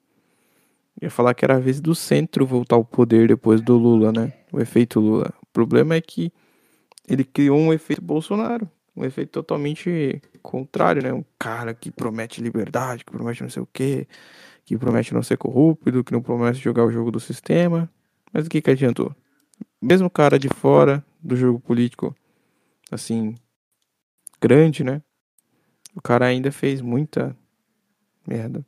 Ia 1.01 1.11
falar 1.11 1.35
que 1.35 1.45
era 1.45 1.57
a 1.57 1.61
vez 1.61 1.81
do 1.81 1.95
centro 1.95 2.47
voltar 2.47 2.77
ao 2.77 2.85
poder 2.85 3.29
depois 3.29 3.61
do 3.61 3.77
Lula, 3.77 4.13
né? 4.13 4.33
O 4.53 4.61
efeito 4.61 5.01
Lula. 5.01 5.33
O 5.43 5.47
problema 5.53 5.95
é 5.95 6.01
que 6.01 6.33
ele 7.09 7.25
criou 7.25 7.59
um 7.59 7.73
efeito 7.73 8.03
Bolsonaro. 8.03 8.69
Um 8.95 9.05
efeito 9.05 9.31
totalmente 9.31 10.21
contrário, 10.43 11.03
né? 11.03 11.13
Um 11.13 11.25
cara 11.39 11.73
que 11.73 11.91
promete 11.91 12.43
liberdade, 12.43 13.05
que 13.05 13.11
promete 13.11 13.43
não 13.43 13.49
sei 13.49 13.63
o 13.63 13.69
quê, 13.73 14.07
que 14.65 14.77
promete 14.77 15.15
não 15.15 15.23
ser 15.23 15.39
corrupto, 15.39 16.05
que 16.05 16.13
não 16.13 16.21
promete 16.21 16.59
jogar 16.59 16.85
o 16.85 16.93
jogo 16.93 17.11
do 17.11 17.19
sistema. 17.19 17.91
Mas 18.33 18.47
o 18.47 18.51
que 18.51 18.61
que 18.61 18.71
adiantou? 18.71 19.15
Mesmo 19.81 20.11
cara 20.11 20.39
de 20.39 20.49
fora 20.49 21.05
do 21.23 21.35
jogo 21.37 21.59
político, 21.59 22.15
assim, 22.91 23.35
grande, 24.41 24.85
né? 24.85 25.03
O 25.95 26.01
cara 26.01 26.27
ainda 26.27 26.53
fez 26.53 26.81
muita 26.81 27.37
merda. 28.27 28.65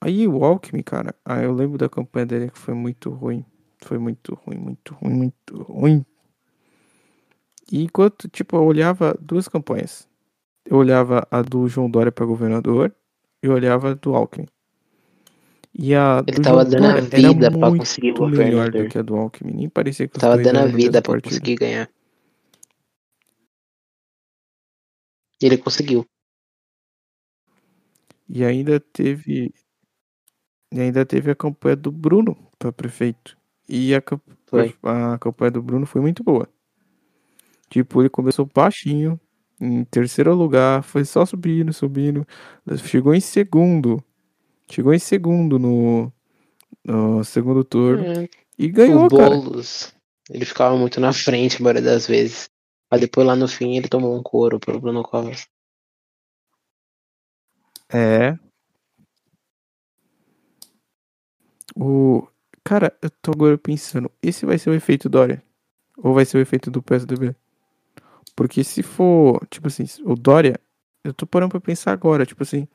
Aí 0.00 0.28
o 0.28 0.44
Alckmin, 0.44 0.82
cara, 0.82 1.14
ah, 1.24 1.42
eu 1.42 1.52
lembro 1.52 1.76
da 1.76 1.88
campanha 1.88 2.26
dele 2.26 2.50
que 2.50 2.58
foi 2.58 2.74
muito 2.74 3.10
ruim. 3.10 3.44
Foi 3.82 3.98
muito 3.98 4.34
ruim, 4.34 4.58
muito 4.58 4.94
ruim, 4.94 5.14
muito 5.14 5.62
ruim. 5.62 6.04
E 7.70 7.82
enquanto, 7.82 8.28
tipo, 8.28 8.56
eu 8.56 8.64
olhava 8.64 9.16
duas 9.20 9.48
campanhas. 9.48 10.08
Eu 10.64 10.76
olhava 10.76 11.26
a 11.30 11.42
do 11.42 11.68
João 11.68 11.90
Dória 11.90 12.12
para 12.12 12.26
governador 12.26 12.94
e 13.42 13.48
olhava 13.48 13.90
a 13.90 13.94
do 13.94 14.14
Alckmin. 14.14 14.46
E 15.74 15.94
a 15.94 16.24
Ele 16.26 16.40
tava 16.40 16.64
João 16.64 16.70
dando 16.70 16.86
a 16.86 16.90
Dória 16.90 17.02
vida 17.02 17.46
era 17.46 17.58
pra 17.58 17.68
muito 17.68 17.78
conseguir 17.80 18.12
melhor 18.12 18.30
governador. 18.30 18.84
do 18.84 18.88
que 18.88 18.98
a 18.98 19.02
do 19.02 19.16
Alckmin. 19.16 19.52
Nem 19.52 19.68
parecia 19.68 20.08
que 20.08 20.16
os 20.16 20.20
Tava 20.20 20.38
dando 20.38 20.58
a 20.58 20.66
vida 20.66 21.02
pra 21.02 21.12
partido. 21.12 21.30
conseguir 21.30 21.56
ganhar. 21.56 21.90
E 25.40 25.46
ele 25.46 25.58
conseguiu. 25.58 26.04
E 28.28 28.44
ainda 28.44 28.80
teve. 28.80 29.52
E 30.72 30.80
ainda 30.80 31.04
teve 31.06 31.30
a 31.30 31.34
campanha 31.34 31.76
do 31.76 31.90
Bruno 31.90 32.36
para 32.58 32.70
prefeito. 32.72 33.36
E 33.68 33.94
a, 33.94 34.00
camp- 34.02 34.22
Foi. 34.46 34.74
a 34.82 35.18
campanha 35.18 35.50
do 35.50 35.62
Bruno 35.62 35.86
foi 35.86 36.00
muito 36.00 36.22
boa. 36.22 36.48
Tipo, 37.70 38.00
ele 38.02 38.08
começou 38.08 38.46
baixinho, 38.46 39.20
em 39.60 39.84
terceiro 39.84 40.34
lugar, 40.34 40.82
foi 40.82 41.04
só 41.04 41.26
subindo, 41.26 41.72
subindo. 41.72 42.26
Chegou 42.84 43.14
em 43.14 43.20
segundo. 43.20 44.02
Chegou 44.70 44.92
em 44.94 44.98
segundo 44.98 45.58
no, 45.58 46.12
no 46.84 47.24
segundo 47.24 47.64
turno. 47.64 48.04
É, 48.04 48.28
E 48.58 48.68
ganhou, 48.68 49.06
o 49.06 49.08
cara. 49.10 49.36
Boulos, 49.36 49.94
ele 50.30 50.44
ficava 50.44 50.76
muito 50.76 51.00
na 51.00 51.12
frente 51.12 51.56
a 51.56 51.62
maioria 51.62 51.82
das 51.82 52.06
vezes. 52.06 52.50
Mas 52.90 53.00
depois 53.02 53.26
lá 53.26 53.36
no 53.36 53.46
fim 53.48 53.76
ele 53.76 53.88
tomou 53.88 54.16
um 54.18 54.22
couro 54.22 54.58
pro 54.58 54.80
Bruno 54.80 55.02
Covas. 55.02 55.46
É. 57.92 58.38
O. 61.76 62.26
Cara, 62.64 62.92
eu 63.00 63.08
tô 63.22 63.30
agora 63.32 63.56
pensando, 63.56 64.10
esse 64.22 64.44
vai 64.44 64.58
ser 64.58 64.68
o 64.70 64.74
efeito 64.74 65.08
Dória? 65.08 65.42
Ou 65.96 66.12
vai 66.12 66.24
ser 66.24 66.36
o 66.36 66.40
efeito 66.40 66.70
do 66.70 66.82
PSDB? 66.82 67.34
Porque 68.36 68.62
se 68.62 68.82
for, 68.82 69.40
tipo 69.50 69.68
assim, 69.68 69.84
o 70.04 70.14
Dória, 70.14 70.60
eu 71.02 71.12
tô 71.14 71.26
parando 71.26 71.50
pra 71.52 71.60
pensar 71.60 71.92
agora, 71.92 72.26
tipo 72.26 72.42
assim, 72.42 72.68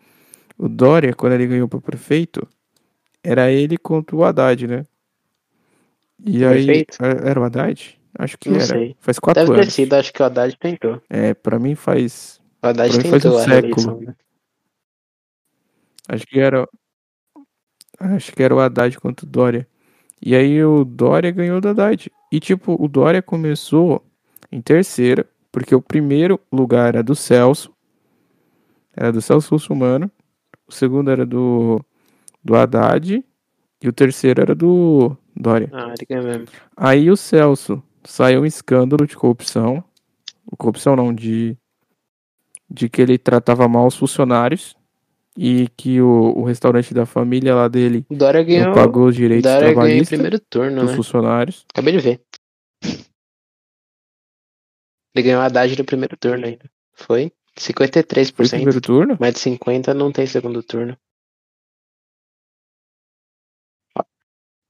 o 0.57 0.67
Dória, 0.67 1.13
quando 1.13 1.33
ele 1.33 1.45
ganhou 1.47 1.67
pra 1.67 1.79
prefeito, 1.79 2.47
era 3.23 3.51
ele 3.51 3.77
contra 3.77 4.15
o 4.15 4.23
Haddad, 4.23 4.67
né? 4.67 4.85
E 6.25 6.43
aí. 6.43 6.65
Prefeito? 6.65 6.97
é- 7.03 7.29
Era 7.29 7.39
o 7.39 7.43
Haddad? 7.43 7.99
Acho 8.17 8.37
que 8.37 8.49
Não 8.49 8.57
era. 8.57 8.65
sei. 8.65 8.95
Faz 8.99 9.19
quatro 9.19 9.43
Deve 9.43 9.55
ter 9.55 9.61
anos. 9.61 9.73
sido, 9.73 9.93
acho 9.93 10.11
que 10.13 10.21
o 10.21 10.25
Haddad 10.25 10.57
tentou. 10.57 11.01
É, 11.09 11.33
pra 11.33 11.59
mim 11.59 11.75
faz. 11.75 12.41
O 12.63 12.67
Haddad 12.67 12.89
Pra 12.93 13.03
mim 13.03 13.09
faz 13.09 13.23
tentou 13.23 13.39
um 13.39 13.43
século. 13.43 14.01
né? 14.01 14.15
Acho 16.09 16.25
que 16.27 16.39
era. 16.39 16.67
Acho 18.04 18.34
que 18.34 18.43
era 18.43 18.54
o 18.54 18.60
Haddad 18.60 18.99
contra 18.99 19.26
o 19.26 19.30
Dória. 19.30 19.68
E 20.22 20.36
aí 20.36 20.64
o 20.64 20.84
Dória 20.84 21.32
ganhou 21.32 21.62
do 21.62 21.70
Haddad. 21.70 22.12
E 22.32 22.39
tipo, 22.39 22.76
o 22.78 22.88
Dória 22.88 23.22
começou 23.22 24.04
em 24.51 24.62
terceira, 24.62 25.26
porque 25.51 25.74
o 25.74 25.82
primeiro 25.82 26.39
lugar 26.51 26.89
era 26.89 27.04
do 27.04 27.16
Celso. 27.16 27.74
Era 28.95 29.12
do 29.12 29.22
Celso 29.22 29.51
Russomano. 29.51 30.12
O 30.68 30.72
segundo 30.72 31.10
era 31.10 31.26
do, 31.26 31.80
do 32.43 32.56
Haddad. 32.56 33.24
E 33.82 33.88
o 33.88 33.93
terceiro 33.93 34.41
era 34.41 34.56
do 34.56 35.16
Dória. 35.36 35.70
Ah, 35.72 35.93
ele 35.97 36.06
ganhou 36.10 36.26
mesmo. 36.26 36.47
Aí 36.76 37.10
o 37.10 37.18
Celso 37.18 37.82
saiu 38.04 38.41
um 38.41 38.45
escândalo 38.45 39.08
de 39.08 39.16
corrupção. 39.16 39.84
Corrupção 40.58 40.95
não, 40.95 41.14
de, 41.14 41.58
de 42.70 42.89
que 42.89 43.01
ele 43.01 43.18
tratava 43.18 43.68
mal 43.68 43.88
os 43.88 43.95
funcionários. 43.95 44.76
E 45.38 45.67
que 45.69 45.99
o, 45.99 46.34
o 46.38 46.43
restaurante 46.43 46.93
da 46.93 47.05
família 47.05 47.55
lá 47.55 47.67
dele 47.67 48.05
Dória 48.09 48.43
ganhou. 48.43 48.73
pagou 48.73 49.07
os 49.07 49.15
direitos 49.15 49.51
Dória 49.51 49.71
trabalhistas 49.71 50.09
primeiro 50.09 50.39
turno, 50.39 50.81
dos 50.81 50.91
né? 50.91 50.95
funcionários. 50.95 51.65
Acabei 51.73 51.93
de 51.93 51.99
ver. 51.99 52.21
Ele 55.15 55.23
ganhou 55.23 55.41
a 55.41 55.45
Haddad 55.45 55.77
no 55.77 55.86
primeiro 55.86 56.17
turno 56.17 56.45
ainda. 56.45 56.69
Foi? 56.93 57.31
Foi 57.55 57.88
53%. 57.88 58.49
primeiro 58.49 58.81
turno? 58.81 59.17
Mais 59.19 59.34
de 59.34 59.39
50% 59.39 59.93
não 59.93 60.11
tem 60.11 60.25
segundo 60.25 60.61
turno. 60.63 60.97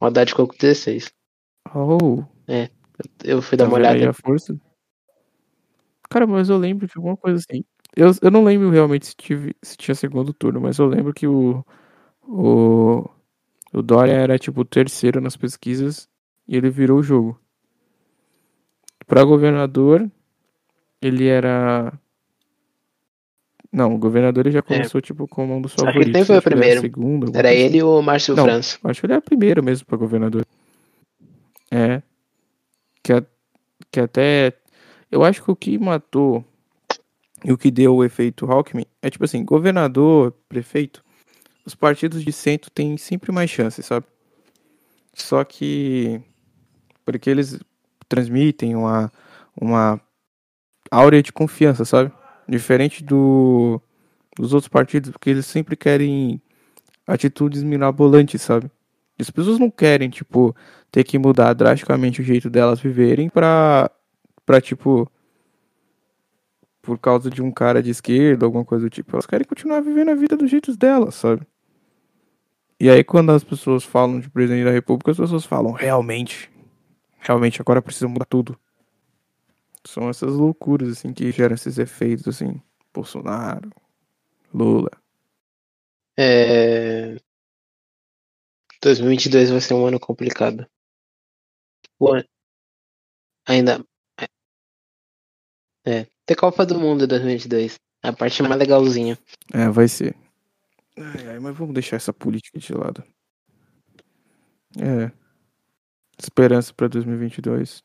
O 0.01 0.05
Haddad 0.05 0.29
ficou 0.31 0.47
com 0.47 0.55
16%. 0.55 1.11
Oh, 1.73 2.23
Eu 3.23 3.41
fui 3.41 3.57
dar 3.57 3.65
tá 3.65 3.69
uma 3.69 3.77
olhada. 3.77 4.09
a 4.09 4.13
força? 4.13 4.55
Cara, 6.09 6.27
mas 6.27 6.49
eu 6.49 6.57
lembro 6.57 6.85
de 6.85 6.93
alguma 6.95 7.17
coisa 7.17 7.39
assim. 7.39 7.63
Eu, 7.95 8.11
eu 8.21 8.31
não 8.31 8.43
lembro 8.43 8.69
realmente 8.69 9.07
se, 9.07 9.15
tive, 9.15 9.55
se 9.61 9.77
tinha 9.77 9.93
segundo 9.93 10.33
turno, 10.33 10.59
mas 10.59 10.77
eu 10.79 10.87
lembro 10.87 11.13
que 11.13 11.27
o, 11.27 11.63
o, 12.27 13.07
o 13.71 13.81
Dória 13.83 14.13
era 14.13 14.39
tipo 14.39 14.61
o 14.61 14.65
terceiro 14.65 15.21
nas 15.21 15.37
pesquisas 15.37 16.09
e 16.47 16.57
ele 16.57 16.69
virou 16.71 16.99
o 16.99 17.03
jogo. 17.03 17.39
Pra 19.05 19.23
governador, 19.23 20.09
ele 21.01 21.27
era. 21.27 21.93
Não, 23.71 23.93
o 23.95 23.97
governador 23.97 24.45
ele 24.45 24.53
já 24.53 24.61
começou 24.61 25.01
tipo 25.01 25.27
como 25.27 25.55
um 25.55 25.61
dos 25.61 25.73
É. 25.73 25.75
Só 25.77 25.81
que 25.85 25.91
favoritos. 25.93 26.13
quem 26.13 26.25
foi 26.25 26.35
o 26.35 26.37
acho 26.39 26.47
ele 26.47 26.55
primeiro? 26.55 26.81
segundo, 26.81 27.23
alguma 27.25 27.39
Era 27.39 27.49
coisa 27.49 27.63
ele 27.63 27.77
e 27.77 27.83
o 27.83 28.01
Márcio 28.01 28.35
Não. 28.35 28.43
França. 28.45 28.77
Acho 28.83 28.99
que 29.01 29.05
ele 29.05 29.13
é 29.13 29.17
o 29.17 29.21
primeiro 29.21 29.63
mesmo 29.63 29.85
pra 29.85 29.97
governador. 29.97 30.45
É. 31.69 32.01
Que, 33.03 33.13
a- 33.13 33.25
que 33.91 33.99
até. 33.99 34.53
Eu 35.11 35.23
acho 35.23 35.43
que 35.43 35.51
o 35.51 35.55
que 35.55 35.77
matou 35.77 36.43
e 37.43 37.51
o 37.51 37.57
que 37.57 37.69
deu 37.69 37.95
o 37.95 38.03
efeito 38.03 38.49
Alckmin 38.49 38.85
é 39.01 39.09
tipo 39.09 39.25
assim: 39.25 39.43
governador, 39.43 40.33
prefeito, 40.47 41.03
os 41.65 41.75
partidos 41.75 42.23
de 42.23 42.31
centro 42.31 42.71
têm 42.71 42.97
sempre 42.97 43.31
mais 43.31 43.49
chances, 43.49 43.85
sabe? 43.85 44.05
Só 45.13 45.43
que. 45.43 46.21
Porque 47.05 47.29
eles 47.29 47.59
transmitem 48.07 48.75
uma, 48.75 49.11
uma 49.59 49.99
áurea 50.89 51.21
de 51.21 51.33
confiança, 51.33 51.83
sabe? 51.83 52.11
Diferente 52.47 53.03
do, 53.03 53.81
dos 54.37 54.53
outros 54.53 54.69
partidos, 54.69 55.11
porque 55.11 55.29
eles 55.29 55.45
sempre 55.45 55.75
querem 55.75 56.41
atitudes 57.05 57.63
mirabolantes, 57.63 58.41
sabe? 58.41 58.71
As 59.19 59.29
pessoas 59.29 59.59
não 59.59 59.69
querem, 59.69 60.09
tipo, 60.09 60.55
ter 60.91 61.03
que 61.03 61.17
mudar 61.17 61.53
drasticamente 61.53 62.21
o 62.21 62.23
jeito 62.23 62.49
delas 62.49 62.79
viverem 62.79 63.29
pra, 63.29 63.91
pra 64.45 64.61
tipo, 64.61 65.09
por 66.83 66.99
causa 66.99 67.29
de 67.29 67.41
um 67.41 67.49
cara 67.49 67.81
de 67.81 67.89
esquerda, 67.89 68.45
alguma 68.45 68.65
coisa 68.65 68.85
do 68.85 68.89
tipo. 68.89 69.15
Elas 69.15 69.25
querem 69.25 69.47
continuar 69.47 69.79
vivendo 69.81 70.09
a 70.09 70.15
vida 70.15 70.35
do 70.35 70.45
jeito 70.45 70.75
delas, 70.75 71.15
sabe? 71.15 71.47
E 72.79 72.89
aí, 72.89 73.03
quando 73.03 73.31
as 73.31 73.43
pessoas 73.43 73.85
falam 73.85 74.19
de 74.19 74.29
presidente 74.29 74.65
da 74.65 74.71
república, 74.71 75.11
as 75.11 75.17
pessoas 75.17 75.45
falam, 75.45 75.71
realmente, 75.71 76.51
realmente 77.19 77.61
agora 77.61 77.81
precisa 77.81 78.07
mudar 78.09 78.25
tudo. 78.25 78.59
São 79.87 80.09
essas 80.09 80.33
loucuras, 80.33 80.89
assim, 80.89 81.13
que 81.13 81.31
geram 81.31 81.55
esses 81.55 81.77
efeitos, 81.77 82.27
assim. 82.27 82.61
Bolsonaro, 82.93 83.69
Lula. 84.53 84.91
É... 86.17 87.15
2022 88.81 89.51
vai 89.51 89.61
ser 89.61 89.73
um 89.73 89.87
ano 89.87 89.99
complicado. 89.99 90.67
An- 92.01 92.25
Ainda. 93.47 93.85
É. 95.85 96.07
Tem 96.25 96.35
Copa 96.35 96.65
do 96.65 96.79
Mundo 96.79 97.03
em 97.03 97.07
2022. 97.07 97.75
É 98.01 98.09
a 98.09 98.13
parte 98.13 98.41
mais 98.43 98.57
legalzinha. 98.57 99.17
É, 99.53 99.69
vai 99.69 99.87
ser. 99.87 100.15
Ai, 100.97 101.27
ai, 101.27 101.39
mas 101.39 101.55
vamos 101.55 101.73
deixar 101.73 101.95
essa 101.95 102.13
política 102.13 102.59
de 102.59 102.73
lado. 102.73 103.03
É. 104.79 105.11
Esperança 106.17 106.73
pra 106.73 106.87
2022. 106.87 107.83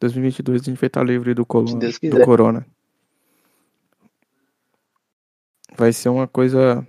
2022 0.00 0.62
a 0.62 0.64
gente 0.64 0.78
vai 0.78 0.86
estar 0.86 1.02
livre 1.02 1.34
do, 1.34 1.46
Deus 1.78 1.98
do 1.98 2.24
corona. 2.24 2.66
Vai 5.76 5.92
ser 5.92 6.08
uma 6.08 6.26
coisa 6.26 6.86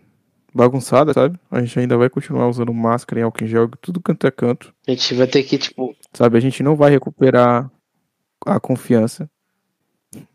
bagunçada, 0.54 1.14
sabe? 1.14 1.40
A 1.50 1.62
gente 1.62 1.80
ainda 1.80 1.98
vai 1.98 2.10
continuar 2.10 2.48
usando 2.48 2.74
máscara 2.74 3.20
e 3.20 3.24
álcool 3.24 3.44
em 3.44 3.48
gel, 3.48 3.70
tudo 3.82 4.02
canto 4.02 4.28
é 4.28 4.32
canto. 4.32 4.74
A 4.88 4.92
gente 4.92 5.14
vai 5.16 5.28
ter 5.28 5.44
que, 5.44 5.58
tipo, 5.58 5.96
Sabe? 6.14 6.38
A 6.38 6.42
gente 6.42 6.64
não 6.64 6.76
vai 6.76 6.92
recuperar. 6.92 7.70
a 8.46 8.60
confiança. 8.60 9.30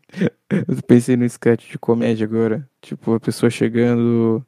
Eu 0.49 0.81
pensei 0.87 1.15
no 1.17 1.25
sketch 1.25 1.69
de 1.69 1.77
comédia 1.77 2.25
agora. 2.25 2.67
Tipo, 2.81 3.15
a 3.15 3.19
pessoa 3.19 3.49
chegando 3.49 4.45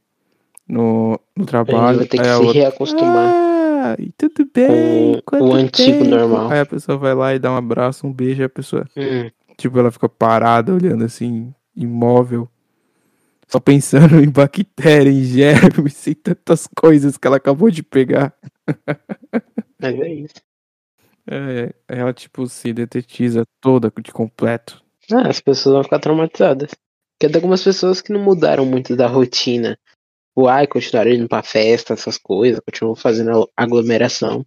no, 0.67 1.19
no 1.35 1.43
A 1.43 1.47
trabalho. 1.47 1.87
gente 1.87 1.97
vai 1.99 2.07
ter 2.07 2.17
que 2.19 2.23
se 2.25 2.31
outra, 2.33 2.53
reacostumar 2.53 3.33
ah, 3.81 3.95
e 3.99 4.11
tudo 4.11 4.49
bem? 4.53 5.21
com 5.25 5.39
o 5.39 5.53
antigo 5.53 5.99
tempo?" 6.03 6.09
normal. 6.09 6.51
Aí 6.51 6.59
a 6.59 6.65
pessoa 6.65 6.97
vai 6.97 7.13
lá 7.13 7.33
e 7.35 7.39
dá 7.39 7.51
um 7.51 7.57
abraço, 7.57 8.05
um 8.07 8.13
beijo, 8.13 8.41
e 8.41 8.45
a 8.45 8.49
pessoa, 8.49 8.85
Hum, 8.95 9.29
tipo, 9.57 9.77
ela 9.79 9.91
fica 9.91 10.07
parada, 10.07 10.73
olhando 10.73 11.03
assim, 11.03 11.53
imóvel. 11.75 12.49
Só 13.47 13.59
pensando 13.59 14.19
em 14.23 14.29
bactéria, 14.29 15.09
em 15.09 15.23
germes 15.23 16.05
e 16.07 16.15
tantas 16.15 16.67
coisas 16.67 17.17
que 17.17 17.27
ela 17.27 17.37
acabou 17.37 17.69
de 17.71 17.81
pegar. 17.83 18.33
mas 19.81 19.95
é 19.99 20.13
isso. 20.13 20.35
É, 21.31 21.73
ela, 21.87 22.13
tipo, 22.13 22.47
se 22.47 22.73
detetiza 22.73 23.43
toda 23.61 23.91
de 24.01 24.11
completo. 24.11 24.83
Ah, 25.11 25.27
as 25.29 25.39
pessoas 25.39 25.73
vão 25.73 25.83
ficar 25.83 25.99
traumatizadas. 25.99 26.71
Porque 26.71 27.31
tem 27.31 27.35
algumas 27.35 27.63
pessoas 27.63 28.01
que 28.01 28.13
não 28.13 28.21
mudaram 28.21 28.65
muito 28.65 28.95
da 28.95 29.07
rotina. 29.07 29.77
O 30.35 30.47
ai, 30.47 30.67
continuaram 30.67 31.11
indo 31.11 31.27
pra 31.29 31.43
festa, 31.43 31.93
essas 31.93 32.17
coisas, 32.17 32.61
continuam 32.65 32.95
fazendo 32.95 33.49
aglomeração. 33.57 34.45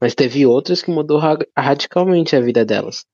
Mas 0.00 0.14
teve 0.14 0.46
outras 0.46 0.82
que 0.82 0.90
mudou 0.90 1.18
ra- 1.18 1.38
radicalmente 1.56 2.36
a 2.36 2.40
vida 2.40 2.64
delas. 2.64 3.04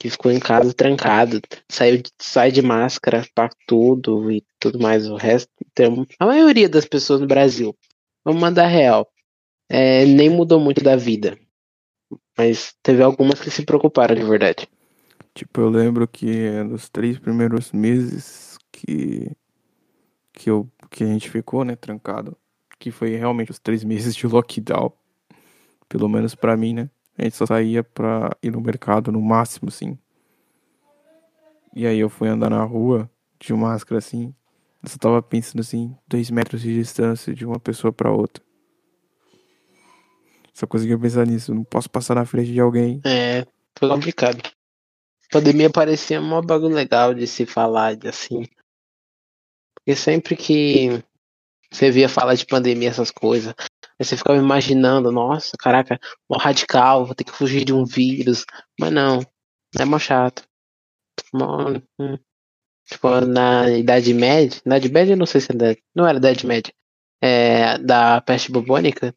Que 0.00 0.10
ficou 0.10 0.32
em 0.32 0.40
casa 0.40 0.74
trancado, 0.74 1.40
saiu 1.70 2.02
sai 2.20 2.52
de 2.52 2.62
máscara 2.62 3.26
pra 3.34 3.50
tudo 3.66 4.30
e 4.32 4.44
tudo 4.60 4.78
mais. 4.80 5.08
O 5.08 5.16
resto, 5.16 5.50
tem, 5.74 6.06
a 6.18 6.26
maioria 6.26 6.68
das 6.68 6.86
pessoas 6.86 7.20
no 7.20 7.26
Brasil, 7.26 7.76
vamos 8.24 8.40
mandar 8.40 8.66
real, 8.68 9.08
é, 9.70 10.04
nem 10.06 10.30
mudou 10.30 10.60
muito 10.60 10.82
da 10.84 10.96
vida. 10.96 11.38
Mas 12.38 12.74
teve 12.82 13.02
algumas 13.02 13.40
que 13.40 13.50
se 13.50 13.64
preocuparam 13.64 14.14
de 14.14 14.24
verdade. 14.24 14.68
Tipo, 15.38 15.60
eu 15.60 15.68
lembro 15.68 16.08
que 16.08 16.50
nos 16.64 16.88
três 16.88 17.16
primeiros 17.16 17.70
meses 17.70 18.58
que, 18.72 19.30
que, 20.32 20.50
eu, 20.50 20.68
que 20.90 21.04
a 21.04 21.06
gente 21.06 21.30
ficou, 21.30 21.64
né, 21.64 21.76
trancado, 21.76 22.36
que 22.76 22.90
foi 22.90 23.14
realmente 23.14 23.52
os 23.52 23.60
três 23.60 23.84
meses 23.86 24.16
de 24.16 24.26
lockdown, 24.26 24.92
pelo 25.88 26.08
menos 26.08 26.34
pra 26.34 26.56
mim, 26.56 26.74
né? 26.74 26.90
A 27.16 27.22
gente 27.22 27.36
só 27.36 27.46
saía 27.46 27.84
pra 27.84 28.36
ir 28.42 28.50
no 28.50 28.60
mercado 28.60 29.12
no 29.12 29.22
máximo, 29.22 29.68
assim. 29.68 29.96
E 31.72 31.86
aí 31.86 32.00
eu 32.00 32.08
fui 32.08 32.26
andar 32.26 32.50
na 32.50 32.64
rua 32.64 33.08
de 33.38 33.54
máscara, 33.54 33.98
assim. 33.98 34.34
Eu 34.82 34.88
só 34.88 34.98
tava 34.98 35.22
pensando, 35.22 35.60
assim, 35.60 35.96
dois 36.08 36.32
metros 36.32 36.62
de 36.62 36.74
distância 36.74 37.32
de 37.32 37.46
uma 37.46 37.60
pessoa 37.60 37.92
pra 37.92 38.10
outra. 38.10 38.42
Só 40.52 40.66
conseguia 40.66 40.98
pensar 40.98 41.24
nisso. 41.28 41.54
Não 41.54 41.62
posso 41.62 41.88
passar 41.88 42.16
na 42.16 42.24
frente 42.24 42.52
de 42.52 42.58
alguém. 42.58 43.00
É, 43.04 43.46
foi 43.78 43.88
complicado. 43.88 44.57
Pandemia 45.30 45.70
parecia 45.70 46.20
um 46.20 46.40
bagulho 46.40 46.74
legal 46.74 47.12
de 47.12 47.26
se 47.26 47.44
falar, 47.44 47.94
de 47.96 48.08
assim. 48.08 48.44
Porque 49.74 49.94
sempre 49.94 50.36
que 50.36 51.02
você 51.70 51.90
via 51.90 52.08
falar 52.08 52.34
de 52.34 52.46
pandemia, 52.46 52.88
essas 52.88 53.10
coisas, 53.10 53.54
aí 53.98 54.04
você 54.04 54.16
ficava 54.16 54.38
imaginando, 54.38 55.12
nossa, 55.12 55.56
caraca, 55.58 56.00
mó 56.28 56.38
radical, 56.38 57.04
vou 57.04 57.14
ter 57.14 57.24
que 57.24 57.32
fugir 57.32 57.64
de 57.64 57.72
um 57.72 57.84
vírus. 57.84 58.44
Mas 58.78 58.92
não, 58.92 59.20
é 59.78 59.84
mó 59.84 59.98
chato. 59.98 60.44
Mó, 61.32 61.70
hum. 61.98 62.18
Tipo, 62.86 63.20
na 63.20 63.70
Idade 63.70 64.14
Média, 64.14 64.60
na 64.64 64.78
Idade 64.78 64.92
Média 64.92 65.12
eu 65.12 65.16
não 65.16 65.26
sei 65.26 65.42
se 65.42 65.52
era, 65.52 65.76
não 65.94 66.06
era 66.06 66.16
Idade 66.16 66.46
Média, 66.46 66.72
é, 67.20 67.76
da 67.78 68.20
peste 68.22 68.50
bubônica, 68.50 69.14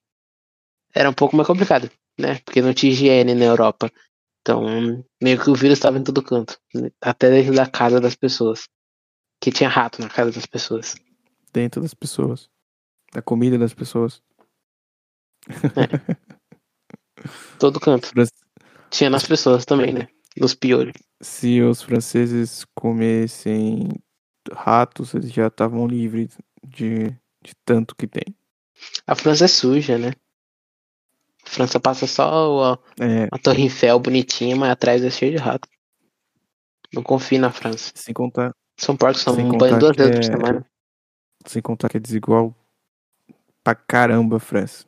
era 0.93 1.09
um 1.09 1.13
pouco 1.13 1.37
mais 1.37 1.47
complicado, 1.47 1.89
né? 2.19 2.39
Porque 2.43 2.61
não 2.61 2.73
tinha 2.73 2.91
higiene 2.91 3.33
na 3.33 3.45
Europa. 3.45 3.89
Então, 4.41 5.05
meio 5.21 5.39
que 5.41 5.49
o 5.49 5.55
vírus 5.55 5.77
estava 5.77 5.97
em 5.99 6.03
todo 6.03 6.23
canto, 6.23 6.59
até 6.99 7.29
dentro 7.29 7.53
da 7.53 7.67
casa 7.67 7.99
das 8.01 8.15
pessoas. 8.15 8.67
Que 9.39 9.51
tinha 9.51 9.69
rato 9.69 10.01
na 10.01 10.09
casa 10.09 10.31
das 10.31 10.45
pessoas. 10.45 10.95
Dentro 11.53 11.81
das 11.81 11.93
pessoas. 11.93 12.49
Da 13.13 13.21
comida 13.21 13.57
das 13.57 13.73
pessoas. 13.73 14.21
Todo 17.59 17.79
canto. 17.79 18.07
Fran- 18.07 18.25
Tinha 18.89 19.09
nas 19.09 19.25
pessoas 19.25 19.65
também, 19.65 19.93
né? 19.93 20.07
Nos 20.37 20.55
piolhos. 20.55 20.93
Se 21.21 21.61
os 21.61 21.81
franceses 21.81 22.65
comessem 22.75 23.89
ratos, 24.53 25.13
eles 25.13 25.31
já 25.31 25.47
estavam 25.47 25.85
livres 25.87 26.37
de, 26.65 27.09
de 27.43 27.53
tanto 27.65 27.95
que 27.95 28.07
tem. 28.07 28.35
A 29.05 29.13
França 29.15 29.45
é 29.45 29.47
suja, 29.47 29.97
né? 29.97 30.13
França 31.51 31.79
passa 31.81 32.07
só 32.07 32.79
a, 32.99 33.03
É, 33.03 33.27
a 33.31 33.37
Torre 33.37 33.63
Eiffel 33.63 33.99
bonitinha, 33.99 34.55
mas 34.55 34.71
atrás 34.71 35.03
é 35.03 35.09
cheio 35.09 35.31
de 35.31 35.37
rato. 35.37 35.67
Não 36.93 37.03
confie 37.03 37.37
na 37.37 37.51
França. 37.51 37.91
sem 37.95 38.13
contar, 38.13 38.53
São 38.77 38.95
porcos, 38.95 39.21
são 39.21 39.33
um 39.37 39.57
banho 39.57 39.77
duas 39.79 39.95
vezes 39.95 40.11
por 40.13 40.19
é- 40.19 40.37
semana. 40.37 40.65
sem 41.45 41.61
contar 41.61 41.89
que 41.89 41.97
é 41.97 41.99
desigual 41.99 42.55
pra 43.63 43.75
caramba 43.75 44.37
a 44.37 44.39
França. 44.39 44.85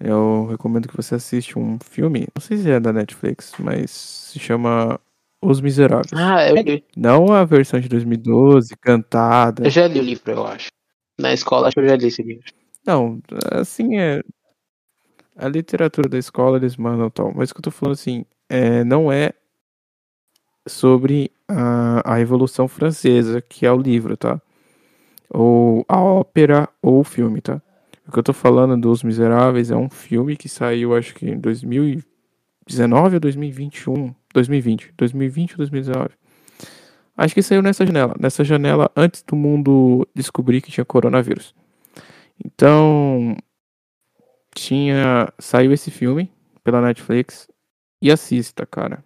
Eu 0.00 0.46
recomendo 0.50 0.88
que 0.88 0.96
você 0.96 1.14
assista 1.14 1.58
um 1.58 1.78
filme, 1.78 2.26
não 2.34 2.40
sei 2.42 2.56
se 2.56 2.70
é 2.70 2.80
da 2.80 2.92
Netflix, 2.92 3.52
mas 3.58 3.90
se 3.90 4.38
chama 4.40 4.98
Os 5.42 5.60
Miseráveis. 5.60 6.10
Ah, 6.14 6.48
eu 6.48 6.56
li. 6.56 6.84
Não 6.96 7.32
a 7.32 7.44
versão 7.44 7.78
de 7.78 7.88
2012, 7.88 8.74
cantada. 8.78 9.64
Eu 9.66 9.70
já 9.70 9.86
li 9.86 10.00
o 10.00 10.02
livro, 10.02 10.32
eu 10.32 10.46
acho. 10.46 10.68
Na 11.20 11.32
escola, 11.32 11.68
acho 11.68 11.74
que 11.74 11.80
eu 11.80 11.88
já 11.88 11.96
li 11.96 12.06
esse 12.08 12.22
livro. 12.22 12.44
Não, 12.84 13.20
assim 13.52 13.96
é. 13.98 14.20
A 15.36 15.48
literatura 15.48 16.08
da 16.08 16.18
escola 16.18 16.56
eles 16.56 16.76
mandam 16.76 17.10
tal. 17.10 17.32
Mas 17.34 17.50
o 17.50 17.54
que 17.54 17.58
eu 17.58 17.64
tô 17.64 17.70
falando 17.70 17.94
assim, 17.94 18.24
é, 18.48 18.84
não 18.84 19.10
é 19.10 19.32
sobre 20.66 21.30
a, 21.48 22.12
a 22.12 22.16
Revolução 22.16 22.68
Francesa, 22.68 23.40
que 23.40 23.66
é 23.66 23.72
o 23.72 23.76
livro, 23.76 24.16
tá? 24.16 24.40
Ou 25.30 25.84
a 25.88 26.00
ópera 26.00 26.68
ou 26.80 27.00
o 27.00 27.04
filme, 27.04 27.40
tá? 27.40 27.60
O 28.06 28.12
que 28.12 28.18
eu 28.18 28.22
tô 28.22 28.32
falando 28.32 28.76
dos 28.76 29.02
Miseráveis 29.02 29.70
é 29.70 29.76
um 29.76 29.88
filme 29.88 30.36
que 30.36 30.48
saiu, 30.48 30.94
acho 30.94 31.14
que 31.14 31.28
em 31.28 31.38
2019 31.38 33.16
ou 33.16 33.20
2021. 33.20 34.14
2020. 34.32 34.92
2020 34.96 35.52
ou 35.52 35.56
2019. 35.58 36.10
Acho 37.16 37.34
que 37.34 37.42
saiu 37.42 37.62
nessa 37.62 37.86
janela. 37.86 38.14
Nessa 38.18 38.44
janela 38.44 38.90
antes 38.96 39.22
do 39.22 39.36
mundo 39.36 40.06
descobrir 40.14 40.60
que 40.60 40.70
tinha 40.70 40.84
coronavírus. 40.84 41.54
Então, 42.44 43.36
tinha. 44.54 45.32
Saiu 45.38 45.72
esse 45.72 45.90
filme 45.90 46.30
pela 46.62 46.80
Netflix 46.80 47.48
e 48.00 48.10
assista, 48.10 48.64
cara. 48.66 49.04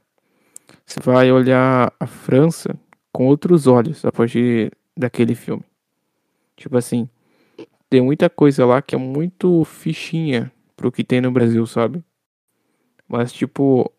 Você 0.84 1.00
vai 1.00 1.30
olhar 1.30 1.92
a 1.98 2.06
França 2.06 2.78
com 3.12 3.26
outros 3.26 3.66
olhos 3.66 4.04
a 4.04 4.12
partir 4.12 4.72
daquele 4.96 5.34
filme. 5.34 5.64
Tipo 6.56 6.76
assim, 6.76 7.08
tem 7.90 8.00
muita 8.00 8.28
coisa 8.28 8.64
lá 8.66 8.82
que 8.82 8.94
é 8.94 8.98
muito 8.98 9.64
fichinha 9.64 10.52
pro 10.76 10.92
que 10.92 11.04
tem 11.04 11.20
no 11.20 11.30
Brasil, 11.30 11.64
sabe? 11.66 12.02
Mas, 13.06 13.32
tipo, 13.32 13.90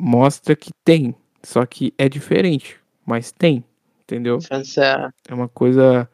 mostra 0.00 0.56
que 0.56 0.70
tem. 0.84 1.14
Só 1.42 1.64
que 1.64 1.94
é 1.96 2.08
diferente. 2.08 2.80
Mas 3.04 3.30
tem, 3.30 3.64
entendeu? 4.02 4.40
França, 4.40 5.12
É 5.28 5.34
uma 5.34 5.48
coisa 5.48 6.08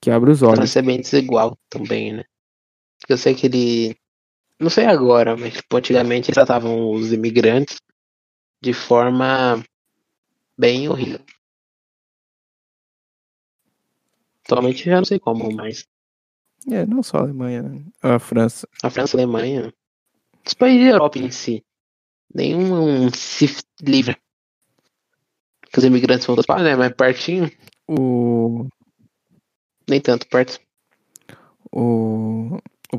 que 0.00 0.10
abre 0.10 0.30
os 0.30 0.42
olhos. 0.42 0.56
França 0.58 0.80
é 0.80 0.82
bem 0.82 1.00
desigual 1.00 1.56
também, 1.70 2.12
né? 2.12 2.24
Eu 3.08 3.16
sei 3.16 3.34
que 3.34 3.46
ele. 3.46 3.96
Não 4.60 4.70
sei 4.70 4.86
agora, 4.86 5.36
mas 5.36 5.54
tipo, 5.54 5.76
antigamente 5.76 6.26
eles 6.28 6.34
tratavam 6.34 6.90
os 6.92 7.12
imigrantes 7.12 7.76
de 8.62 8.72
forma 8.72 9.62
bem 10.58 10.88
horrível. 10.88 11.20
Atualmente 14.44 14.84
já 14.84 14.96
não 14.98 15.04
sei 15.04 15.18
como, 15.18 15.52
mas 15.52 15.86
É, 16.70 16.86
não 16.86 17.02
só 17.02 17.18
a 17.18 17.20
Alemanha, 17.20 17.62
né? 17.62 17.84
A 18.02 18.18
França. 18.18 18.66
a 18.82 18.90
França 18.90 19.16
e 19.16 19.20
a 19.20 19.22
Alemanha, 19.24 19.72
os 20.46 20.54
países 20.54 20.84
da 20.86 20.92
Europa 20.92 21.18
em 21.18 21.30
si, 21.30 21.64
nenhum 22.34 23.10
se 23.12 23.46
livra. 23.82 24.18
Que 25.70 25.78
os 25.78 25.84
imigrantes 25.84 26.26
vão 26.26 26.36
para, 26.36 26.62
né? 26.62 26.76
Mas 26.76 26.92
pertinho, 26.94 27.50
O, 27.88 28.66
nem 29.88 30.00
tanto 30.00 30.26
perto. 30.28 30.58
o, 31.72 32.56
o, 32.92 32.96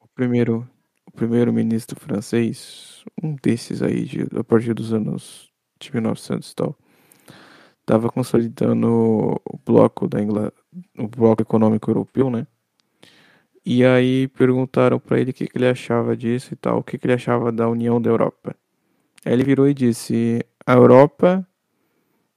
o 0.00 0.08
primeiro 0.14 0.68
o 1.12 1.16
primeiro 1.16 1.52
ministro 1.52 1.98
francês, 2.00 3.04
um 3.22 3.36
desses 3.36 3.82
aí, 3.82 4.04
de, 4.04 4.26
a 4.38 4.42
partir 4.42 4.72
dos 4.74 4.92
anos 4.92 5.50
de 5.78 5.92
1900 5.92 6.50
e 6.50 6.54
tal, 6.54 6.76
estava 7.80 8.08
consolidando 8.08 8.88
o 9.44 9.58
bloco 9.64 10.08
da 10.08 10.22
Inglaterra, 10.22 10.62
o 10.98 11.06
bloco 11.06 11.42
econômico 11.42 11.90
europeu, 11.90 12.30
né? 12.30 12.46
E 13.64 13.84
aí 13.84 14.26
perguntaram 14.28 14.98
para 14.98 15.20
ele 15.20 15.30
o 15.30 15.34
que, 15.34 15.46
que 15.46 15.56
ele 15.56 15.68
achava 15.68 16.16
disso 16.16 16.52
e 16.52 16.56
tal, 16.56 16.78
o 16.78 16.82
que, 16.82 16.98
que 16.98 17.06
ele 17.06 17.14
achava 17.14 17.52
da 17.52 17.68
União 17.68 18.00
da 18.00 18.10
Europa. 18.10 18.56
Aí 19.24 19.32
ele 19.32 19.44
virou 19.44 19.68
e 19.68 19.74
disse: 19.74 20.44
a 20.66 20.72
Europa 20.72 21.46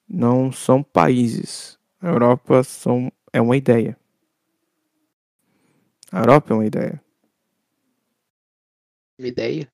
não 0.07 0.51
são 0.51 0.84
países, 0.84 1.80
a 2.01 2.09
Europa 2.09 2.63
são, 2.63 3.11
é 3.34 3.41
uma 3.41 3.57
ideia. 3.57 3.97
A 6.11 6.19
Europa 6.19 6.53
é 6.53 6.55
uma 6.55 6.65
ideia. 6.65 7.04
Uma 9.18 9.28
ideia. 9.28 9.68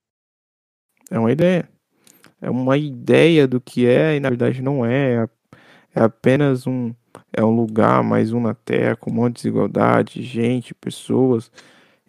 É 1.10 1.20
uma 1.20 1.32
ideia. 1.32 1.70
É 2.42 2.50
uma 2.50 2.78
ideia 2.78 3.48
do 3.48 3.60
que 3.62 3.86
é 3.86 4.16
e 4.16 4.20
na 4.20 4.30
verdade 4.30 4.62
não 4.62 4.86
é. 4.86 5.28
É 5.94 6.02
apenas 6.02 6.66
um 6.66 6.94
é 7.34 7.44
um 7.44 7.56
lugar, 7.56 8.04
mais 8.04 8.34
um 8.34 8.40
na 8.42 8.54
Terra, 8.54 8.96
com 8.96 9.10
um 9.10 9.14
monte 9.14 9.36
de 9.36 9.44
desigualdade, 9.44 10.22
gente, 10.22 10.74
pessoas. 10.74 11.52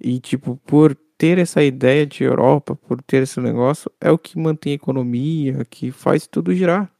E, 0.01 0.19
tipo, 0.21 0.57
por 0.67 0.95
ter 1.17 1.39
essa 1.39 1.63
ideia 1.63 2.07
de 2.07 2.25
Europa, 2.25 2.75
por 2.75 3.01
ter 3.03 3.23
esse 3.23 3.41
negócio, 3.41 3.91
é 4.01 4.11
o 4.11 4.19
que 4.19 4.39
mantém 4.39 4.73
a 4.73 4.77
economia, 4.77 5.65
que 5.65 5.91
faz 5.91 6.27
tudo 6.27 6.55
girar. 6.55 6.91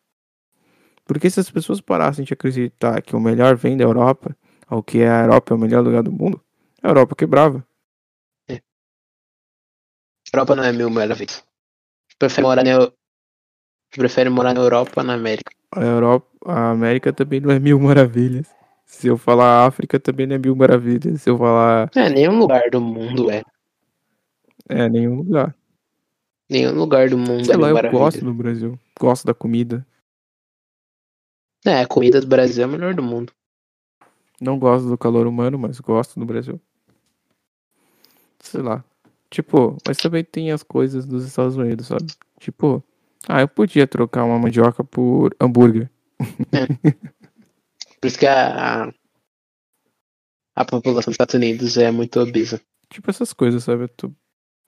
Porque 1.05 1.29
se 1.29 1.41
as 1.41 1.51
pessoas 1.51 1.81
parassem 1.81 2.25
de 2.25 2.33
acreditar 2.33 3.03
que 3.03 3.17
o 3.17 3.21
melhor 3.21 3.57
vem 3.57 3.77
da 3.77 3.85
Europa, 3.85 4.37
ou 4.71 4.83
que 4.83 5.03
a 5.03 5.23
Europa 5.23 5.53
é 5.53 5.57
o 5.57 5.61
melhor 5.61 5.83
lugar 5.83 6.03
do 6.03 6.13
mundo, 6.13 6.41
a 6.83 6.89
Europa 6.89 7.17
quebrava. 7.17 7.65
Europa 10.33 10.57
não 10.57 10.65
é 10.65 10.73
mil 10.73 10.89
maravilhas. 10.89 11.45
Prefere 12.19 12.47
morar 12.47 12.65
na, 12.65 12.93
prefere 13.91 14.31
morar 14.31 14.55
na 14.55 14.61
Europa 14.61 15.01
ou 15.01 15.05
na 15.05 15.15
América? 15.15 15.53
A 15.73 15.81
Europa, 15.81 16.27
a 16.47 16.71
América 16.71 17.13
também 17.13 17.41
não 17.41 17.51
é 17.51 17.59
mil 17.59 17.79
maravilhas. 17.79 18.47
Se 18.87 19.09
eu 19.09 19.17
falar 19.17 19.67
África 19.67 19.99
também 19.99 20.27
não 20.27 20.37
é 20.37 20.39
mil 20.39 20.55
maravilhas. 20.55 21.23
Se 21.23 21.31
eu 21.31 21.39
falar. 21.39 21.91
É, 21.95 22.09
nenhum 22.09 22.39
lugar 22.39 22.71
do 22.71 22.81
mundo 22.81 23.31
é. 23.31 23.43
É, 24.69 24.89
nenhum 24.89 25.17
lugar. 25.17 25.55
Nenhum 26.49 26.75
lugar 26.75 27.09
do 27.09 27.17
mundo 27.17 27.47
Sei 27.47 27.55
é 27.55 27.59
lá, 27.59 27.71
eu 27.71 27.91
gosto 27.91 28.25
do 28.25 28.35
Brasil. 28.35 28.79
Gosto 28.99 29.27
da 29.27 29.35
comida. 29.35 29.87
É, 31.65 31.81
a 31.81 31.87
comida 31.87 32.21
do 32.21 32.27
Brasil 32.27 32.63
é 32.63 32.65
a 32.65 32.69
melhor 32.69 32.95
do 32.95 33.03
mundo. 33.03 33.33
Não 34.41 34.59
gosto 34.59 34.89
do 34.89 34.99
calor 34.99 35.27
humano, 35.27 35.59
mas 35.59 35.79
gosto 35.81 36.19
do 36.19 36.27
Brasil. 36.27 36.61
Sei 38.41 38.61
lá. 38.61 38.85
Tipo, 39.33 39.79
mas 39.89 39.97
também 39.97 40.23
tem 40.23 40.53
as 40.53 40.63
coisas 40.63 41.07
dos 41.07 41.25
Estados 41.25 41.57
Unidos, 41.57 41.87
sabe? 41.87 42.05
Tipo, 42.39 42.85
ah, 43.27 43.41
eu 43.41 43.49
podia 43.49 43.87
trocar 43.87 44.25
uma 44.25 44.39
mandioca 44.39 44.85
por 44.85 45.35
hambúrguer. 45.41 45.91
Por 47.99 48.07
isso 48.07 48.19
que 48.19 48.27
a, 48.27 48.85
a, 48.85 48.93
a 50.55 50.65
população 50.67 51.11
dos 51.11 51.15
Estados 51.15 51.35
Unidos 51.35 51.79
é 51.79 51.91
muito 51.91 52.21
obesa. 52.21 52.61
Tipo 52.91 53.09
essas 53.09 53.33
coisas, 53.33 53.65
sabe? 53.65 53.85
Eu 53.85 53.89
tô 53.89 54.13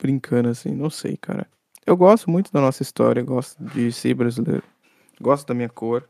brincando 0.00 0.48
assim, 0.48 0.70
não 0.70 0.88
sei, 0.88 1.18
cara. 1.18 1.46
Eu 1.84 1.94
gosto 1.94 2.30
muito 2.30 2.50
da 2.50 2.62
nossa 2.62 2.82
história, 2.82 3.22
gosto 3.22 3.62
de 3.62 3.92
ser 3.92 4.14
brasileiro. 4.14 4.64
Gosto 5.20 5.46
da 5.46 5.52
minha 5.52 5.68
cor. 5.68 6.08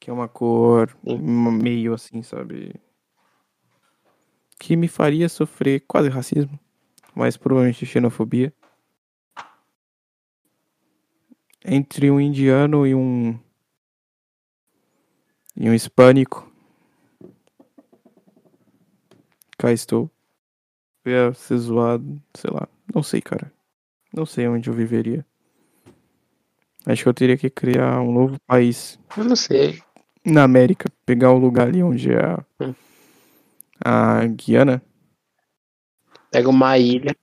Que 0.00 0.10
é 0.10 0.12
uma 0.12 0.26
cor 0.26 0.90
Sim. 1.06 1.18
meio 1.18 1.94
assim, 1.94 2.20
sabe? 2.20 2.74
Que 4.58 4.74
me 4.74 4.88
faria 4.88 5.28
sofrer 5.28 5.84
quase 5.86 6.08
racismo, 6.08 6.58
mas 7.14 7.36
provavelmente 7.36 7.84
xenofobia. 7.86 8.52
Entre 11.64 12.10
um 12.10 12.20
indiano 12.20 12.86
e 12.86 12.94
um. 12.94 13.38
e 15.56 15.68
um 15.70 15.74
hispânico. 15.74 16.50
Cá 19.58 19.72
estou. 19.72 20.10
Eu 21.04 21.12
ia 21.28 21.34
ser 21.34 21.56
zoado, 21.58 22.20
sei 22.34 22.50
lá. 22.52 22.68
Não 22.92 23.02
sei, 23.02 23.20
cara. 23.20 23.52
Não 24.12 24.26
sei 24.26 24.48
onde 24.48 24.68
eu 24.68 24.74
viveria. 24.74 25.24
Acho 26.84 27.04
que 27.04 27.08
eu 27.08 27.14
teria 27.14 27.36
que 27.36 27.48
criar 27.48 28.00
um 28.00 28.12
novo 28.12 28.36
país 28.44 28.98
Eu 29.16 29.22
não 29.24 29.36
sei. 29.36 29.80
na 30.24 30.42
América. 30.42 30.90
Pegar 31.06 31.30
o 31.30 31.38
lugar 31.38 31.68
ali 31.68 31.80
onde 31.82 32.12
é 32.12 32.18
a, 32.24 32.44
Hum. 32.60 32.74
a 33.84 34.26
Guiana. 34.26 34.82
Pega 36.32 36.48
uma 36.48 36.76
ilha. 36.78 37.14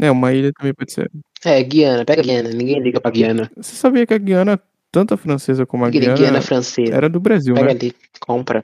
É, 0.00 0.10
uma 0.10 0.32
ilha 0.32 0.52
também 0.52 0.72
pode 0.74 0.92
ser. 0.92 1.10
É, 1.44 1.60
Guiana. 1.62 2.04
Pega 2.04 2.22
Guiana. 2.22 2.50
Ninguém 2.50 2.80
liga 2.80 3.00
pra 3.00 3.10
Guiana. 3.10 3.50
Você 3.56 3.74
sabia 3.74 4.06
que 4.06 4.14
a 4.14 4.18
Guiana, 4.18 4.60
tanto 4.92 5.14
a 5.14 5.16
francesa 5.16 5.66
como 5.66 5.84
a 5.84 5.90
Guiana, 5.90 6.14
Guiana 6.14 6.40
francesa. 6.42 6.94
era 6.94 7.08
do 7.08 7.18
Brasil, 7.18 7.54
Pega 7.54 7.66
né? 7.66 7.72
ali. 7.72 7.94
Compra. 8.20 8.62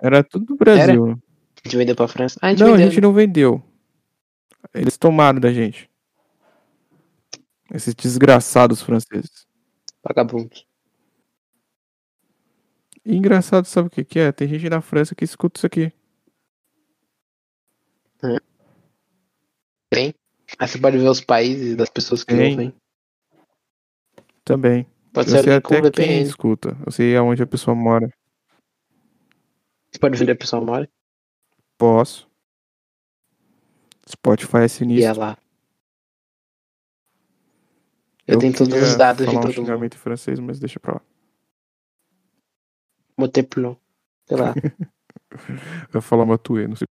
Era 0.00 0.22
tudo 0.22 0.44
do 0.44 0.56
Brasil. 0.56 1.06
A 1.12 1.68
gente 1.68 1.76
vendeu 1.76 1.96
pra 1.96 2.06
França. 2.06 2.38
Ah, 2.42 2.48
a 2.50 2.52
Não, 2.54 2.68
a 2.68 2.70
vendeu. 2.72 2.90
gente 2.90 3.00
não 3.00 3.12
vendeu. 3.12 3.62
Eles 4.74 4.96
tomaram 4.98 5.40
da 5.40 5.52
gente. 5.52 5.88
Esses 7.72 7.94
desgraçados 7.94 8.82
franceses. 8.82 9.46
Vagabundos. 10.02 10.66
E 13.06 13.16
engraçado, 13.16 13.64
sabe 13.66 13.88
o 13.88 13.90
que, 13.90 14.04
que 14.04 14.18
é? 14.18 14.32
Tem 14.32 14.46
gente 14.48 14.68
na 14.68 14.80
França 14.80 15.14
que 15.14 15.24
escuta 15.24 15.58
isso 15.58 15.66
aqui. 15.66 15.92
Tem. 19.90 20.14
Aí 20.58 20.68
você 20.68 20.78
pode 20.78 20.98
ver 20.98 21.08
os 21.08 21.20
países 21.20 21.76
das 21.76 21.88
pessoas 21.88 22.22
que 22.24 22.34
Tem. 22.34 22.50
ouvem. 22.52 22.74
Também. 24.44 24.86
Pode 25.12 25.30
eu 25.30 25.42
ser 25.42 25.62
com 25.62 25.74
até 25.74 25.90
quem 25.90 26.06
VPN. 26.06 26.22
escuta. 26.22 26.76
Eu 26.84 26.92
sei 26.92 27.16
aonde 27.16 27.42
a 27.42 27.46
pessoa 27.46 27.74
mora. 27.74 28.08
Você 29.90 29.98
pode 29.98 30.16
ver 30.18 30.24
onde 30.24 30.32
a 30.32 30.36
pessoa 30.36 30.64
mora. 30.64 30.90
Posso. 31.78 32.28
Spotify 34.08 34.56
é 34.58 34.60
E 34.60 34.64
é 34.64 34.68
sinistro. 34.68 35.20
lá. 35.20 35.38
Eu, 38.26 38.38
tenho 38.38 38.56
todos 38.56 38.74
os 38.74 38.96
dados 38.96 39.20
de 39.20 39.26
falar 39.26 39.38
um 39.38 39.42
todo 39.42 39.54
mundo. 39.56 39.66
xingamento 39.66 39.94
em 39.96 40.00
francês, 40.00 40.40
mas 40.40 40.58
deixa 40.58 40.80
pra 40.80 40.94
lá. 40.94 41.00
Moteplon. 43.16 43.76
Sei 44.26 44.36
lá. 44.36 44.54
Eu 45.92 45.96
ia 45.96 46.00
falar 46.00 46.24
Matue, 46.26 46.66
não 46.68 46.76
sei 46.76 46.86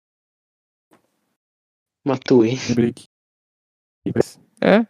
Que. 2.93 3.09
É? 4.61 4.87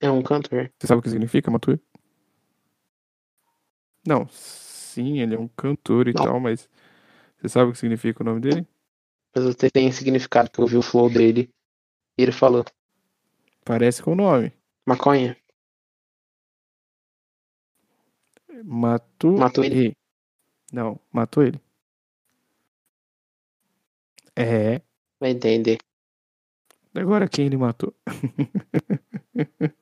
É 0.00 0.10
um 0.10 0.22
cantor. 0.22 0.72
Você 0.78 0.86
sabe 0.86 1.00
o 1.00 1.02
que 1.02 1.10
significa 1.10 1.50
Matue? 1.50 1.80
Não, 4.06 4.26
sim, 4.28 5.20
ele 5.20 5.34
é 5.34 5.38
um 5.38 5.48
cantor 5.48 6.08
e 6.08 6.12
Não. 6.12 6.24
tal, 6.24 6.40
mas 6.40 6.68
você 7.36 7.48
sabe 7.48 7.70
o 7.70 7.72
que 7.72 7.78
significa 7.78 8.22
o 8.22 8.26
nome 8.26 8.40
dele? 8.40 8.66
Mas 9.34 9.44
você 9.44 9.70
tem 9.70 9.90
significado, 9.92 10.50
que 10.50 10.58
eu 10.58 10.66
vi 10.66 10.76
o 10.76 10.82
flow 10.82 11.08
dele. 11.08 11.50
E 12.18 12.22
ele 12.22 12.32
falou. 12.32 12.64
Parece 13.64 14.02
com 14.02 14.12
o 14.12 14.16
nome. 14.16 14.52
Maconha. 14.86 15.36
Matu. 18.64 19.32
Matou 19.32 19.64
ele? 19.64 19.96
Não, 20.72 20.98
matou 21.12 21.42
ele. 21.42 21.60
É. 24.36 24.80
Vai 25.18 25.30
entender. 25.30 25.78
Agora 26.94 27.28
quem 27.28 27.46
ele 27.46 27.56
matou? 27.56 27.94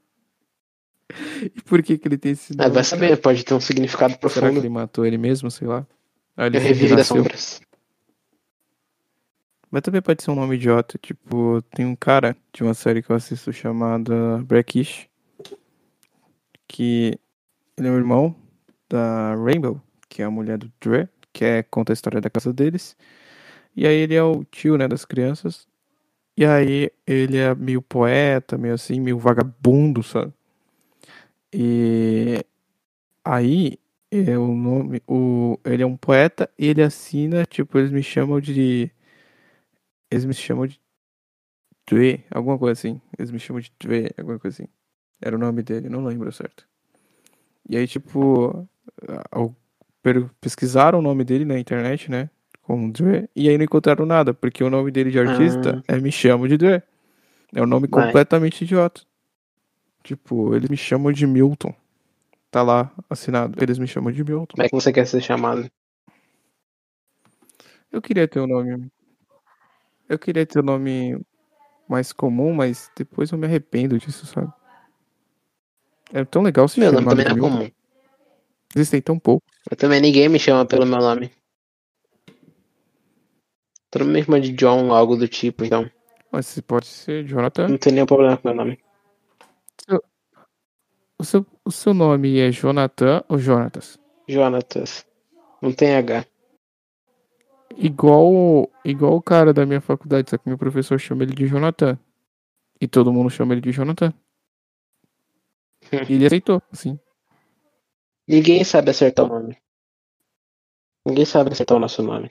e 1.54 1.60
por 1.62 1.82
que 1.82 1.96
que 1.98 2.06
ele 2.08 2.18
tem 2.18 2.32
esse 2.32 2.52
Ah, 2.58 2.64
nome? 2.64 2.74
vai 2.74 2.84
saber, 2.84 3.16
pode 3.20 3.44
ter 3.44 3.54
um 3.54 3.60
significado 3.60 4.12
Será 4.12 4.18
que 4.18 4.34
profundo. 4.34 4.58
ele 4.60 4.68
matou 4.68 5.06
ele 5.06 5.16
mesmo, 5.18 5.50
sei 5.50 5.66
lá? 5.66 5.86
Ah, 6.36 6.46
ele 6.46 6.56
Eu 6.58 6.60
revivo 6.60 6.96
das 6.96 7.06
sombras. 7.06 7.60
Mas 9.70 9.82
também 9.82 10.00
pode 10.00 10.22
ser 10.22 10.30
um 10.30 10.34
nome 10.34 10.56
idiota. 10.56 10.98
Tipo, 10.98 11.60
tem 11.74 11.84
um 11.84 11.96
cara 11.96 12.36
de 12.52 12.62
uma 12.62 12.72
série 12.74 13.02
que 13.02 13.10
eu 13.10 13.16
assisto 13.16 13.52
chamada 13.52 14.38
Blackish. 14.44 15.08
Que 16.66 17.18
ele 17.76 17.88
é 17.88 17.90
o 17.90 17.96
irmão 17.96 18.34
da 18.88 19.34
Rainbow, 19.34 19.80
que 20.08 20.22
é 20.22 20.24
a 20.24 20.30
mulher 20.30 20.56
do 20.58 20.70
Dre, 20.80 21.08
que 21.32 21.44
é, 21.44 21.62
conta 21.62 21.92
a 21.92 21.94
história 21.94 22.20
da 22.20 22.30
casa 22.30 22.52
deles. 22.52 22.96
E 23.76 23.86
aí 23.86 23.94
ele 23.96 24.14
é 24.14 24.22
o 24.22 24.44
tio, 24.44 24.76
né, 24.78 24.88
das 24.88 25.04
crianças. 25.04 25.66
E 26.38 26.44
aí 26.46 26.88
ele 27.04 27.36
é 27.36 27.52
meio 27.52 27.82
poeta, 27.82 28.56
meio 28.56 28.74
assim, 28.74 29.00
meio 29.00 29.18
vagabundo, 29.18 30.04
sabe? 30.04 30.32
E 31.52 32.44
aí 33.24 33.76
é 34.08 34.38
o 34.38 34.54
nome, 34.54 35.02
o, 35.08 35.58
ele 35.64 35.82
é 35.82 35.86
um 35.86 35.96
poeta 35.96 36.48
e 36.56 36.68
ele 36.68 36.80
assina, 36.80 37.44
tipo, 37.44 37.76
eles 37.76 37.90
me 37.90 38.04
chamam 38.04 38.40
de 38.40 38.88
eles 40.08 40.24
me 40.24 40.32
chamam 40.32 40.68
de 40.68 40.80
Dre, 41.84 42.24
alguma 42.30 42.56
coisa 42.56 42.78
assim. 42.78 43.00
Eles 43.18 43.32
me 43.32 43.40
chamam 43.40 43.60
de 43.60 43.72
Dre, 43.80 44.14
alguma 44.16 44.38
coisa 44.38 44.62
assim. 44.62 44.70
Era 45.20 45.34
o 45.34 45.40
nome 45.40 45.64
dele, 45.64 45.88
não 45.88 46.04
lembro 46.04 46.30
certo. 46.30 46.68
E 47.68 47.76
aí, 47.76 47.88
tipo, 47.88 48.68
pesquisaram 50.40 51.00
o 51.00 51.02
nome 51.02 51.24
dele 51.24 51.44
na 51.44 51.58
internet, 51.58 52.08
né? 52.08 52.30
Com 52.68 52.90
Dre, 52.90 53.30
e 53.34 53.48
aí 53.48 53.56
não 53.56 53.64
encontraram 53.64 54.04
nada, 54.04 54.34
porque 54.34 54.62
o 54.62 54.68
nome 54.68 54.90
dele 54.90 55.10
de 55.10 55.18
artista 55.18 55.82
é 55.88 55.98
Me 55.98 56.12
Chamo 56.12 56.46
de 56.46 56.58
Dre. 56.58 56.82
É 57.54 57.62
um 57.62 57.66
nome 57.66 57.88
Vai. 57.88 58.04
completamente 58.04 58.62
idiota. 58.62 59.00
Tipo, 60.04 60.54
eles 60.54 60.68
me 60.68 60.76
chamam 60.76 61.10
de 61.10 61.26
Milton. 61.26 61.74
Tá 62.50 62.62
lá 62.62 62.92
assinado. 63.08 63.56
Eles 63.58 63.78
me 63.78 63.86
chamam 63.86 64.12
de 64.12 64.22
Milton. 64.22 64.54
Como 64.54 64.62
é 64.62 64.68
que 64.68 64.74
você 64.74 64.92
quer 64.92 65.06
ser 65.06 65.22
chamado? 65.22 65.66
Eu 67.90 68.02
queria 68.02 68.28
ter 68.28 68.40
um 68.40 68.46
nome. 68.46 68.92
Eu 70.06 70.18
queria 70.18 70.44
ter 70.44 70.58
um 70.60 70.64
nome 70.64 71.18
mais 71.88 72.12
comum, 72.12 72.52
mas 72.52 72.90
depois 72.94 73.30
eu 73.30 73.38
me 73.38 73.46
arrependo 73.46 73.98
disso, 73.98 74.26
sabe? 74.26 74.52
É 76.12 76.22
tão 76.22 76.42
legal 76.42 76.68
se 76.68 76.78
Meu 76.78 76.90
chamar 76.90 77.00
nome 77.00 77.16
também 77.16 77.34
não 77.34 77.46
é 77.46 77.50
comum. 77.50 77.70
Existem 78.76 79.00
tão 79.00 79.18
pouco. 79.18 79.42
Eu 79.70 79.74
também 79.74 80.02
ninguém 80.02 80.28
me 80.28 80.38
chama 80.38 80.66
pelo 80.66 80.84
meu 80.84 80.98
nome. 80.98 81.37
Todo 83.90 84.04
mundo 84.04 84.22
chama 84.22 84.40
de 84.40 84.52
John 84.52 84.88
ou 84.88 84.94
algo 84.94 85.16
do 85.16 85.26
tipo, 85.26 85.64
então 85.64 85.90
Mas 86.30 86.60
pode 86.60 86.86
ser 86.86 87.24
Jonathan. 87.24 87.68
não 87.68 87.78
tem 87.78 87.92
nenhum 87.92 88.06
problema 88.06 88.36
com 88.36 88.48
meu 88.48 88.56
nome. 88.56 88.78
o 91.18 91.24
seu, 91.24 91.46
o 91.64 91.70
seu 91.70 91.94
nome 91.94 92.38
é 92.38 92.50
Jonathan 92.50 93.24
ou 93.28 93.38
Jonatas? 93.38 93.98
Jonatas. 94.28 95.06
Não 95.62 95.72
tem 95.72 95.96
H. 95.96 96.26
Igual, 97.76 98.70
igual 98.84 99.14
o 99.14 99.22
cara 99.22 99.52
da 99.52 99.64
minha 99.64 99.80
faculdade, 99.80 100.30
só 100.30 100.36
que 100.38 100.48
meu 100.48 100.58
professor 100.58 100.98
chama 100.98 101.22
ele 101.22 101.34
de 101.34 101.46
Jonathan. 101.46 101.98
E 102.80 102.86
todo 102.86 103.12
mundo 103.12 103.30
chama 103.30 103.54
ele 103.54 103.60
de 103.60 103.72
Jonathan. 103.72 104.12
E 106.08 106.12
ele 106.14 106.26
aceitou, 106.26 106.62
sim. 106.72 106.98
Ninguém 108.26 108.62
sabe 108.62 108.90
acertar 108.90 109.24
o 109.24 109.28
nome. 109.28 109.56
Ninguém 111.06 111.24
sabe 111.24 111.50
acertar 111.50 111.76
o 111.76 111.80
nosso 111.80 112.02
nome. 112.02 112.30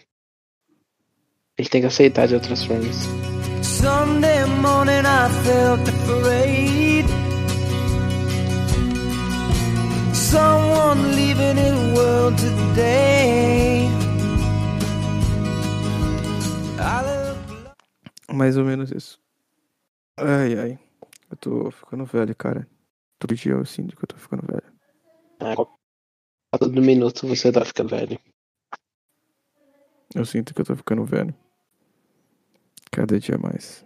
Ele 1.57 1.69
tem 1.69 1.81
que 1.81 1.87
aceitar 1.87 2.27
de 2.27 2.35
outras 2.35 2.63
formas. 2.63 2.95
Sunday 3.63 4.45
morning 4.61 5.01
I 5.01 5.27
felt 5.43 5.89
afraid. 5.89 7.05
Someone 10.13 11.15
leaving 11.15 11.55
the 11.55 11.71
world 11.95 12.37
today. 12.37 13.87
Mais 18.31 18.55
ou 18.55 18.63
menos 18.63 18.91
isso. 18.91 19.19
Ai, 20.15 20.59
ai. 20.59 20.79
Eu 21.31 21.37
tô 21.37 21.71
ficando 21.71 22.05
velho, 22.05 22.35
cara. 22.35 22.67
Todo 23.17 23.33
dia 23.33 23.53
eu 23.53 23.65
sinto 23.65 23.95
que 23.95 24.03
eu 24.03 24.07
tô 24.07 24.17
ficando 24.17 24.43
velho. 24.45 24.73
É, 25.39 25.53
a 26.53 26.57
todo 26.59 26.79
minuto 26.81 27.27
você 27.27 27.51
tá 27.51 27.65
ficando 27.65 27.89
velho. 27.89 28.19
Eu 30.13 30.23
sinto 30.23 30.53
que 30.53 30.61
eu 30.61 30.65
tô 30.65 30.75
ficando 30.75 31.03
velho. 31.03 31.33
Cada 32.91 33.19
dia 33.19 33.37
mais. 33.37 33.85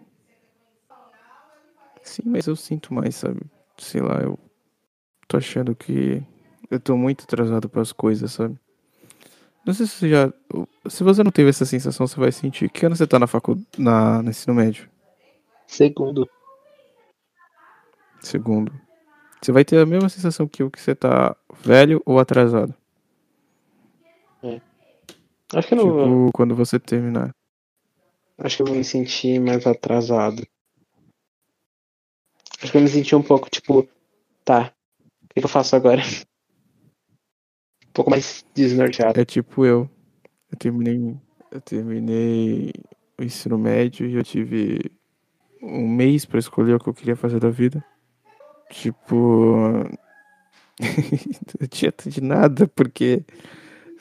Sim, 2.04 2.24
mas 2.26 2.47
eu 2.47 2.56
sinto 2.56 2.93
mais, 2.93 3.16
sabe? 3.16 3.41
Sei 3.78 4.02
lá, 4.02 4.20
eu 4.22 4.38
tô 5.28 5.38
achando 5.38 5.76
que 5.76 6.24
eu 6.70 6.80
tô 6.80 6.97
muito 6.97 7.24
atrasado 7.24 7.70
para 7.70 7.82
as 7.82 7.91
coisas, 7.91 8.32
sabe? 8.32 8.58
Não 9.66 9.74
sei 9.74 9.86
se 9.86 9.95
você 9.95 10.10
já. 10.10 10.34
Se 10.89 11.04
você 11.04 11.24
não 11.24 11.32
teve 11.32 11.49
essa 11.49 11.66
sensação, 11.66 12.08
você 12.08 12.20
vai 12.20 12.32
sentir. 12.32 12.70
Que 12.70 12.86
ano 12.86 12.95
você 12.95 13.06
tá 13.06 13.20
na 13.20 13.28
faculdade. 13.28 13.68
Na, 13.78 14.22
no 14.24 14.30
ensino 14.30 14.56
médio? 14.56 14.89
Segundo. 15.68 16.28
Segundo. 18.20 18.72
Você 19.41 19.52
vai 19.52 19.64
ter 19.64 19.78
a 19.80 19.86
mesma 19.86 20.10
sensação 20.10 20.47
que 20.47 20.64
eu 20.64 20.70
que 20.70 20.80
você 20.80 20.95
tá 20.95 21.36
velho 21.64 22.02
ou 22.06 22.20
atrasado. 22.20 22.74
É. 24.43 24.62
Acho 25.54 25.68
que 25.68 25.76
não. 25.76 25.84
Tipo, 25.84 26.30
quando 26.34 26.56
você 26.56 26.80
terminar. 26.80 27.34
Acho 28.44 28.58
que 28.58 28.62
eu 28.64 28.68
vou 28.68 28.76
me 28.76 28.84
sentir 28.84 29.39
mais 29.39 29.68
atrasado. 29.68 30.46
Acho 32.62 32.72
que 32.72 32.78
eu 32.78 32.82
me 32.82 32.88
senti 32.88 33.16
um 33.16 33.22
pouco, 33.22 33.48
tipo, 33.50 33.88
tá, 34.44 34.74
o 35.24 35.28
que 35.28 35.44
eu 35.44 35.50
faço 35.50 35.76
agora? 35.76 36.02
Um 37.88 37.94
pouco 37.94 38.10
mais 38.10 38.46
desnorteado. 38.56 39.20
É 39.20 39.26
tipo 39.26 39.66
eu. 39.66 39.89
Eu 40.50 40.58
terminei. 40.58 41.18
Eu 41.52 41.60
terminei 41.60 42.72
o 43.20 43.24
ensino 43.24 43.58
médio 43.58 44.08
e 44.08 44.16
eu 44.16 44.24
tive 44.24 44.80
um 45.62 45.89
mês 45.89 46.24
para 46.24 46.39
escolher 46.39 46.76
o 46.76 46.80
que 46.80 46.88
eu 46.88 46.94
queria 46.94 47.18
fazer 47.18 47.42
da 47.42 47.50
vida. 47.50 47.84
Tipo. 48.70 49.84
não 51.60 51.68
tinha 51.70 51.94
de 52.06 52.22
nada, 52.22 52.66
porque 52.70 53.26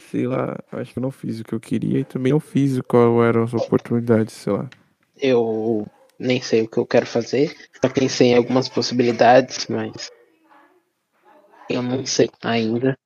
sei 0.00 0.26
lá, 0.26 0.58
acho 0.72 0.92
que 0.92 0.98
eu 0.98 1.02
não 1.02 1.10
fiz 1.10 1.40
o 1.40 1.44
que 1.44 1.54
eu 1.54 1.60
queria 1.60 2.00
e 2.00 2.04
também 2.04 2.32
não 2.32 2.40
fiz 2.40 2.80
qual 2.82 3.22
eram 3.22 3.42
as 3.42 3.54
oportunidades, 3.54 4.34
sei 4.34 4.52
lá. 4.52 4.68
Eu 5.16 5.86
nem 6.18 6.40
sei 6.40 6.62
o 6.62 6.68
que 6.68 6.78
eu 6.78 6.86
quero 6.86 7.06
fazer, 7.06 7.56
já 7.82 7.90
pensei 7.90 8.28
em 8.28 8.36
algumas 8.36 8.68
possibilidades, 8.68 9.66
mas 9.68 10.10
eu 11.68 11.82
não 11.82 12.04
sei 12.04 12.28
ainda. 12.42 12.98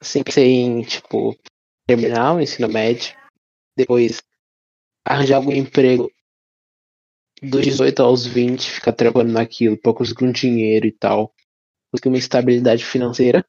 Assim, 0.00 0.22
pensei 0.22 0.46
em, 0.46 0.82
tipo, 0.82 1.36
terminar 1.86 2.34
o 2.34 2.40
ensino 2.40 2.68
médio, 2.68 3.14
depois 3.76 4.22
arranjar 5.04 5.36
algum 5.36 5.52
emprego 5.52 6.10
dos 7.42 7.62
18 7.62 8.02
aos 8.02 8.26
20, 8.26 8.70
ficar 8.70 8.92
trabalhando 8.92 9.32
naquilo 9.32 9.78
pra 9.78 9.94
conseguir 9.94 10.24
um 10.24 10.32
dinheiro 10.32 10.86
e 10.86 10.92
tal, 10.92 11.34
conseguir 11.90 12.08
uma 12.08 12.18
estabilidade 12.18 12.84
financeira 12.84 13.44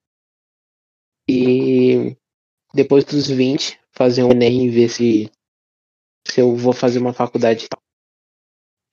e 1.28 2.16
depois 2.74 3.04
dos 3.04 3.28
20, 3.28 3.80
fazer 3.92 4.24
um 4.24 4.32
Enem 4.32 4.66
e 4.66 4.70
ver 4.70 4.90
se, 4.90 5.32
se 6.28 6.42
eu 6.42 6.56
vou 6.56 6.74
fazer 6.74 7.00
uma 7.00 7.14
faculdade 7.14 7.66
e 7.66 7.68
tal. 7.68 7.82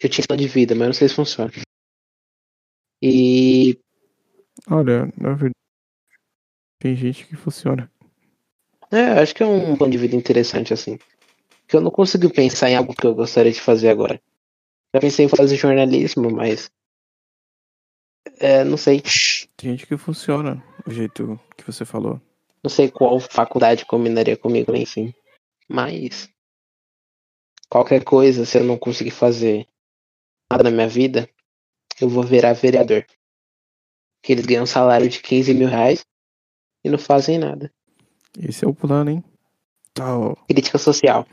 Eu 0.01 0.09
tinha 0.09 0.27
plano 0.27 0.43
de 0.43 0.49
vida, 0.49 0.75
mas 0.75 0.89
não 0.89 0.95
sei 0.95 1.09
se 1.09 1.15
funciona. 1.15 1.51
E. 3.03 3.79
Olha, 4.71 5.07
na 5.17 5.31
verdade. 5.35 5.55
Tem 6.81 6.95
gente 6.95 7.27
que 7.27 7.37
funciona. 7.37 7.91
É, 8.91 9.21
acho 9.21 9.35
que 9.35 9.43
é 9.43 9.47
um 9.47 9.77
plano 9.77 9.93
de 9.93 9.99
vida 9.99 10.17
interessante 10.17 10.73
assim. 10.73 10.99
Que 11.67 11.77
eu 11.77 11.81
não 11.81 11.91
consigo 11.91 12.33
pensar 12.33 12.71
em 12.71 12.77
algo 12.77 12.95
que 12.95 13.07
eu 13.07 13.15
gostaria 13.15 13.53
de 13.53 13.61
fazer 13.61 13.89
agora. 13.89 14.21
Já 14.95 15.01
pensei 15.01 15.27
em 15.27 15.29
fazer 15.29 15.57
jornalismo, 15.57 16.31
mas. 16.31 16.71
É, 18.39 18.65
não 18.65 18.77
sei. 18.77 19.03
Tem 19.57 19.71
gente 19.71 19.87
que 19.87 19.97
funciona 19.97 20.63
do 20.87 20.93
jeito 20.93 21.39
que 21.57 21.65
você 21.65 21.85
falou. 21.85 22.21
Não 22.63 22.71
sei 22.71 22.91
qual 22.91 23.19
faculdade 23.21 23.87
combinaria 23.87 24.37
comigo, 24.37 24.75
enfim. 24.75 25.15
Mas. 25.69 26.29
Qualquer 27.69 28.03
coisa, 28.03 28.47
se 28.47 28.59
eu 28.59 28.65
não 28.65 28.79
conseguir 28.79 29.11
fazer 29.11 29.67
nada 30.51 30.65
na 30.65 30.71
minha 30.71 30.89
vida, 30.89 31.29
eu 32.01 32.09
vou 32.09 32.23
virar 32.23 32.55
vereador. 32.55 33.05
Que 34.23 34.33
eles 34.33 34.47
ganham 34.47 34.65
um 34.65 34.67
salário 34.67 35.09
de 35.09 35.21
15 35.21 35.53
mil 35.55 35.69
reais 35.69 36.05
e 36.83 36.89
não 36.89 36.99
fazem 36.99 37.39
nada. 37.39 37.71
Esse 38.39 38.65
é 38.65 38.69
o 38.69 38.75
plano, 38.75 39.11
hein? 39.11 39.25
Tal. 39.93 40.37
Crítica 40.49 40.79
social. 40.79 41.27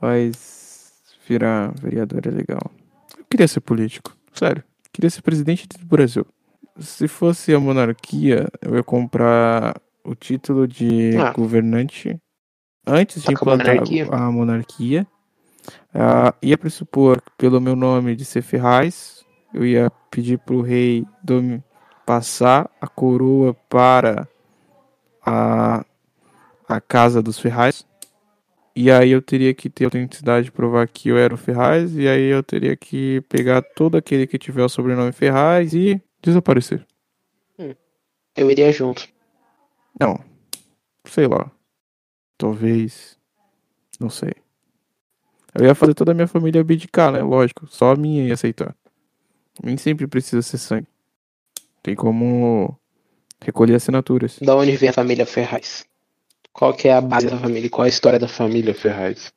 Mas 0.00 0.92
virar 1.26 1.72
vereador 1.74 2.26
é 2.26 2.30
legal. 2.30 2.70
Eu 3.16 3.24
queria 3.30 3.46
ser 3.48 3.60
político, 3.60 4.16
sério. 4.32 4.64
Queria 4.98 5.10
ser 5.10 5.22
presidente 5.22 5.68
do 5.68 5.86
Brasil. 5.86 6.26
Se 6.80 7.06
fosse 7.06 7.54
a 7.54 7.60
monarquia, 7.60 8.48
eu 8.60 8.74
ia 8.74 8.82
comprar 8.82 9.80
o 10.02 10.12
título 10.12 10.66
de 10.66 11.16
ah. 11.16 11.32
governante 11.32 12.20
antes 12.84 13.22
de 13.22 13.32
implantar 13.32 13.76
a 14.10 14.32
monarquia. 14.32 15.06
Uh, 15.94 16.34
ia 16.42 16.58
pressupor, 16.58 17.22
pelo 17.36 17.60
meu 17.60 17.76
nome 17.76 18.16
de 18.16 18.24
ser 18.24 18.42
Ferraz, 18.42 19.24
eu 19.54 19.64
ia 19.64 19.88
pedir 20.10 20.36
para 20.36 20.56
o 20.56 20.62
rei 20.62 21.06
do, 21.22 21.62
passar 22.04 22.68
a 22.80 22.88
coroa 22.88 23.54
para 23.68 24.26
a, 25.24 25.84
a 26.68 26.80
casa 26.80 27.22
dos 27.22 27.38
Ferraz. 27.38 27.86
E 28.80 28.92
aí 28.92 29.10
eu 29.10 29.20
teria 29.20 29.52
que 29.52 29.68
ter 29.68 29.86
autenticidade 29.86 30.44
de 30.44 30.52
provar 30.52 30.86
que 30.86 31.08
eu 31.08 31.18
era 31.18 31.34
o 31.34 31.36
Ferraz. 31.36 31.96
E 31.96 32.06
aí 32.06 32.26
eu 32.26 32.44
teria 32.44 32.76
que 32.76 33.20
pegar 33.22 33.60
todo 33.60 33.96
aquele 33.96 34.24
que 34.24 34.38
tiver 34.38 34.62
o 34.62 34.68
sobrenome 34.68 35.10
Ferraz 35.10 35.74
e 35.74 36.00
desaparecer. 36.22 36.86
Hum. 37.58 37.74
Eu 38.36 38.48
iria 38.48 38.70
junto. 38.70 39.08
Não. 39.98 40.22
Sei 41.04 41.26
lá. 41.26 41.50
Talvez. 42.38 43.18
Não 43.98 44.08
sei. 44.08 44.34
Eu 45.56 45.64
ia 45.64 45.74
fazer 45.74 45.94
toda 45.94 46.12
a 46.12 46.14
minha 46.14 46.28
família 46.28 46.60
abdicar, 46.60 47.10
né? 47.10 47.20
Lógico. 47.20 47.66
Só 47.66 47.94
a 47.94 47.96
minha 47.96 48.28
ia 48.28 48.34
aceitar. 48.34 48.76
Nem 49.60 49.76
sempre 49.76 50.06
precisa 50.06 50.40
ser 50.40 50.58
sangue. 50.58 50.86
Tem 51.82 51.96
como 51.96 52.78
recolher 53.40 53.74
assinaturas. 53.74 54.38
Da 54.40 54.54
onde 54.54 54.76
vem 54.76 54.90
a 54.90 54.92
família 54.92 55.26
Ferraz? 55.26 55.84
Qual 56.58 56.74
que 56.74 56.88
é 56.88 56.92
a 56.92 57.00
base 57.00 57.28
da 57.28 57.38
família? 57.38 57.70
Qual 57.70 57.84
é 57.84 57.86
a 57.86 57.88
história 57.88 58.18
da 58.18 58.26
família 58.26 58.74
Ferraz? 58.74 59.32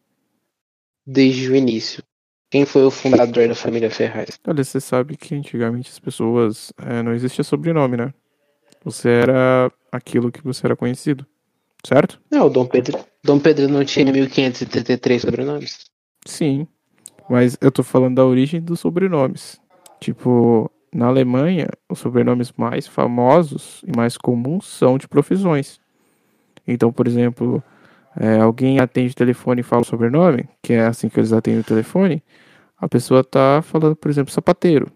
Desde 1.05 1.51
o 1.51 1.55
início. 1.55 2.03
Quem 2.49 2.65
foi 2.65 2.83
o 2.83 2.89
fundador 2.89 3.47
da 3.47 3.53
família 3.53 3.91
Ferraz? 3.91 4.39
Olha, 4.47 4.63
você 4.63 4.81
sabe 4.81 5.15
que 5.15 5.35
antigamente 5.35 5.91
as 5.91 5.99
pessoas. 5.99 6.73
É, 6.83 7.03
não 7.03 7.13
existia 7.13 7.43
sobrenome, 7.43 7.95
né? 7.95 8.11
Você 8.83 9.07
era 9.09 9.71
aquilo 9.91 10.31
que 10.31 10.43
você 10.43 10.65
era 10.65 10.75
conhecido, 10.75 11.23
certo? 11.85 12.19
Não, 12.31 12.47
o 12.47 12.49
Dom 12.49 12.65
Pedro. 12.65 12.97
Dom 13.23 13.37
Pedro 13.37 13.67
não 13.67 13.85
tinha 13.85 14.11
1533 14.11 15.21
sobrenomes. 15.21 15.85
Sim, 16.25 16.67
mas 17.29 17.55
eu 17.61 17.71
tô 17.71 17.83
falando 17.83 18.15
da 18.15 18.25
origem 18.25 18.59
dos 18.59 18.79
sobrenomes. 18.79 19.61
Tipo, 19.99 20.71
na 20.91 21.05
Alemanha, 21.05 21.67
os 21.87 21.99
sobrenomes 21.99 22.51
mais 22.57 22.87
famosos 22.87 23.83
e 23.85 23.95
mais 23.95 24.17
comuns 24.17 24.65
são 24.65 24.97
de 24.97 25.07
profissões. 25.07 25.80
Então, 26.67 26.91
por 26.91 27.07
exemplo, 27.07 27.63
é, 28.15 28.39
alguém 28.39 28.79
atende 28.79 29.13
o 29.13 29.15
telefone 29.15 29.61
e 29.61 29.63
fala 29.63 29.81
o 29.81 29.85
sobrenome, 29.85 30.49
que 30.61 30.73
é 30.73 30.85
assim 30.85 31.09
que 31.09 31.19
eles 31.19 31.33
atendem 31.33 31.61
o 31.61 31.63
telefone, 31.63 32.23
a 32.77 32.87
pessoa 32.87 33.23
tá 33.23 33.61
falando, 33.61 33.95
por 33.95 34.09
exemplo, 34.09 34.33
sapateiro. 34.33 34.91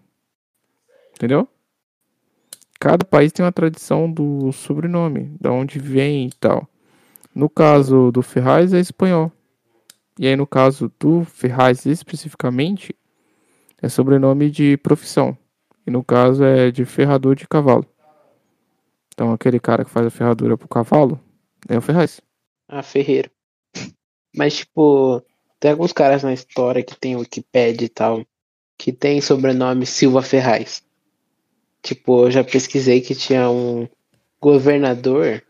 Entendeu? 1.14 1.48
cada 2.78 3.04
país 3.04 3.32
tem 3.32 3.44
uma 3.44 3.52
tradição 3.52 4.10
do 4.10 4.52
sobrenome, 4.52 5.34
da 5.40 5.50
onde 5.50 5.78
vem 5.78 6.28
e 6.28 6.32
tal. 6.32 6.68
No 7.34 7.48
caso 7.48 8.10
do 8.12 8.22
Ferraz 8.22 8.72
é 8.72 8.80
espanhol. 8.80 9.32
E 10.18 10.26
aí 10.26 10.36
no 10.36 10.46
caso 10.46 10.90
do 10.98 11.24
Ferraz 11.24 11.84
especificamente 11.84 12.94
é 13.80 13.88
sobrenome 13.88 14.50
de 14.50 14.76
profissão. 14.78 15.36
E 15.86 15.90
no 15.90 16.02
caso 16.02 16.42
é 16.42 16.70
de 16.70 16.84
ferrador 16.84 17.34
de 17.34 17.46
cavalo. 17.46 17.86
Então 19.12 19.32
aquele 19.32 19.60
cara 19.60 19.84
que 19.84 19.90
faz 19.90 20.06
a 20.06 20.10
ferradura 20.10 20.56
pro 20.56 20.68
cavalo 20.68 21.20
é 21.68 21.76
o 21.76 21.80
Ferraz. 21.80 22.20
Ah, 22.68 22.82
Ferreiro. 22.82 23.30
Mas, 24.34 24.56
tipo, 24.56 25.22
tem 25.58 25.70
alguns 25.70 25.92
caras 25.92 26.22
na 26.22 26.32
história 26.32 26.82
que 26.82 26.98
tem 26.98 27.16
Wikipedia 27.16 27.86
e 27.86 27.88
tal, 27.88 28.24
que 28.78 28.92
tem 28.92 29.20
sobrenome 29.20 29.86
Silva 29.86 30.22
Ferraz. 30.22 30.84
Tipo, 31.82 32.26
eu 32.26 32.30
já 32.30 32.44
pesquisei 32.44 33.00
que 33.00 33.14
tinha 33.14 33.48
um 33.50 33.88
governador 34.40 35.42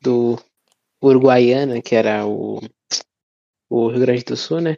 do 0.00 0.38
Uruguaiana, 1.02 1.80
que 1.80 1.94
era 1.94 2.26
o, 2.26 2.60
o 3.70 3.88
Rio 3.88 4.00
Grande 4.00 4.24
do 4.24 4.36
Sul, 4.36 4.60
né? 4.60 4.76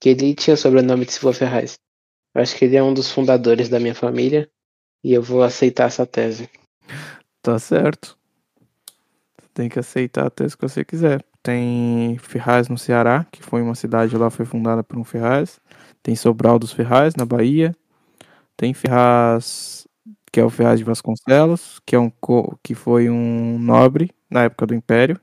Que 0.00 0.10
ele 0.10 0.34
tinha 0.34 0.54
o 0.54 0.58
sobrenome 0.58 1.06
de 1.06 1.12
Silva 1.12 1.32
Ferraz. 1.32 1.78
Eu 2.34 2.42
acho 2.42 2.56
que 2.56 2.64
ele 2.64 2.76
é 2.76 2.82
um 2.82 2.94
dos 2.94 3.10
fundadores 3.10 3.68
da 3.68 3.78
minha 3.78 3.94
família 3.94 4.50
e 5.04 5.12
eu 5.12 5.22
vou 5.22 5.42
aceitar 5.42 5.86
essa 5.86 6.06
tese. 6.06 6.48
Tá 7.40 7.58
certo. 7.58 8.18
Tem 9.54 9.68
que 9.68 9.78
aceitar 9.78 10.26
a 10.26 10.30
tese 10.30 10.56
que 10.56 10.66
você 10.66 10.84
quiser. 10.84 11.24
Tem 11.42 12.16
Ferraz 12.18 12.68
no 12.68 12.78
Ceará, 12.78 13.26
que 13.30 13.42
foi 13.42 13.60
uma 13.60 13.74
cidade 13.74 14.16
lá, 14.16 14.30
foi 14.30 14.46
fundada 14.46 14.82
por 14.82 14.96
um 14.96 15.04
Ferraz. 15.04 15.60
Tem 16.02 16.14
Sobral 16.16 16.58
dos 16.58 16.72
Ferraz, 16.72 17.14
na 17.14 17.24
Bahia. 17.24 17.74
Tem 18.56 18.72
Ferraz, 18.72 19.86
que 20.30 20.40
é 20.40 20.44
o 20.44 20.50
Ferraz 20.50 20.78
de 20.78 20.84
Vasconcelos, 20.84 21.80
que, 21.84 21.96
é 21.96 21.98
um, 21.98 22.10
que 22.62 22.74
foi 22.74 23.10
um 23.10 23.58
nobre 23.58 24.10
na 24.30 24.44
época 24.44 24.66
do 24.66 24.74
Império. 24.74 25.20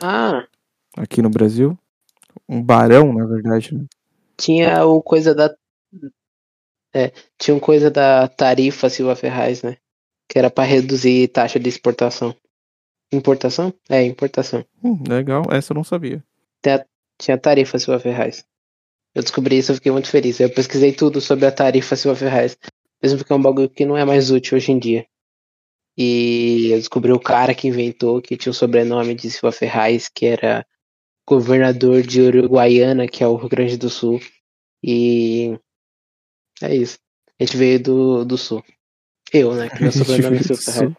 Ah! 0.00 0.46
Aqui 0.96 1.20
no 1.20 1.30
Brasil. 1.30 1.76
Um 2.48 2.62
barão, 2.62 3.12
na 3.12 3.26
verdade. 3.26 3.74
Né? 3.74 3.86
Tinha 4.36 4.84
o 4.84 5.02
coisa 5.02 5.34
da. 5.34 5.54
É, 6.94 7.12
tinha 7.38 7.54
um 7.54 7.60
coisa 7.60 7.90
da 7.90 8.28
tarifa 8.28 8.88
Silva 8.88 9.16
Ferraz, 9.16 9.62
né? 9.62 9.76
Que 10.28 10.38
era 10.38 10.50
para 10.50 10.64
reduzir 10.64 11.28
taxa 11.28 11.58
de 11.58 11.68
exportação. 11.68 12.34
Importação? 13.16 13.72
É, 13.88 14.02
importação. 14.02 14.64
Hum, 14.84 15.02
legal, 15.08 15.44
essa 15.50 15.72
eu 15.72 15.76
não 15.76 15.84
sabia. 15.84 16.22
Tinha, 16.62 16.84
tinha 17.18 17.38
tarifa 17.38 17.78
Silva 17.78 17.98
Ferraz. 17.98 18.44
Eu 19.14 19.22
descobri 19.22 19.56
isso, 19.56 19.72
eu 19.72 19.76
fiquei 19.76 19.90
muito 19.90 20.10
feliz. 20.10 20.38
Eu 20.38 20.50
pesquisei 20.50 20.92
tudo 20.92 21.20
sobre 21.20 21.46
a 21.46 21.52
tarifa 21.52 21.96
Silva 21.96 22.14
Ferraz. 22.14 22.58
Mesmo 23.02 23.18
porque 23.18 23.32
é 23.32 23.36
um 23.36 23.42
bagulho 23.42 23.70
que 23.70 23.86
não 23.86 23.96
é 23.96 24.04
mais 24.04 24.30
útil 24.30 24.56
hoje 24.56 24.70
em 24.70 24.78
dia. 24.78 25.06
E 25.96 26.68
eu 26.72 26.76
descobri 26.76 27.10
o 27.10 27.18
cara 27.18 27.54
que 27.54 27.68
inventou, 27.68 28.20
que 28.20 28.36
tinha 28.36 28.50
o 28.50 28.54
sobrenome 28.54 29.14
de 29.14 29.30
Silva 29.30 29.50
Ferraz, 29.50 30.10
que 30.10 30.26
era 30.26 30.66
governador 31.26 32.02
de 32.02 32.20
Uruguaiana, 32.20 33.08
que 33.08 33.24
é 33.24 33.26
o 33.26 33.36
Rio 33.36 33.48
Grande 33.48 33.78
do 33.78 33.88
Sul. 33.88 34.20
E 34.84 35.58
é 36.60 36.76
isso. 36.76 36.98
A 37.40 37.44
gente 37.44 37.56
veio 37.56 37.82
do, 37.82 38.24
do 38.26 38.36
sul. 38.36 38.62
Eu, 39.32 39.54
né? 39.54 39.70
Que 39.70 39.82
meu 39.82 39.92
sobrenome 39.92 40.36
é 40.36 40.42
Silva 40.42 40.60
Ferraz. 40.60 40.94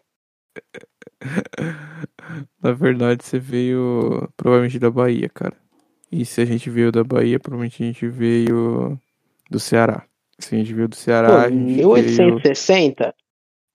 Na 2.61 2.73
verdade, 2.73 3.23
você 3.23 3.39
veio 3.39 4.29
provavelmente 4.35 4.79
da 4.79 4.91
Bahia, 4.91 5.29
cara. 5.29 5.55
E 6.11 6.25
se 6.25 6.41
a 6.41 6.45
gente 6.45 6.69
veio 6.69 6.91
da 6.91 7.03
Bahia, 7.03 7.39
provavelmente 7.39 7.83
a 7.83 7.85
gente 7.85 8.07
veio 8.07 8.99
do 9.49 9.59
Ceará. 9.59 10.05
Se 10.39 10.55
a 10.55 10.57
gente 10.57 10.73
veio 10.73 10.87
do 10.87 10.95
Ceará, 10.95 11.27
Pô, 11.29 11.35
a 11.35 11.49
gente 11.49 11.75
1860? 11.75 13.03
Veio... 13.03 13.13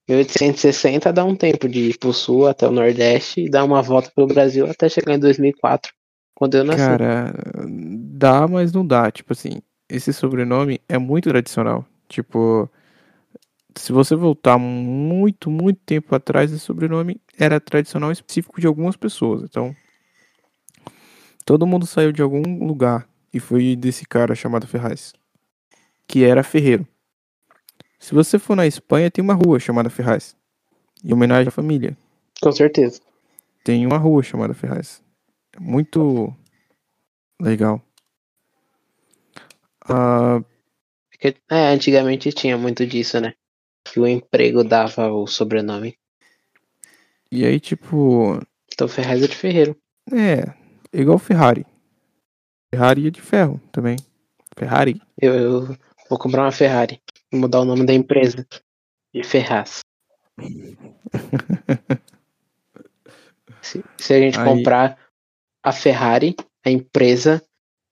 1860 0.09 1.13
dá 1.13 1.25
um 1.25 1.35
tempo 1.35 1.69
de 1.69 1.91
ir 1.91 1.99
pro 1.99 2.13
sul 2.13 2.47
até 2.47 2.67
o 2.67 2.73
Nordeste 2.73 3.43
e 3.43 3.51
dar 3.51 3.65
uma 3.65 3.83
volta 3.83 4.11
pelo 4.15 4.27
Brasil 4.27 4.69
até 4.69 4.89
chegar 4.89 5.15
em 5.15 5.19
2004, 5.19 5.93
quando 6.35 6.57
eu 6.57 6.65
nasci. 6.65 6.79
Cara, 6.79 7.33
dá, 7.67 8.47
mas 8.49 8.73
não 8.73 8.87
dá. 8.87 9.11
Tipo 9.11 9.33
assim, 9.33 9.63
esse 9.89 10.13
sobrenome 10.13 10.81
é 10.89 10.99
muito 10.99 11.29
tradicional. 11.29 11.85
Tipo, 12.09 12.69
se 13.77 13.93
você 13.93 14.15
voltar 14.15 14.59
muito, 14.59 15.51
muito 15.51 15.81
tempo 15.85 16.15
atrás, 16.15 16.53
esse 16.53 16.65
sobrenome 16.65 17.21
era 17.39 17.61
tradicional 17.61 18.11
específico 18.13 18.61
de 18.61 18.67
algumas 18.67 18.97
pessoas. 18.97 19.43
Então, 19.43 19.75
todo 21.45 21.67
mundo 21.67 21.87
saiu 21.87 22.13
de 22.13 22.23
algum 22.23 22.65
lugar 22.65 23.09
e 23.33 23.41
foi 23.41 23.77
desse 23.77 24.07
cara 24.07 24.35
chamado 24.35 24.67
Ferraz, 24.67 25.13
que 26.07 26.25
era 26.25 26.43
ferreiro. 26.43 26.87
Se 27.99 28.15
você 28.15 28.39
for 28.39 28.57
na 28.57 28.67
Espanha, 28.67 29.11
tem 29.11 29.23
uma 29.23 29.35
rua 29.35 29.61
chamada 29.61 29.89
Ferraz, 29.89 30.37
em 31.05 31.13
homenagem 31.13 31.49
à 31.49 31.53
família. 31.53 31.97
Com 32.41 32.53
certeza. 32.53 33.01
Tem 33.65 33.87
uma 33.87 33.97
rua 33.97 34.23
chamada 34.23 34.55
Ferraz. 34.55 35.03
É 35.53 35.61
muito 35.61 36.35
legal. 37.41 37.81
Uh... 39.89 40.45
É, 41.49 41.69
antigamente 41.69 42.33
tinha 42.33 42.59
muito 42.59 42.85
disso, 42.85 43.21
né? 43.21 43.33
Que 43.85 44.01
o 44.01 44.07
emprego 44.07 44.65
dava 44.65 45.13
o 45.13 45.27
sobrenome. 45.27 45.99
E 47.31 47.45
aí, 47.45 47.59
tipo. 47.59 48.41
Então 48.73 48.89
Ferraz 48.89 49.23
é 49.23 49.27
de 49.27 49.37
ferreiro. 49.37 49.77
É, 50.13 50.53
igual 50.93 51.19
Ferrari. 51.19 51.65
Ferrari 52.71 53.07
é 53.07 53.11
de 53.11 53.21
ferro 53.21 53.61
também. 53.71 53.97
Ferrari. 54.57 55.01
Eu, 55.21 55.35
eu 55.35 55.77
vou 56.09 56.19
comprar 56.19 56.43
uma 56.43 56.53
Ferrari. 56.53 57.01
Vou 57.31 57.41
mudar 57.41 57.61
o 57.61 57.65
nome 57.65 57.87
da 57.87 57.93
empresa. 57.93 58.47
De 59.15 59.23
Ferraz. 59.23 59.81
se, 63.63 63.85
se 63.99 64.15
a 64.15 64.19
gente 64.19 64.39
aí... 64.39 64.45
comprar 64.45 64.99
a 65.63 65.73
Ferrari, 65.73 66.35
a 66.65 66.71
empresa, 66.71 67.43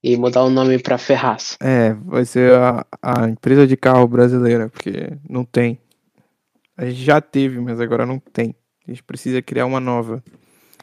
e 0.02 0.16
mudar 0.16 0.44
o 0.44 0.50
nome 0.50 0.78
para 0.78 0.98
Ferraz. 0.98 1.56
É, 1.60 1.92
vai 1.92 2.24
ser 2.24 2.54
a, 2.54 2.86
a 3.02 3.28
empresa 3.28 3.66
de 3.66 3.76
carro 3.76 4.06
brasileira, 4.08 4.68
porque 4.68 5.12
não 5.28 5.44
tem. 5.44 5.78
A 6.76 6.86
gente 6.86 7.02
já 7.02 7.20
teve, 7.20 7.60
mas 7.60 7.80
agora 7.80 8.06
não 8.06 8.18
tem. 8.18 8.54
A 8.86 8.90
gente 8.90 9.02
precisa 9.02 9.42
criar 9.42 9.66
uma 9.66 9.80
nova. 9.80 10.22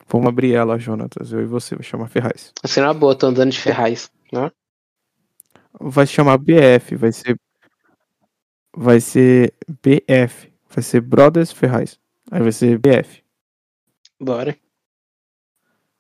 Vamos 0.07 0.27
abrir 0.27 0.53
ela, 0.53 0.77
Jonatas. 0.77 1.31
Eu 1.33 1.41
e 1.41 1.45
você, 1.45 1.75
vai 1.75 1.83
chamar 1.83 2.07
Ferraz. 2.07 2.53
Assim 2.63 2.79
não 2.79 2.91
é 2.91 2.93
boa, 2.93 3.15
tô 3.15 3.27
andando 3.27 3.51
de 3.51 3.59
Ferraz, 3.59 4.09
né? 4.31 4.51
Vai 5.79 6.05
se 6.07 6.13
chamar 6.13 6.37
BF, 6.37 6.95
vai 6.95 7.11
ser. 7.11 7.39
Vai 8.75 8.99
ser 8.99 9.53
BF. 9.83 10.53
Vai 10.69 10.83
ser 10.83 11.01
Brothers 11.01 11.51
Ferraz. 11.51 11.99
Aí 12.31 12.41
vai 12.41 12.51
ser 12.51 12.77
BF. 12.77 13.23
Bora. 14.19 14.55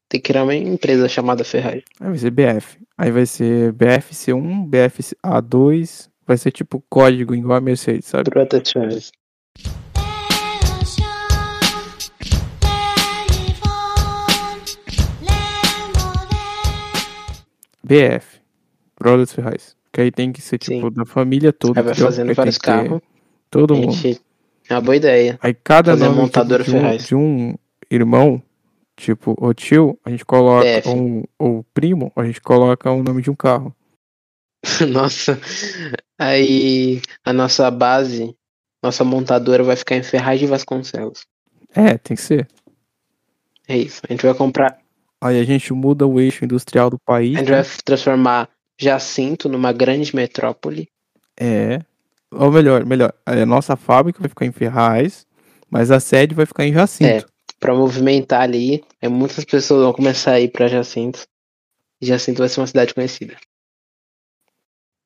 Tem 0.09 0.21
que 0.21 0.29
criar 0.29 0.43
uma 0.43 0.55
empresa 0.55 1.09
chamada 1.09 1.43
Ferraz. 1.43 1.83
Aí 1.99 2.07
vai 2.07 2.17
ser 2.17 2.31
BF. 2.31 2.77
Aí 2.97 3.11
vai 3.11 3.25
ser 3.25 3.73
BFC1, 3.73 4.69
BFA2. 4.69 6.09
Vai 6.25 6.37
ser 6.37 6.51
tipo 6.51 6.81
código 6.89 7.35
igual 7.35 7.57
a 7.57 7.61
Mercedes, 7.61 8.05
sabe? 8.05 8.29
Ferraz. 8.71 9.11
BF. 17.83 18.39
Brothers 18.97 19.33
Ferraz. 19.33 19.75
Que 19.91 20.01
aí 20.01 20.11
tem 20.11 20.31
que 20.31 20.41
ser 20.41 20.57
tipo 20.57 20.87
Sim. 20.87 20.93
da 20.93 21.05
família 21.05 21.51
toda. 21.51 21.81
Aí 21.81 21.85
vai 21.85 21.95
fazendo 21.95 22.33
vários 22.33 22.57
carros. 22.57 23.01
Todo 23.51 23.75
mundo. 23.75 23.93
É 24.69 24.73
uma 24.73 24.81
boa 24.81 24.95
ideia. 24.95 25.37
Aí 25.41 25.53
cada 25.53 25.91
Fazer 25.91 26.05
nome 26.05 26.21
montadora 26.21 26.63
tipo, 26.63 26.77
de, 26.77 26.85
um, 26.85 26.97
de 26.97 27.15
um 27.15 27.55
irmão 27.89 28.41
Tipo, 28.97 29.35
o 29.39 29.53
tio, 29.53 29.97
a 30.03 30.09
gente 30.09 30.25
coloca 30.25 30.89
um, 30.89 31.23
o 31.39 31.63
primo, 31.71 32.11
a 32.15 32.25
gente 32.25 32.41
coloca 32.41 32.91
o 32.91 33.03
nome 33.03 33.21
de 33.21 33.29
um 33.29 33.35
carro. 33.35 33.73
Nossa, 34.89 35.39
aí 36.17 36.99
a 37.23 37.31
nossa 37.31 37.69
base, 37.69 38.35
nossa 38.83 39.03
montadora 39.03 39.63
vai 39.63 39.75
ficar 39.75 39.95
em 39.95 40.03
Ferraz 40.03 40.39
de 40.39 40.47
Vasconcelos. 40.47 41.27
É, 41.75 41.95
tem 41.99 42.17
que 42.17 42.23
ser. 42.23 42.47
É 43.67 43.77
isso, 43.77 44.01
a 44.09 44.11
gente 44.11 44.25
vai 44.25 44.33
comprar. 44.33 44.79
Aí 45.21 45.39
a 45.39 45.43
gente 45.43 45.71
muda 45.73 46.07
o 46.07 46.19
eixo 46.19 46.43
industrial 46.43 46.89
do 46.89 46.97
país. 46.97 47.35
A 47.35 47.39
gente 47.39 47.51
né? 47.51 47.61
vai 47.61 47.71
transformar 47.85 48.49
Jacinto 48.79 49.47
numa 49.47 49.71
grande 49.71 50.15
metrópole. 50.15 50.89
É. 51.39 51.81
Ou 52.31 52.51
melhor, 52.51 52.83
melhor, 52.83 53.13
a 53.23 53.45
nossa 53.45 53.75
fábrica 53.75 54.19
vai 54.19 54.27
ficar 54.27 54.45
em 54.45 54.51
Ferraz, 54.51 55.25
mas 55.69 55.91
a 55.91 55.99
sede 55.99 56.33
vai 56.33 56.47
ficar 56.47 56.65
em 56.65 56.73
Jacinto. 56.73 57.25
É 57.25 57.36
para 57.59 57.73
movimentar 57.73 58.41
ali. 58.41 58.83
É, 59.01 59.07
muitas 59.07 59.43
pessoas 59.43 59.83
vão 59.83 59.93
começar 59.93 60.33
a 60.33 60.39
ir 60.39 60.49
para 60.49 60.67
Jacinto. 60.67 61.25
E 62.01 62.05
Jacinto 62.05 62.39
vai 62.39 62.49
ser 62.49 62.59
uma 62.59 62.67
cidade 62.67 62.93
conhecida. 62.93 63.35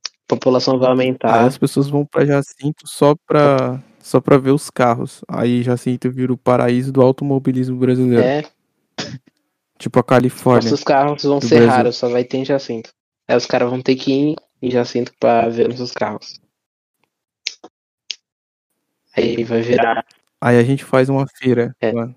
A 0.06 0.36
população 0.36 0.78
vai 0.78 0.89
aumentar. 0.89 1.41
Aí 1.41 1.47
as 1.47 1.58
pessoas 1.58 1.89
vão 1.89 2.06
para 2.06 2.26
Jacinto 2.26 2.88
só 2.88 3.16
para 3.26 3.82
só 3.99 4.20
para 4.20 4.38
ver 4.38 4.52
os 4.52 4.70
carros. 4.70 5.22
Aí 5.28 5.62
Jacinto 5.62 6.10
vira 6.10 6.34
o 6.34 6.38
paraíso 6.38 6.91
do 6.91 7.02
automobilismo 7.02 7.78
brasileiro. 7.78 8.24
É. 8.24 8.43
Tipo 9.78 9.99
a 9.99 10.04
Califórnia. 10.04 10.70
Nossos 10.70 10.84
carros 10.84 11.24
vão 11.24 11.41
ser 11.41 11.56
Brasil. 11.56 11.70
raros, 11.70 11.97
só 11.97 12.10
vai 12.10 12.24
ter 12.24 12.38
em 12.38 12.45
Jacinto. 12.45 12.91
Aí 13.28 13.36
os 13.36 13.45
caras 13.45 13.70
vão 13.70 13.82
ter 13.82 13.95
que 13.95 14.12
ir 14.12 14.36
em 14.62 14.72
Jacinto 14.72 15.12
para 15.20 15.49
ver 15.49 15.70
nossos 15.70 15.91
carros. 15.91 16.39
Aí 19.16 19.43
vai 19.43 19.62
virar. 19.62 20.06
Aí 20.39 20.58
a 20.58 20.64
gente 20.64 20.84
faz 20.84 21.10
uma 21.10 21.26
feira. 21.28 21.76
É. 21.80 21.91
Mano 21.91 22.16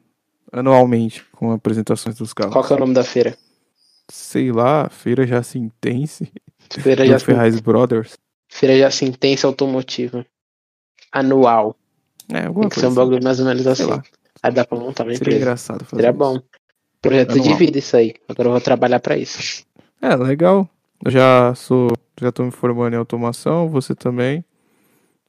anualmente 0.59 1.25
com 1.33 1.51
apresentações 1.53 2.17
dos 2.17 2.33
carros. 2.33 2.53
Qual 2.53 2.65
que 2.65 2.73
é 2.73 2.77
o 2.77 2.79
nome 2.79 2.95
da 2.95 3.03
feira? 3.05 3.37
Sei 4.11 4.53
lá, 4.53 4.89
Feira 4.89 5.27
Jacintense. 5.27 6.31
Feira 6.71 7.07
Jacint... 7.07 7.27
Ferraz 7.27 7.61
Brothers. 7.61 8.17
Feira 8.49 8.79
Jacintense 8.79 9.45
Automotiva. 9.45 10.25
anual. 11.13 11.77
É, 12.29 12.39
Tem 12.39 12.47
alguma 12.47 12.69
que 12.69 12.75
ser 12.77 12.83
coisa 12.83 12.93
um 12.93 13.05
bagulho 13.05 13.23
mais 13.25 13.41
ou 13.41 13.47
menos 13.47 13.67
assim. 13.67 13.91
Aí 14.43 14.53
dá 14.53 14.65
pra 14.65 14.79
montar 14.79 15.05
uma 15.05 15.11
Seria 15.13 15.17
empresa. 15.17 15.37
engraçado 15.39 15.85
fazer 15.85 16.03
Seria 16.03 16.11
isso. 16.11 16.19
bom. 16.19 16.41
Projeto 17.03 17.35
de 17.35 17.41
Anual. 17.41 17.59
vida 17.59 17.79
isso 17.79 17.97
aí. 17.97 18.15
Agora 18.29 18.49
eu 18.49 18.53
vou 18.53 18.61
trabalhar 18.61 19.01
pra 19.01 19.17
isso. 19.17 19.65
É, 20.01 20.15
legal. 20.17 20.69
Eu 21.05 21.11
já 21.11 21.55
sou, 21.55 21.91
já 22.21 22.33
tô 22.33 22.45
me 22.45 22.51
formando 22.51 22.95
em 22.95 22.97
automação, 22.97 23.69
você 23.69 23.95
também. 23.95 24.45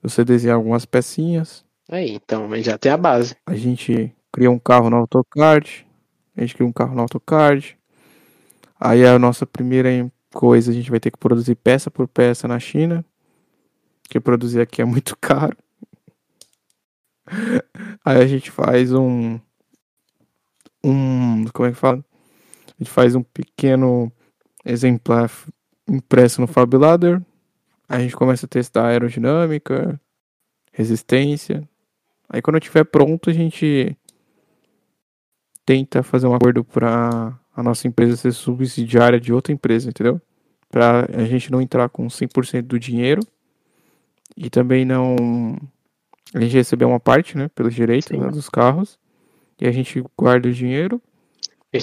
Você 0.02 0.24
desenha 0.24 0.54
algumas 0.54 0.86
pecinhas. 0.86 1.66
Aí, 1.90 2.12
então, 2.12 2.50
já 2.62 2.78
tem 2.78 2.92
a 2.92 2.98
base. 2.98 3.36
A 3.46 3.56
gente 3.56 4.14
cria 4.36 4.52
um 4.52 4.60
carro 4.60 4.90
no 4.90 4.98
AutoCAD. 4.98 5.88
A 6.36 6.42
gente 6.42 6.56
cria 6.56 6.68
um 6.68 6.74
carro 6.74 6.94
no 6.94 7.04
AutoCAD. 7.04 7.78
Aí 8.78 9.06
a 9.06 9.18
nossa 9.18 9.46
primeira 9.46 9.90
coisa, 10.34 10.72
a 10.72 10.74
gente 10.74 10.92
vai 10.92 11.00
ter 11.00 11.10
que 11.10 11.18
produzir 11.18 11.56
peça 11.56 11.90
por 11.90 12.06
peça 12.06 12.46
na 12.46 12.60
China. 12.60 13.06
Porque 14.04 14.20
produzir 14.20 14.60
aqui 14.60 14.82
é 14.82 14.86
muito 14.86 15.16
caro. 15.22 15.56
Aí 18.04 18.22
a 18.22 18.28
gente 18.28 18.52
faz 18.52 18.92
um. 18.92 19.40
Um. 20.84 21.46
Como 21.54 21.70
é 21.70 21.72
que 21.72 21.78
fala? 21.78 22.04
A 22.68 22.84
gente 22.84 22.92
faz 22.92 23.16
um 23.16 23.24
pequeno 23.24 24.12
exemplar 24.66 25.32
impresso 25.88 26.42
no 26.42 26.48
Fab 26.48 26.76
Ladder. 26.76 27.22
Aí 27.88 28.00
a 28.00 28.02
gente 28.02 28.18
começa 28.18 28.46
a 28.46 28.50
testar 28.50 28.88
aerodinâmica, 28.88 29.98
resistência. 30.74 31.64
Aí 32.28 32.42
quando 32.42 32.60
tiver 32.60 32.84
pronto, 32.84 33.30
a 33.30 33.34
gente 33.34 33.98
tenta 35.66 36.04
fazer 36.04 36.28
um 36.28 36.36
acordo 36.36 36.64
para 36.64 37.38
a 37.56 37.64
nossa 37.64 37.88
empresa 37.88 38.16
ser 38.16 38.32
subsidiária 38.32 39.20
de 39.20 39.34
outra 39.34 39.52
empresa, 39.54 39.90
entendeu? 39.90 40.22
Para 40.70 41.08
a 41.14 41.26
gente 41.26 41.52
não 41.52 41.62
entrar 41.62 41.90
com 41.90 42.08
100% 42.08 42.62
do 42.64 42.80
dinheiro 42.80 43.22
e 44.36 44.50
também 44.50 44.84
não 44.86 45.16
a 46.34 46.40
gente 46.42 46.54
receber 46.54 46.86
uma 46.86 47.00
parte, 47.00 47.38
né, 47.38 47.50
pelos 47.56 47.74
direitos 47.74 48.12
né, 48.12 48.28
dos 48.30 48.50
carros 48.50 49.00
e 49.60 49.66
a 49.68 49.72
gente 49.72 50.04
guarda 50.18 50.50
o 50.50 50.52
dinheiro 50.54 51.02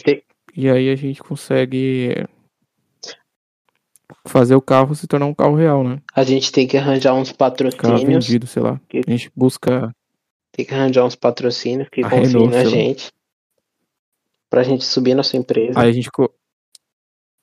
tem, 0.05 0.23
e 0.55 0.69
aí 0.69 0.91
a 0.91 0.97
gente 0.97 1.23
consegue 1.23 2.27
fazer 4.27 4.55
o 4.55 4.61
carro 4.61 4.95
se 4.95 5.07
tornar 5.07 5.27
um 5.27 5.35
carro 5.35 5.55
real, 5.57 5.83
né? 5.83 6.01
a 6.15 6.23
gente 6.23 6.53
tem 6.53 6.67
que 6.67 6.77
arranjar 6.77 7.15
uns 7.15 7.33
Carro 7.33 7.39
patrocínios. 7.39 8.05
vendido, 8.27 8.47
sei 8.47 8.63
lá. 8.63 8.81
Que- 8.89 9.01
A 9.07 9.11
gente 9.11 9.31
busca 9.35 9.91
Tem 10.53 10.67
que 10.67 10.75
arranjar 10.75 11.05
uns 11.05 11.17
patrocínios 11.17 11.89
que 11.89 12.03
confiem 12.03 12.47
na 12.47 12.53
sei 12.53 12.65
lá. 12.65 12.71
gente. 12.71 13.13
Pra 14.53 14.63
gente 14.63 14.85
subir 14.85 15.15
nossa 15.15 15.35
empresa. 15.35 15.81
Aí 15.81 15.89
a 15.89 15.93
gente, 15.93 16.11
co- 16.11 16.31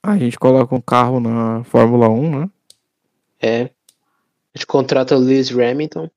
a 0.05 0.15
gente 0.15 0.37
coloca 0.37 0.75
um 0.75 0.79
carro 0.79 1.19
na 1.19 1.63
Fórmula 1.63 2.07
1, 2.07 2.41
né? 2.41 2.49
É. 3.41 3.61
A 3.63 4.57
gente 4.57 4.67
contrata 4.67 5.15
o 5.15 5.19
Lewis 5.19 5.49
Hamilton. 5.51 6.07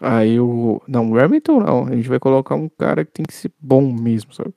Aí 0.00 0.40
o. 0.40 0.82
Não, 0.88 1.08
o 1.12 1.18
Hamilton 1.20 1.60
não. 1.60 1.84
A 1.86 1.94
gente 1.94 2.08
vai 2.08 2.18
colocar 2.18 2.56
um 2.56 2.68
cara 2.68 3.04
que 3.04 3.12
tem 3.12 3.24
que 3.24 3.32
ser 3.32 3.52
bom 3.60 3.92
mesmo, 3.92 4.32
sabe? 4.32 4.52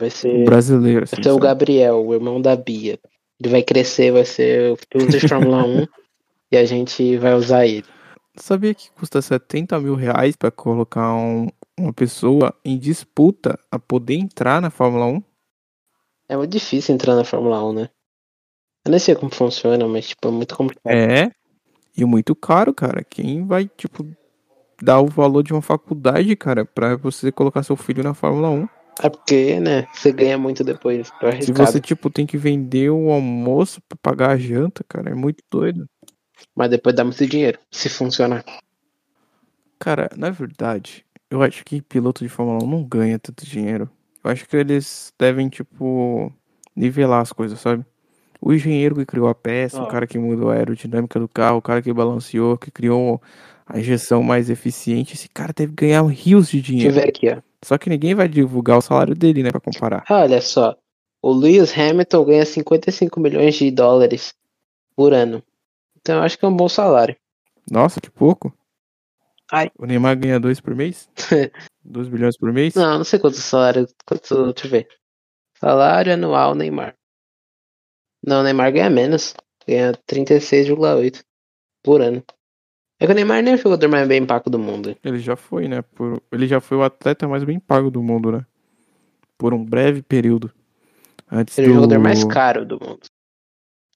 Vai 0.00 0.08
Um 0.08 0.10
ser, 0.10 0.44
brasileiro, 0.44 1.04
assim. 1.04 1.14
vai 1.14 1.22
ser 1.22 1.30
o? 1.30 1.38
Gabriel, 1.38 2.04
o 2.04 2.12
irmão 2.12 2.40
da 2.42 2.56
Bia. 2.56 2.98
Ele 3.40 3.50
vai 3.52 3.62
crescer, 3.62 4.10
vai 4.10 4.24
ser 4.24 4.72
o 4.72 4.76
piloto 4.88 5.12
de 5.16 5.28
Fórmula 5.28 5.64
1 5.64 5.86
e 6.50 6.56
a 6.56 6.64
gente 6.64 7.16
vai 7.18 7.34
usar 7.34 7.66
ele. 7.66 7.84
Sabia 8.36 8.74
que 8.74 8.90
custa 8.90 9.22
70 9.22 9.78
mil 9.78 9.94
reais 9.94 10.34
pra 10.34 10.50
colocar 10.50 11.14
um- 11.14 11.48
uma 11.78 11.92
pessoa 11.92 12.54
em 12.64 12.78
disputa 12.78 13.58
a 13.70 13.78
poder 13.78 14.14
entrar 14.14 14.60
na 14.60 14.70
Fórmula 14.70 15.06
1? 15.06 15.22
É 16.28 16.36
muito 16.36 16.50
difícil 16.50 16.94
entrar 16.94 17.14
na 17.14 17.24
Fórmula 17.24 17.62
1, 17.64 17.72
né? 17.72 17.90
Eu 18.84 18.90
nem 18.90 19.00
sei 19.00 19.14
como 19.14 19.34
funciona, 19.34 19.86
mas 19.86 20.08
tipo, 20.08 20.28
é 20.28 20.30
muito 20.30 20.56
complicado. 20.56 20.92
É. 20.92 21.30
E 21.96 22.04
muito 22.04 22.34
caro, 22.34 22.74
cara. 22.74 23.02
Quem 23.02 23.46
vai, 23.46 23.68
tipo, 23.68 24.06
dar 24.82 25.00
o 25.00 25.06
valor 25.06 25.42
de 25.42 25.52
uma 25.52 25.62
faculdade, 25.62 26.34
cara, 26.36 26.64
pra 26.64 26.96
você 26.96 27.32
colocar 27.32 27.62
seu 27.62 27.76
filho 27.76 28.02
na 28.02 28.14
Fórmula 28.14 28.50
1? 28.50 28.68
É 29.02 29.10
porque, 29.10 29.60
né, 29.60 29.86
você 29.92 30.10
ganha 30.10 30.38
muito 30.38 30.64
depois. 30.64 31.12
Se 31.42 31.52
você, 31.52 31.80
tipo, 31.80 32.10
tem 32.10 32.26
que 32.26 32.38
vender 32.38 32.90
o 32.90 33.10
almoço 33.10 33.80
pra 33.88 33.98
pagar 34.00 34.30
a 34.30 34.36
janta, 34.36 34.84
cara, 34.88 35.10
é 35.10 35.14
muito 35.14 35.42
doido. 35.50 35.86
Mas 36.54 36.70
depois 36.70 36.94
dá 36.94 37.04
muito 37.04 37.26
dinheiro, 37.26 37.58
se 37.70 37.88
funcionar. 37.88 38.44
Cara, 39.78 40.10
na 40.16 40.30
verdade, 40.30 41.05
eu 41.30 41.42
acho 41.42 41.64
que 41.64 41.82
piloto 41.82 42.22
de 42.22 42.28
Fórmula 42.28 42.62
1 42.64 42.66
não 42.68 42.82
ganha 42.84 43.18
tanto 43.18 43.44
dinheiro. 43.46 43.88
Eu 44.22 44.30
acho 44.30 44.48
que 44.48 44.56
eles 44.56 45.12
devem, 45.18 45.48
tipo, 45.48 46.32
nivelar 46.74 47.20
as 47.20 47.32
coisas, 47.32 47.60
sabe? 47.60 47.84
O 48.40 48.52
engenheiro 48.52 48.94
que 48.96 49.06
criou 49.06 49.28
a 49.28 49.34
peça, 49.34 49.82
o 49.82 49.86
cara 49.88 50.06
que 50.06 50.18
mudou 50.18 50.50
a 50.50 50.54
aerodinâmica 50.54 51.18
do 51.18 51.28
carro, 51.28 51.58
o 51.58 51.62
cara 51.62 51.80
que 51.80 51.92
balanceou, 51.92 52.56
que 52.58 52.70
criou 52.70 53.20
a 53.66 53.78
injeção 53.78 54.22
mais 54.22 54.50
eficiente, 54.50 55.14
esse 55.14 55.28
cara 55.28 55.52
deve 55.56 55.72
ganhar 55.72 56.02
rios 56.06 56.48
de 56.50 56.60
Deixa 56.60 56.72
eu 56.72 56.92
dinheiro. 56.92 56.94
ver 56.94 57.08
aqui, 57.08 57.28
ó. 57.30 57.40
Só 57.64 57.78
que 57.78 57.88
ninguém 57.88 58.14
vai 58.14 58.28
divulgar 58.28 58.78
o 58.78 58.82
salário 58.82 59.14
dele, 59.14 59.42
né, 59.42 59.50
pra 59.50 59.60
comparar. 59.60 60.04
Ah, 60.08 60.22
Olha 60.22 60.40
só. 60.40 60.76
O 61.22 61.32
Lewis 61.32 61.76
Hamilton 61.76 62.24
ganha 62.24 62.44
55 62.44 63.18
milhões 63.18 63.54
de 63.56 63.70
dólares 63.70 64.34
por 64.94 65.12
ano. 65.12 65.42
Então 66.00 66.18
eu 66.18 66.22
acho 66.22 66.38
que 66.38 66.44
é 66.44 66.48
um 66.48 66.56
bom 66.56 66.68
salário. 66.68 67.16
Nossa, 67.68 68.00
que 68.00 68.10
pouco. 68.10 68.52
Ai. 69.52 69.70
O 69.78 69.86
Neymar 69.86 70.18
ganha 70.18 70.40
dois 70.40 70.60
por 70.60 70.74
mês? 70.74 71.08
2 71.84 72.08
bilhões 72.08 72.36
por 72.36 72.52
mês? 72.52 72.74
Não, 72.74 72.98
não 72.98 73.04
sei 73.04 73.18
quanto 73.18 73.36
salário. 73.36 73.86
Quanto, 74.04 74.52
deixa 74.52 74.66
eu 74.66 74.70
ver. 74.70 74.88
Salário 75.58 76.12
anual 76.12 76.54
Neymar. 76.54 76.96
Não, 78.24 78.40
o 78.40 78.42
Neymar 78.42 78.72
ganha 78.72 78.90
menos. 78.90 79.34
Ganha 79.66 79.92
36,8 80.08 81.22
por 81.82 82.00
ano. 82.00 82.24
É 82.98 83.06
que 83.06 83.12
o 83.12 83.14
Neymar 83.14 83.42
nem 83.42 83.52
é 83.52 83.56
o 83.56 83.60
jogador 83.60 83.88
mais 83.88 84.08
bem 84.08 84.24
pago 84.26 84.50
do 84.50 84.58
mundo. 84.58 84.96
Ele 85.04 85.18
já 85.18 85.36
foi, 85.36 85.68
né? 85.68 85.82
Por... 85.82 86.20
Ele 86.32 86.46
já 86.48 86.60
foi 86.60 86.76
o 86.78 86.82
atleta 86.82 87.28
mais 87.28 87.44
bem 87.44 87.60
pago 87.60 87.90
do 87.90 88.02
mundo, 88.02 88.32
né? 88.32 88.46
Por 89.38 89.52
um 89.54 89.64
breve 89.64 90.02
período. 90.02 90.52
Antes 91.30 91.58
Ele 91.58 91.68
é 91.68 91.70
o 91.70 91.74
do... 91.74 91.80
jogador 91.82 92.00
mais 92.00 92.24
caro 92.24 92.64
do 92.64 92.80
mundo. 92.80 93.00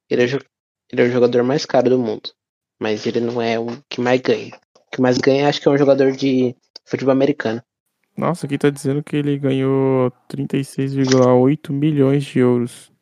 Ele 0.08 0.22
é, 0.24 0.26
jo- 0.26 0.44
ele 0.92 1.02
é 1.02 1.04
o 1.06 1.10
jogador 1.10 1.42
mais 1.42 1.64
caro 1.64 1.88
do 1.90 1.98
mundo. 1.98 2.30
Mas 2.80 3.06
ele 3.06 3.20
não 3.20 3.40
é 3.40 3.58
o 3.58 3.66
que 3.88 4.00
mais 4.00 4.20
ganha. 4.20 4.58
Que 4.90 5.00
mais 5.00 5.18
ganha 5.18 5.48
acho 5.48 5.60
que 5.60 5.68
é 5.68 5.70
um 5.70 5.78
jogador 5.78 6.12
de 6.12 6.54
futebol 6.84 7.12
americano. 7.12 7.62
Nossa, 8.16 8.46
aqui 8.46 8.58
tá 8.58 8.68
dizendo 8.70 9.02
que 9.02 9.16
ele 9.16 9.38
ganhou 9.38 10.10
36,8 10.28 11.72
milhões 11.72 12.24
de 12.24 12.40
euros. 12.40 12.92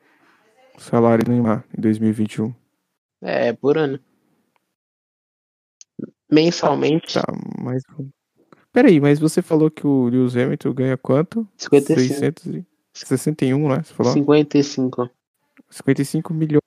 O 0.77 0.81
salário 0.81 1.25
do 1.25 1.33
Neymar 1.33 1.65
em 1.77 1.81
2021. 1.81 2.55
É, 3.23 3.53
por 3.53 3.77
ano. 3.77 3.99
Mensalmente, 6.31 7.15
Tá, 7.15 7.25
mas... 7.59 7.83
Peraí, 8.71 9.01
mas 9.01 9.19
você 9.19 9.43
falou 9.43 9.71
que 9.71 9.87
o 9.87 10.05
Lewis 10.09 10.37
Hamilton 10.37 10.73
ganha 10.73 10.97
quanto? 10.97 11.49
55. 11.57 12.65
661, 12.93 13.69
né? 13.69 13.83
Você 13.83 13.95
falou? 13.95 14.13
55. 14.13 15.11
55 15.71 16.35
milhões 16.35 16.63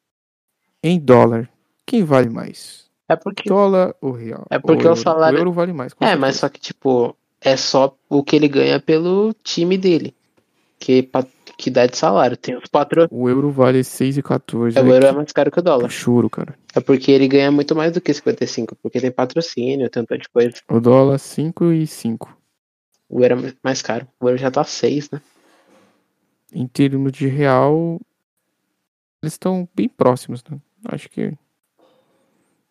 em 0.84 1.00
dólar. 1.00 1.50
Quem 1.86 2.04
vale 2.04 2.30
mais? 2.30 2.91
É 3.12 3.16
porque. 3.18 3.50
Dólar 3.50 3.94
ou 4.00 4.12
real? 4.12 4.46
É 4.50 4.58
porque 4.58 4.88
Ou 4.88 4.94
o 4.94 4.96
salário- 4.96 5.38
O 5.38 5.42
euro 5.42 5.52
vale 5.52 5.74
mais. 5.74 5.94
É, 6.00 6.16
mas 6.16 6.38
só 6.38 6.48
que, 6.48 6.62
tipo, 6.62 7.14
é 7.42 7.58
só 7.58 7.94
o 8.08 8.24
que 8.24 8.38
ele 8.38 8.48
ganha 8.48 8.80
pelo 8.80 9.34
time 9.44 9.78
dele. 9.78 10.16
Que, 10.80 11.08
que 11.58 11.70
dá 11.70 11.86
de 11.86 11.98
salário. 11.98 12.38
Tem 12.38 12.56
os 12.56 12.68
patro... 12.68 13.08
O 13.12 13.28
euro 13.28 13.52
vale 13.52 13.82
6,14. 13.82 14.80
O 14.80 14.84
né? 14.84 14.92
euro 14.96 15.06
é 15.06 15.12
mais 15.12 15.32
caro 15.34 15.52
que 15.52 15.60
o 15.60 15.62
dólar. 15.62 15.90
choro, 15.90 16.30
cara. 16.30 16.56
É 16.74 16.80
porque 16.80 17.12
ele 17.12 17.28
ganha 17.28 17.52
muito 17.52 17.76
mais 17.76 17.92
do 17.92 18.00
que 18.00 18.14
55. 18.14 18.78
Porque 18.82 19.02
tem 19.02 19.12
patrocínio, 19.12 19.90
tanta 19.90 20.18
de 20.18 20.30
coisa. 20.30 20.54
O 20.70 20.80
dólar 20.80 21.20
5 21.20 21.74
e 21.74 21.86
5. 21.86 22.38
O 23.10 23.22
euro 23.22 23.46
é 23.46 23.54
mais 23.62 23.82
caro. 23.82 24.08
O 24.22 24.30
euro 24.30 24.38
já 24.38 24.50
tá 24.50 24.64
6, 24.64 25.12
né? 25.12 25.22
Em 26.54 26.66
termos 26.66 27.12
de 27.12 27.28
real, 27.28 28.00
eles 29.22 29.34
estão 29.34 29.68
bem 29.76 29.90
próximos, 29.90 30.42
né? 30.50 30.58
Acho 30.86 31.10
que 31.10 31.34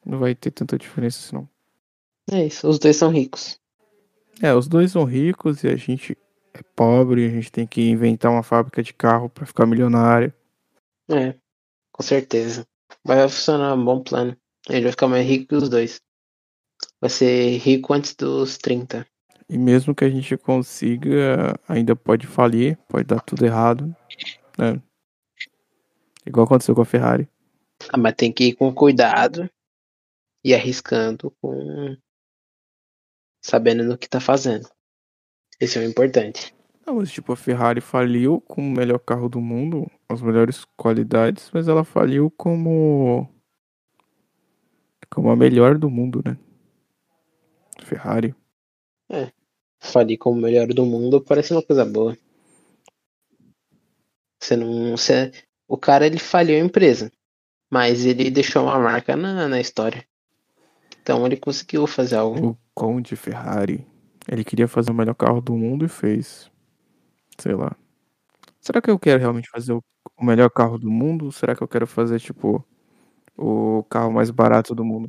não 0.05 0.19
vai 0.19 0.35
ter 0.35 0.51
tanta 0.51 0.79
diferença 0.79 1.19
assim, 1.19 1.37
não. 1.37 1.49
É 2.31 2.47
isso. 2.47 2.69
Os 2.69 2.79
dois 2.79 2.97
são 2.97 3.11
ricos. 3.11 3.59
É, 4.43 4.55
os 4.55 4.69
dois 4.69 4.93
são 4.93 5.05
ricos 5.05 5.65
e 5.65 5.69
a 5.69 5.77
gente 5.77 6.17
é 6.55 6.63
pobre, 6.75 7.27
a 7.27 7.31
gente 7.31 7.53
tem 7.53 7.67
que 7.67 7.89
inventar 7.89 8.31
uma 8.31 8.43
fábrica 8.43 8.83
de 8.83 8.95
carro 8.95 9.29
pra 9.29 9.47
ficar 9.47 9.67
milionário. 9.67 10.33
É, 11.09 11.35
com 11.93 12.03
certeza. 12.03 12.67
Vai 13.05 13.29
funcionar 13.29 13.75
um 13.75 13.85
bom 13.85 14.03
plano. 14.03 14.37
Ele 14.69 14.83
vai 14.83 14.91
ficar 14.93 15.09
mais 15.09 15.27
rico 15.27 15.49
que 15.49 15.57
os 15.57 15.69
dois. 15.69 16.01
Vai 17.01 17.11
ser 17.11 17.57
rico 17.59 17.93
antes 17.93 18.15
dos 18.15 18.57
30. 18.59 19.07
E 19.49 19.59
mesmo 19.59 19.95
que 19.95 20.05
a 20.05 20.09
gente 20.09 20.37
consiga, 20.37 21.59
ainda 21.69 21.97
pode 21.97 22.27
falir, 22.27 22.79
pode 22.89 23.05
dar 23.05 23.21
tudo 23.21 23.45
errado, 23.45 23.95
né? 24.57 24.81
Igual 26.25 26.47
aconteceu 26.47 26.75
com 26.75 26.83
a 26.83 26.87
Ferrari. 26.87 27.29
Ah, 27.89 27.97
mas 27.97 28.15
tem 28.15 28.33
que 28.33 28.45
ir 28.45 28.53
com 28.55 28.73
cuidado 28.73 29.51
e 30.45 30.55
arriscando 30.55 31.31
com. 31.41 31.97
sabendo 33.43 33.85
no 33.85 33.99
que 33.99 34.09
tá 34.09 34.21
fazendo. 34.21 34.69
Esse 35.61 35.79
é 35.79 35.83
o 35.83 35.89
importante. 35.89 36.55
Não, 36.87 36.97
mas 36.97 37.11
tipo, 37.11 37.33
a 37.33 37.37
Ferrari 37.37 37.81
faliu 37.81 38.41
com 38.41 38.63
o 38.63 38.71
melhor 38.71 38.99
carro 38.99 39.29
do 39.29 39.41
mundo, 39.41 39.91
as 40.09 40.23
melhores 40.23 40.65
qualidades, 40.77 41.51
mas 41.53 41.69
ela 41.69 41.85
faliu 41.85 42.31
como 42.31 43.29
como 45.11 45.31
a 45.31 45.37
melhor 45.37 45.77
do 45.77 45.91
mundo, 45.91 46.23
né? 46.25 46.39
Ferrari. 47.83 48.35
Falir 49.81 50.19
como 50.19 50.39
o 50.39 50.43
melhor 50.43 50.69
do 50.69 50.85
mundo 50.85 51.21
parece 51.21 51.53
uma 51.53 51.63
coisa 51.63 51.85
boa. 51.85 52.17
Você 54.39 54.57
não. 54.57 54.91
Você, 54.93 55.33
o 55.67 55.77
cara 55.77 56.07
ele 56.07 56.19
falhou 56.19 56.57
a 56.57 56.65
empresa. 56.65 57.11
Mas 57.71 58.05
ele 58.05 58.31
deixou 58.31 58.65
uma 58.65 58.79
marca 58.79 59.17
na, 59.17 59.49
na 59.49 59.61
história. 59.61 60.05
Então 61.03 61.25
ele 61.27 61.37
conseguiu 61.37 61.87
fazer 61.87 62.17
algo. 62.17 62.51
O 62.51 62.57
Conde 62.75 63.17
Ferrari. 63.17 63.87
Ele 64.29 64.45
queria 64.45 64.69
fazer 64.69 64.91
o 64.91 64.95
melhor 64.95 65.15
carro 65.15 65.41
do 65.41 65.55
mundo 65.57 65.85
e 65.85 65.89
fez. 65.89 66.51
Sei 67.39 67.55
lá. 67.55 67.75
Será 68.61 68.81
que 68.81 68.91
eu 68.91 68.99
quero 68.99 69.19
realmente 69.19 69.49
fazer 69.49 69.73
o 69.73 69.83
melhor 70.21 70.51
carro 70.51 70.79
do 70.79 70.91
mundo? 70.91 71.25
Ou 71.27 71.33
será 71.33 71.57
que 71.57 71.63
eu 71.63 71.69
quero 71.69 71.87
fazer, 71.87 72.21
tipo, 72.21 72.65
o 73.37 73.83
carro 73.89 74.13
mais 74.13 74.31
barato 74.31 74.75
do 74.75 74.85
mundo? 74.85 75.09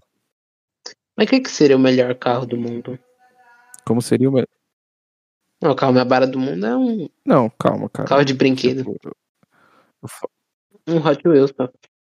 Mas 1.18 1.28
o 1.28 1.30
que, 1.30 1.42
que 1.42 1.50
seria 1.50 1.76
o 1.76 1.80
melhor 1.80 2.16
carro 2.16 2.46
do 2.46 2.58
mundo? 2.58 2.98
Como 3.86 4.02
seria 4.02 4.30
o 4.30 4.32
melhor. 4.32 4.48
Não, 5.62 5.72
o 5.72 5.76
carro 5.76 5.94
mais 5.94 6.08
barato 6.08 6.32
do 6.32 6.40
mundo 6.40 6.66
é 6.66 6.76
um 6.76 7.10
Não, 7.26 7.50
calma, 7.50 7.90
cara. 7.90 8.08
carro 8.08 8.24
de 8.24 8.34
brinquedo. 8.34 8.84
Tipo, 8.84 8.98
eu- 9.04 9.16
Um 10.88 10.98
Hot 11.06 11.28
Wheels, 11.28 11.52
tá? 11.52 11.70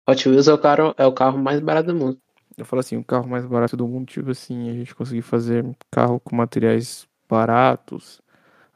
Hot 0.08 0.30
Wheels 0.30 0.48
é 0.48 0.54
o, 0.54 0.58
carro, 0.58 0.94
é 0.98 1.06
o 1.06 1.14
carro 1.14 1.38
mais 1.38 1.60
barato 1.60 1.88
do 1.88 1.96
mundo. 1.96 2.22
Eu 2.58 2.66
falo 2.66 2.82
assim, 2.82 2.98
o 2.98 3.04
carro 3.04 3.28
mais 3.28 3.46
barato 3.46 3.76
do 3.76 3.88
mundo, 3.88 4.08
tipo 4.08 4.30
assim, 4.30 4.70
a 4.70 4.74
gente 4.74 4.94
conseguir 4.94 5.24
fazer 5.24 5.66
carro 5.92 6.20
com 6.20 6.36
materiais 6.36 7.08
baratos, 7.28 8.22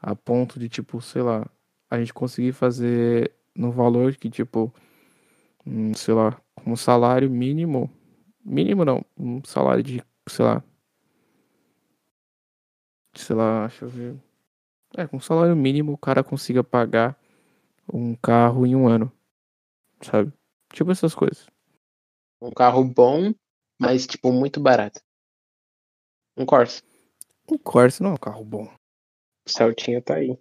a 0.00 0.16
ponto 0.16 0.58
de, 0.58 0.68
tipo, 0.68 1.00
sei 1.00 1.22
lá, 1.22 1.46
a 1.90 1.98
gente 1.98 2.12
conseguir 2.12 2.52
fazer 2.52 3.32
no 3.54 3.70
valor 3.70 4.16
que, 4.16 4.28
tipo, 4.28 4.72
sei 5.94 6.14
lá, 6.14 6.40
com 6.54 6.72
um 6.72 6.76
salário 6.76 7.30
mínimo, 7.30 7.90
mínimo 8.44 8.84
não, 8.84 9.04
um 9.16 9.42
salário 9.44 9.82
de, 9.82 10.02
sei 10.28 10.44
lá, 10.44 10.62
sei 13.14 13.36
lá, 13.36 13.66
deixa 13.66 13.84
eu 13.84 13.88
ver. 13.88 14.16
É, 14.96 15.06
com 15.06 15.20
salário 15.20 15.54
mínimo 15.54 15.92
o 15.92 15.98
cara 15.98 16.24
consiga 16.24 16.64
pagar 16.64 17.18
um 17.92 18.14
carro 18.14 18.66
em 18.66 18.74
um 18.74 18.88
ano, 18.88 19.12
sabe? 20.02 20.32
Tipo 20.72 20.90
essas 20.90 21.14
coisas. 21.14 21.46
Um 22.40 22.50
carro 22.50 22.84
bom, 22.84 23.32
mas 23.78 24.06
tipo 24.06 24.32
muito 24.32 24.60
barato. 24.60 25.00
Um 26.36 26.44
Corsa. 26.46 26.82
Um 27.50 27.58
Corsa 27.58 28.02
não 28.02 28.10
é 28.10 28.14
um 28.14 28.18
carro 28.18 28.44
bom. 28.44 28.64
O 29.46 29.50
Celtinha 29.50 30.02
tá 30.02 30.14
aí. 30.16 30.38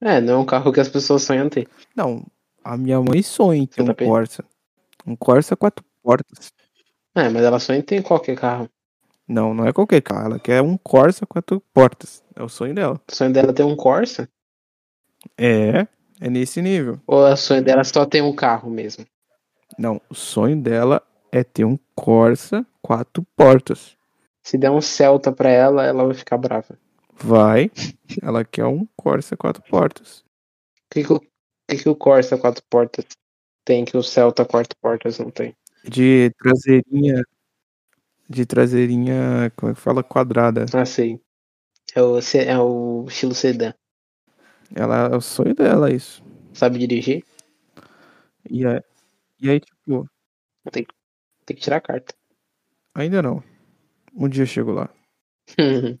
É, 0.00 0.20
não 0.20 0.34
é 0.34 0.36
um 0.38 0.46
carro 0.46 0.72
que 0.72 0.80
as 0.80 0.88
pessoas 0.88 1.22
sonham 1.22 1.48
ter. 1.48 1.68
Não, 1.94 2.24
a 2.62 2.76
minha 2.76 3.00
mãe 3.00 3.22
sonha 3.22 3.62
em 3.62 3.66
ter 3.66 3.82
Você 3.82 3.86
tá 3.86 3.92
um 3.92 3.94
pe- 3.94 4.04
Corsa. 4.06 4.44
Um 5.06 5.16
Corsa 5.16 5.56
quatro 5.56 5.84
portas. 6.02 6.52
É, 7.14 7.28
mas 7.28 7.42
ela 7.42 7.58
sonha 7.58 7.78
em 7.80 7.82
ter 7.82 8.02
qualquer 8.02 8.36
carro. 8.38 8.70
Não, 9.26 9.52
não 9.52 9.66
é 9.66 9.72
qualquer 9.72 10.00
carro. 10.00 10.26
Ela 10.26 10.38
quer 10.38 10.62
um 10.62 10.76
Corsa 10.78 11.26
quatro 11.26 11.60
portas. 11.74 12.22
É 12.36 12.42
o 12.42 12.48
sonho 12.48 12.74
dela. 12.74 13.00
O 13.10 13.14
sonho 13.14 13.32
dela 13.32 13.50
é 13.50 13.52
ter 13.52 13.64
um 13.64 13.76
Corsa? 13.76 14.28
É, 15.36 15.86
é 16.20 16.30
nesse 16.30 16.62
nível. 16.62 17.00
Ou 17.06 17.24
o 17.24 17.36
sonho 17.36 17.62
dela 17.62 17.80
é 17.80 17.84
só 17.84 18.06
ter 18.06 18.22
um 18.22 18.34
carro 18.34 18.70
mesmo? 18.70 19.04
Não, 19.76 20.00
o 20.08 20.14
sonho 20.14 20.60
dela 20.60 21.02
é 21.32 21.44
ter 21.44 21.64
um 21.64 21.78
Corsa 21.94 22.66
quatro 22.80 23.22
portas. 23.36 23.96
Se 24.42 24.56
der 24.56 24.70
um 24.70 24.80
Celta 24.80 25.32
pra 25.32 25.50
ela, 25.50 25.84
ela 25.84 26.04
vai 26.04 26.14
ficar 26.14 26.38
brava. 26.38 26.78
Vai, 27.14 27.70
ela 28.22 28.44
quer 28.44 28.64
um 28.64 28.86
Corsa 28.96 29.36
quatro 29.36 29.62
portas. 29.62 30.20
O 30.20 30.24
que, 30.90 31.04
que, 31.04 31.12
o, 31.12 31.20
que, 31.20 31.76
que 31.76 31.88
o 31.88 31.96
Corsa 31.96 32.38
quatro 32.38 32.62
portas 32.70 33.04
tem 33.64 33.84
que 33.84 33.96
o 33.96 34.02
Celta 34.02 34.44
quatro 34.44 34.76
portas 34.80 35.18
não 35.18 35.30
tem? 35.30 35.54
De 35.84 36.30
traseirinha. 36.38 37.22
De 38.28 38.46
traseirinha, 38.46 39.52
como 39.56 39.72
é 39.72 39.74
que 39.74 39.80
fala? 39.80 40.02
Quadrada. 40.02 40.66
Ah, 40.72 40.84
sei. 40.84 41.20
É 41.94 42.02
o, 42.02 42.18
é 42.18 42.58
o 42.58 43.06
estilo 43.08 43.34
sedã. 43.34 43.72
Ela 44.74 45.08
é 45.12 45.16
o 45.16 45.20
sonho 45.20 45.54
dela, 45.54 45.90
isso. 45.90 46.22
Sabe 46.52 46.78
dirigir? 46.78 47.24
E 48.50 48.66
aí, 48.66 48.80
e 49.40 49.50
aí 49.50 49.60
tipo, 49.60 50.08
Tem 50.70 50.84
que 50.84 50.97
tirar 51.54 51.76
a 51.76 51.80
carta. 51.80 52.14
ainda 52.94 53.22
não. 53.22 53.42
Um 54.14 54.28
dia 54.28 54.42
eu 54.42 54.46
chego 54.46 54.72
lá. 54.72 54.88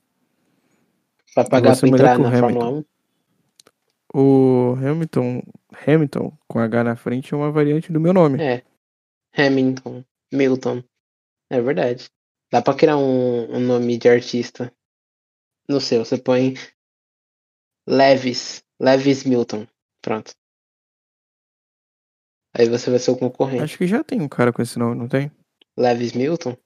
pra 1.34 1.44
pagar 1.44 1.78
pra 1.78 1.88
entrar 1.88 2.16
que 2.16 2.22
na 2.22 2.28
Hamilton. 2.28 2.40
Fórmula 2.40 2.70
1? 2.70 2.84
O 4.14 4.74
Hamilton, 4.74 5.42
Hamilton 5.86 6.32
com 6.46 6.58
H 6.58 6.84
na 6.84 6.96
frente 6.96 7.34
é 7.34 7.36
uma 7.36 7.50
variante 7.50 7.92
do 7.92 8.00
meu 8.00 8.12
nome. 8.12 8.42
É. 8.42 8.64
Hamilton. 9.36 10.04
Milton. 10.32 10.82
É 11.50 11.60
verdade. 11.60 12.10
Dá 12.50 12.62
pra 12.62 12.74
criar 12.74 12.96
um, 12.96 13.56
um 13.56 13.60
nome 13.60 13.98
de 13.98 14.08
artista. 14.08 14.72
No 15.68 15.80
seu, 15.80 16.04
você 16.04 16.16
põe 16.16 16.54
Levis. 17.86 18.62
Levis 18.80 19.24
Milton. 19.24 19.66
Pronto. 20.02 20.32
Aí 22.54 22.68
você 22.68 22.90
vai 22.90 22.98
ser 22.98 23.10
o 23.10 23.16
concorrente. 23.16 23.62
Acho 23.62 23.78
que 23.78 23.86
já 23.86 24.02
tem 24.02 24.20
um 24.20 24.28
cara 24.28 24.52
com 24.52 24.62
esse 24.62 24.78
nome, 24.78 24.96
não 24.96 25.06
tem? 25.06 25.30
Levis 25.78 26.12
Milton? 26.12 26.56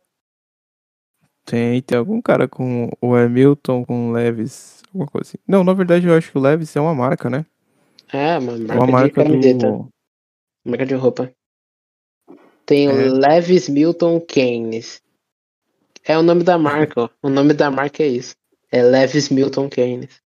Tem, 1.45 1.83
tem 1.83 1.99
algum 1.99 2.21
cara 2.23 2.47
com 2.49 2.89
o 3.01 3.15
Hamilton 3.15 3.85
com 3.85 4.13
Levis, 4.13 4.83
alguma 4.89 5.07
coisa 5.07 5.29
assim. 5.29 5.39
Não, 5.47 5.65
na 5.65 5.73
verdade 5.73 6.07
eu 6.07 6.15
acho 6.17 6.31
que 6.31 6.39
o 6.39 6.41
Levis 6.41 6.75
é 6.77 6.81
uma 6.81 6.95
marca, 6.95 7.29
né? 7.29 7.45
É, 8.13 8.39
uma 8.39 8.57
marca, 8.57 8.75
uma 8.75 8.87
de 8.87 8.93
marca 8.93 9.25
camiseta. 9.25 9.67
do. 9.67 9.89
Marca 10.65 10.87
de 10.87 10.95
roupa. 10.95 11.33
Tem 12.65 12.87
É. 12.87 12.93
o 12.93 13.13
Levis 13.15 13.69
Milton 13.69 14.21
Keynes. 14.21 15.03
É 16.05 16.17
o 16.17 16.23
nome 16.23 16.45
da 16.45 16.57
marca, 16.59 17.03
ó. 17.03 17.09
O 17.23 17.29
nome 17.29 17.55
da 17.55 17.71
marca 17.71 18.03
é 18.03 18.09
isso. 18.09 18.35
É 18.71 18.83
Levis 18.83 19.29
Milton 19.29 19.69
Keynes. 19.69 20.21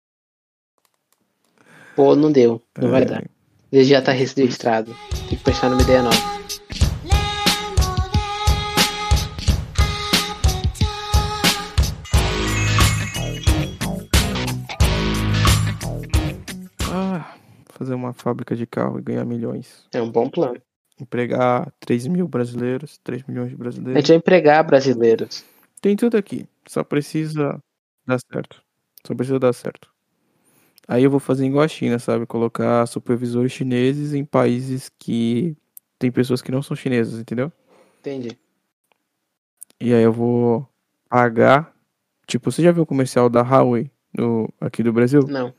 Pô, 1.95 2.15
não 2.15 2.31
deu. 2.31 2.63
Não 2.79 2.91
vai 2.91 3.03
é, 3.03 3.05
dar. 3.07 3.25
Ele 3.73 3.85
já 3.85 4.03
tá 4.03 4.13
registrado. 4.13 4.95
Tem 5.29 5.39
que 5.39 5.45
pensar 5.45 5.71
numa 5.71 5.81
ideia 5.83 6.03
nova. 6.03 6.36
Fazer 17.77 17.95
uma 17.95 18.13
fábrica 18.13 18.57
de 18.57 18.67
carro 18.67 18.99
e 18.99 19.03
ganhar 19.03 19.25
milhões. 19.25 19.87
É 19.93 20.01
um 20.01 20.11
bom 20.11 20.29
plano. 20.29 20.61
Empregar 21.01 21.71
3 21.81 22.07
mil 22.07 22.27
brasileiros, 22.27 22.99
3 23.05 23.23
milhões 23.25 23.51
de 23.51 23.55
A 23.55 23.59
brasileiros. 23.59 24.01
gente 24.01 24.09
vai 24.09 24.17
empregar 24.17 24.65
brasileiros. 24.65 25.45
Tem 25.81 25.95
tudo 25.95 26.17
aqui. 26.17 26.49
Só 26.67 26.83
precisa 26.83 27.61
dar 28.07 28.19
certo. 28.33 28.63
Só 29.07 29.15
precisa 29.15 29.39
dar 29.39 29.53
certo. 29.53 29.91
Aí 30.89 31.05
eu 31.05 31.11
vou 31.11 31.21
fazer 31.21 31.45
igual 31.45 31.65
a 31.65 31.69
China, 31.69 31.99
sabe? 31.99 32.27
Colocar 32.27 32.87
supervisores 32.87 33.53
chineses 33.53 34.15
em 34.15 34.25
países 34.25 34.91
que 34.99 35.57
tem 35.99 36.11
pessoas 36.11 36.41
que 36.41 36.53
não 36.53 36.63
são 36.63 36.77
chinesas, 36.77 37.21
entendeu? 37.21 37.53
Entendi. 38.01 38.39
E 39.81 39.93
aí 39.93 40.03
eu 40.03 40.13
vou 40.13 40.67
pagar. 41.09 41.75
Tipo, 42.27 42.51
você 42.51 42.63
já 42.63 42.73
viu 42.73 42.85
o 42.85 42.87
comercial 42.87 43.29
da 43.29 43.43
Huawei 43.43 43.91
no, 44.17 44.49
aqui 44.61 44.83
do 44.83 44.93
Brasil? 44.93 45.23
Não, 45.29 45.53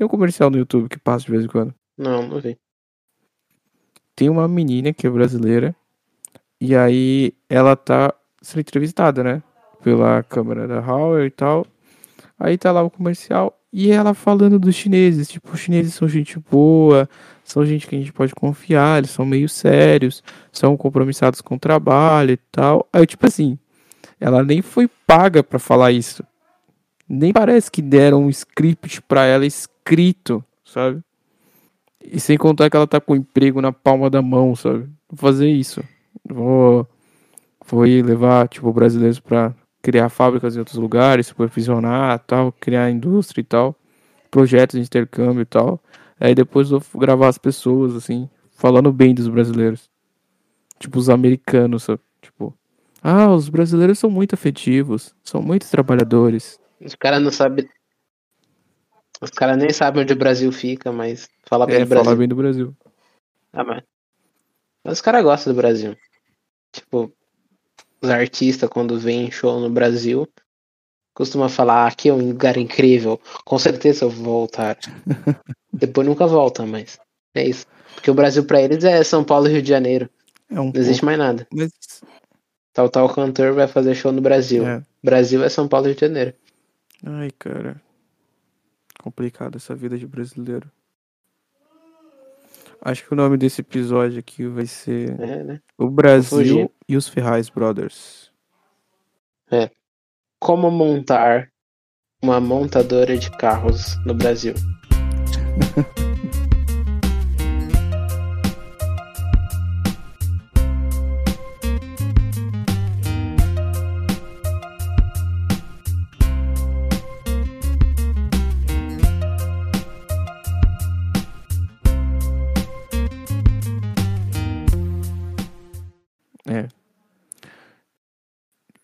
Tem 0.00 0.06
um 0.06 0.08
comercial 0.08 0.48
no 0.48 0.56
YouTube 0.56 0.88
que 0.88 0.98
passa 0.98 1.26
de 1.26 1.30
vez 1.30 1.44
em 1.44 1.46
quando. 1.46 1.74
não, 1.98 2.26
não 2.26 2.40
vi. 2.40 2.56
Tem 4.16 4.30
uma 4.30 4.48
menina 4.48 4.94
que 4.94 5.06
é 5.06 5.10
brasileira. 5.10 5.76
E 6.58 6.74
aí 6.74 7.34
ela 7.50 7.76
tá 7.76 8.14
sendo 8.40 8.62
entrevistada, 8.62 9.22
né? 9.22 9.42
Pela 9.84 10.22
câmera 10.22 10.66
da 10.66 10.80
Huawei 10.80 11.26
e 11.26 11.30
tal. 11.30 11.66
Aí 12.38 12.56
tá 12.56 12.72
lá 12.72 12.82
o 12.82 12.88
comercial. 12.88 13.54
E 13.70 13.90
ela 13.90 14.14
falando 14.14 14.58
dos 14.58 14.74
chineses. 14.74 15.28
Tipo, 15.28 15.52
os 15.52 15.60
chineses 15.60 15.92
são 15.92 16.08
gente 16.08 16.38
boa. 16.50 17.06
São 17.44 17.66
gente 17.66 17.86
que 17.86 17.94
a 17.94 17.98
gente 17.98 18.10
pode 18.14 18.34
confiar. 18.34 18.96
Eles 18.96 19.10
são 19.10 19.26
meio 19.26 19.50
sérios. 19.50 20.24
São 20.50 20.78
compromissados 20.78 21.42
com 21.42 21.56
o 21.56 21.60
trabalho 21.60 22.30
e 22.30 22.38
tal. 22.50 22.88
Aí, 22.90 23.04
tipo 23.04 23.26
assim. 23.26 23.58
Ela 24.18 24.42
nem 24.42 24.62
foi 24.62 24.88
paga 25.06 25.42
pra 25.42 25.58
falar 25.58 25.92
isso. 25.92 26.24
Nem 27.06 27.34
parece 27.34 27.70
que 27.70 27.82
deram 27.82 28.22
um 28.22 28.30
script 28.30 29.02
pra 29.02 29.26
ela 29.26 29.44
escrito, 29.90 30.44
sabe? 30.64 31.02
E 32.02 32.20
sem 32.20 32.38
contar 32.38 32.70
que 32.70 32.76
ela 32.76 32.86
tá 32.86 33.00
com 33.00 33.16
emprego 33.16 33.60
na 33.60 33.72
palma 33.72 34.08
da 34.08 34.22
mão, 34.22 34.54
sabe? 34.54 34.88
Vou 35.08 35.18
fazer 35.18 35.50
isso. 35.50 35.82
Vou, 36.24 36.86
vou 37.66 37.86
ir 37.86 38.04
levar, 38.04 38.48
tipo, 38.48 38.72
brasileiros 38.72 39.18
pra 39.18 39.52
criar 39.82 40.08
fábricas 40.08 40.54
em 40.54 40.60
outros 40.60 40.76
lugares, 40.76 41.26
supervisionar, 41.26 42.20
tal, 42.20 42.52
criar 42.52 42.90
indústria 42.90 43.40
e 43.40 43.44
tal, 43.44 43.76
projetos 44.30 44.78
de 44.78 44.86
intercâmbio 44.86 45.42
e 45.42 45.46
tal. 45.46 45.80
Aí 46.18 46.34
depois 46.34 46.70
vou 46.70 46.82
gravar 46.94 47.28
as 47.28 47.38
pessoas, 47.38 47.94
assim, 47.96 48.28
falando 48.52 48.92
bem 48.92 49.14
dos 49.14 49.28
brasileiros. 49.28 49.90
Tipo, 50.78 50.98
os 50.98 51.10
americanos, 51.10 51.82
sabe? 51.82 52.00
Tipo, 52.22 52.54
ah, 53.02 53.30
os 53.30 53.48
brasileiros 53.48 53.98
são 53.98 54.08
muito 54.08 54.34
afetivos, 54.34 55.14
são 55.22 55.42
muito 55.42 55.68
trabalhadores. 55.68 56.58
Os 56.80 56.94
caras 56.94 57.22
não 57.22 57.30
sabem. 57.30 57.68
Os 59.20 59.30
caras 59.30 59.58
nem 59.58 59.70
sabem 59.72 60.02
onde 60.02 60.12
o 60.12 60.16
Brasil 60.16 60.50
fica, 60.50 60.90
mas 60.90 61.28
fala 61.44 61.66
bem 61.66 61.76
É, 61.76 61.80
do 61.80 61.86
Brasil. 61.88 62.04
falar 62.04 62.16
bem 62.16 62.28
do 62.28 62.36
Brasil. 62.36 62.74
Ah, 63.52 63.64
mas... 63.64 63.82
mas 64.84 64.94
os 64.94 65.00
caras 65.00 65.22
gostam 65.22 65.52
do 65.52 65.56
Brasil. 65.56 65.96
Tipo, 66.72 67.12
os 68.00 68.08
artistas, 68.08 68.68
quando 68.70 68.98
vêm 68.98 69.30
show 69.30 69.60
no 69.60 69.68
Brasil, 69.68 70.26
costuma 71.14 71.48
falar: 71.48 71.84
ah, 71.84 71.88
aqui 71.88 72.08
é 72.08 72.14
um 72.14 72.28
lugar 72.28 72.56
incrível, 72.56 73.20
com 73.44 73.58
certeza 73.58 74.04
eu 74.04 74.10
vou 74.10 74.24
voltar. 74.40 74.78
Depois 75.72 76.06
nunca 76.06 76.26
volta, 76.26 76.64
mas 76.64 76.98
é 77.34 77.44
isso. 77.46 77.66
Porque 77.94 78.10
o 78.10 78.14
Brasil 78.14 78.44
para 78.44 78.62
eles 78.62 78.82
é 78.84 79.02
São 79.04 79.22
Paulo 79.24 79.48
e 79.48 79.52
Rio 79.52 79.62
de 79.62 79.68
Janeiro. 79.68 80.08
É 80.48 80.58
um 80.60 80.72
Não 80.72 80.80
existe 80.80 81.00
pouco, 81.00 81.06
mais 81.06 81.18
nada. 81.18 81.46
mas 81.52 81.70
Tal 82.72 82.88
tal 82.88 83.08
cantor 83.12 83.52
vai 83.52 83.66
fazer 83.68 83.94
show 83.94 84.12
no 84.12 84.20
Brasil. 84.20 84.66
é. 84.66 84.82
Brasil 85.02 85.42
é 85.44 85.48
São 85.48 85.66
Paulo 85.68 85.86
e 85.86 85.88
Rio 85.90 85.96
de 85.96 86.00
Janeiro. 86.06 86.34
Ai, 87.04 87.30
cara. 87.38 87.80
Complicado 89.00 89.56
essa 89.56 89.74
vida 89.74 89.96
de 89.96 90.06
brasileiro. 90.06 90.70
Acho 92.82 93.04
que 93.06 93.12
o 93.12 93.16
nome 93.16 93.36
desse 93.36 93.60
episódio 93.60 94.18
aqui 94.18 94.46
vai 94.46 94.66
ser 94.66 95.18
É, 95.20 95.42
né? 95.42 95.60
O 95.76 95.88
Brasil 95.88 96.72
e 96.88 96.96
os 96.96 97.08
Ferraz 97.08 97.48
Brothers. 97.48 98.30
Como 100.38 100.70
montar 100.70 101.50
uma 102.22 102.40
montadora 102.40 103.16
de 103.16 103.30
carros 103.38 103.96
no 104.04 104.14
Brasil? 104.14 104.54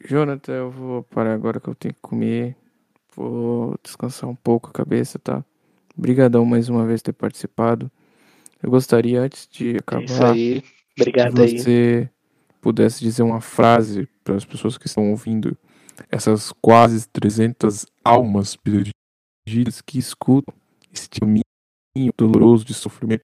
Jonathan, 0.06 0.52
eu 0.52 0.70
vou 0.70 1.02
parar 1.04 1.34
agora 1.34 1.60
que 1.60 1.68
eu 1.68 1.74
tenho 1.74 1.94
que 1.94 2.00
comer. 2.00 2.56
Vou 3.14 3.74
descansar 3.82 4.28
um 4.28 4.34
pouco 4.36 4.68
a 4.68 4.72
cabeça, 4.72 5.18
tá? 5.18 5.44
Obrigadão 5.96 6.44
mais 6.44 6.68
uma 6.68 6.84
vez 6.86 7.00
por 7.00 7.06
ter 7.06 7.12
participado. 7.14 7.90
Eu 8.62 8.70
gostaria, 8.70 9.20
antes 9.20 9.48
de 9.50 9.68
É 9.68 9.70
isso 9.72 9.78
acabar, 9.80 10.32
aí. 10.32 10.62
que 10.94 11.02
Obrigado 11.02 11.42
aí. 11.42 11.58
você 11.58 12.10
pudesse 12.60 13.00
dizer 13.00 13.22
uma 13.22 13.40
frase 13.40 14.08
para 14.22 14.34
as 14.34 14.44
pessoas 14.44 14.76
que 14.78 14.86
estão 14.86 15.10
ouvindo, 15.10 15.56
essas 16.10 16.52
quase 16.60 17.08
300 17.08 17.86
almas 18.04 18.56
perdidas 18.56 19.80
que 19.80 19.98
escutam 19.98 20.54
esse 20.92 21.08
caminho 21.08 21.42
doloroso 22.16 22.64
de 22.64 22.74
sofrimento, 22.74 23.22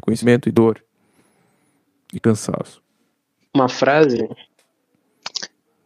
conhecimento 0.00 0.48
e 0.48 0.52
dor 0.52 0.84
e 2.12 2.20
cansaço. 2.20 2.82
Uma 3.54 3.68
frase. 3.68 4.18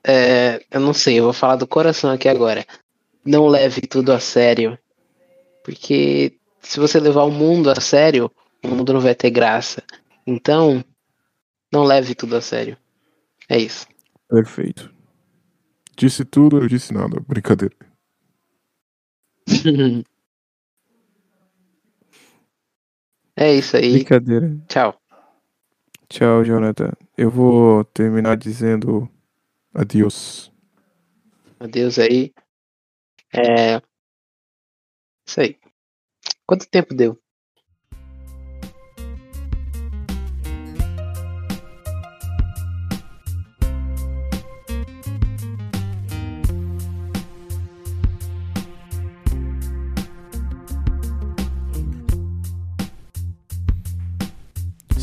É, 0.08 0.64
eu 0.70 0.80
não 0.80 0.94
sei, 0.94 1.18
eu 1.18 1.24
vou 1.24 1.34
falar 1.34 1.56
do 1.56 1.66
coração 1.66 2.10
aqui 2.10 2.30
agora. 2.30 2.64
Não 3.22 3.46
leve 3.46 3.82
tudo 3.82 4.10
a 4.10 4.18
sério. 4.18 4.78
Porque 5.62 6.38
se 6.62 6.80
você 6.80 6.98
levar 6.98 7.24
o 7.24 7.30
mundo 7.30 7.70
a 7.70 7.78
sério, 7.78 8.30
o 8.64 8.68
mundo 8.68 8.94
não 8.94 9.02
vai 9.02 9.14
ter 9.14 9.28
graça. 9.30 9.82
Então, 10.26 10.82
não 11.70 11.84
leve 11.84 12.14
tudo 12.14 12.36
a 12.36 12.40
sério. 12.40 12.78
É 13.50 13.58
isso. 13.58 13.86
Perfeito. 14.30 14.90
Disse 15.94 16.24
tudo, 16.24 16.58
eu 16.58 16.66
disse 16.68 16.94
nada. 16.94 17.20
Brincadeira. 17.20 17.76
é 23.36 23.54
isso 23.54 23.76
aí. 23.76 23.92
Brincadeira. 23.92 24.56
Tchau. 24.68 24.98
Tchau, 26.08 26.42
Jonathan. 26.42 26.92
Eu 27.14 27.30
vou 27.30 27.84
terminar 27.84 28.38
dizendo 28.38 29.06
adiós. 29.78 30.52
Adeus 31.60 31.98
aí. 31.98 32.32
É. 33.32 33.80
Isso 35.26 35.40
aí. 35.40 35.58
Quanto 36.46 36.68
tempo 36.68 36.94
deu? 36.94 37.20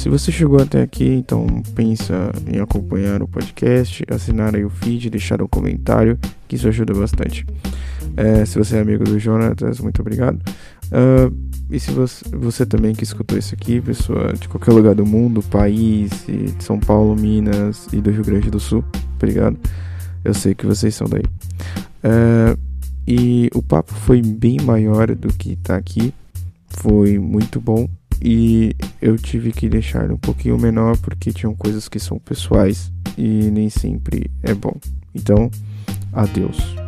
Se 0.06 0.10
você 0.10 0.32
chegou 0.32 0.62
até 0.62 0.84
aqui, 0.84 1.04
então 1.04 1.48
pensa 1.74 2.32
em 2.46 2.60
acompanhar 2.60 3.24
o 3.24 3.28
podcast, 3.28 4.04
assinar 4.08 4.56
aí 4.56 4.64
o 4.64 4.70
feed, 4.70 5.10
deixar 5.10 5.42
um 5.42 5.48
comentário, 5.48 6.20
que 6.48 6.56
isso 6.56 6.68
ajuda 6.68 6.94
bastante. 6.94 7.44
É, 8.16 8.46
se 8.46 8.56
você 8.60 8.78
é 8.78 8.82
amigo 8.82 9.04
do 9.04 9.18
Jonatas, 9.18 9.80
muito 9.80 10.04
obrigado. 10.04 10.40
Ah, 10.92 11.32
e 11.72 11.80
se 11.80 11.90
você, 11.90 12.24
você 12.38 12.68
também 12.68 12.94
que 12.94 13.04
escutou 13.04 13.36
isso 13.36 13.56
aqui, 13.56 13.82
pessoa 13.82 14.34
de 14.34 14.48
qualquer 14.48 14.74
lugar 14.74 14.94
do 14.94 15.08
mundo, 15.08 15.42
país, 15.42 16.12
de 16.28 16.64
São 16.64 16.80
Paulo, 16.80 17.16
Minas 17.16 17.88
e 17.92 18.00
do 18.00 18.12
Rio 18.12 18.24
Grande 18.24 18.52
do 18.52 18.60
Sul, 18.60 18.86
obrigado. 19.16 19.58
Eu 20.24 20.36
sei 20.36 20.54
que 20.54 20.68
vocês 20.68 20.94
são 20.94 21.08
daí. 21.10 21.26
É, 22.04 22.56
e 23.08 23.50
o 23.56 23.64
papo 23.64 23.92
foi 23.92 24.22
bem 24.22 24.58
maior 24.62 25.16
do 25.16 25.30
que 25.30 25.56
tá 25.56 25.76
aqui. 25.76 26.14
Foi 26.68 27.18
muito 27.18 27.60
bom. 27.60 27.90
E 28.22 28.76
eu 29.02 29.18
tive 29.18 29.52
que 29.52 29.70
deixar 29.70 30.12
um 30.12 30.18
pouquinho 30.18 30.58
menor 30.58 30.98
porque 30.98 31.32
tinham 31.32 31.54
coisas 31.54 31.88
que 31.88 32.00
são 32.00 32.18
pessoais 32.18 32.92
e 33.18 33.50
nem 33.52 33.70
sempre 33.70 34.30
é 34.42 34.54
bom. 34.54 34.76
Então, 35.14 35.50
adeus. 36.14 36.85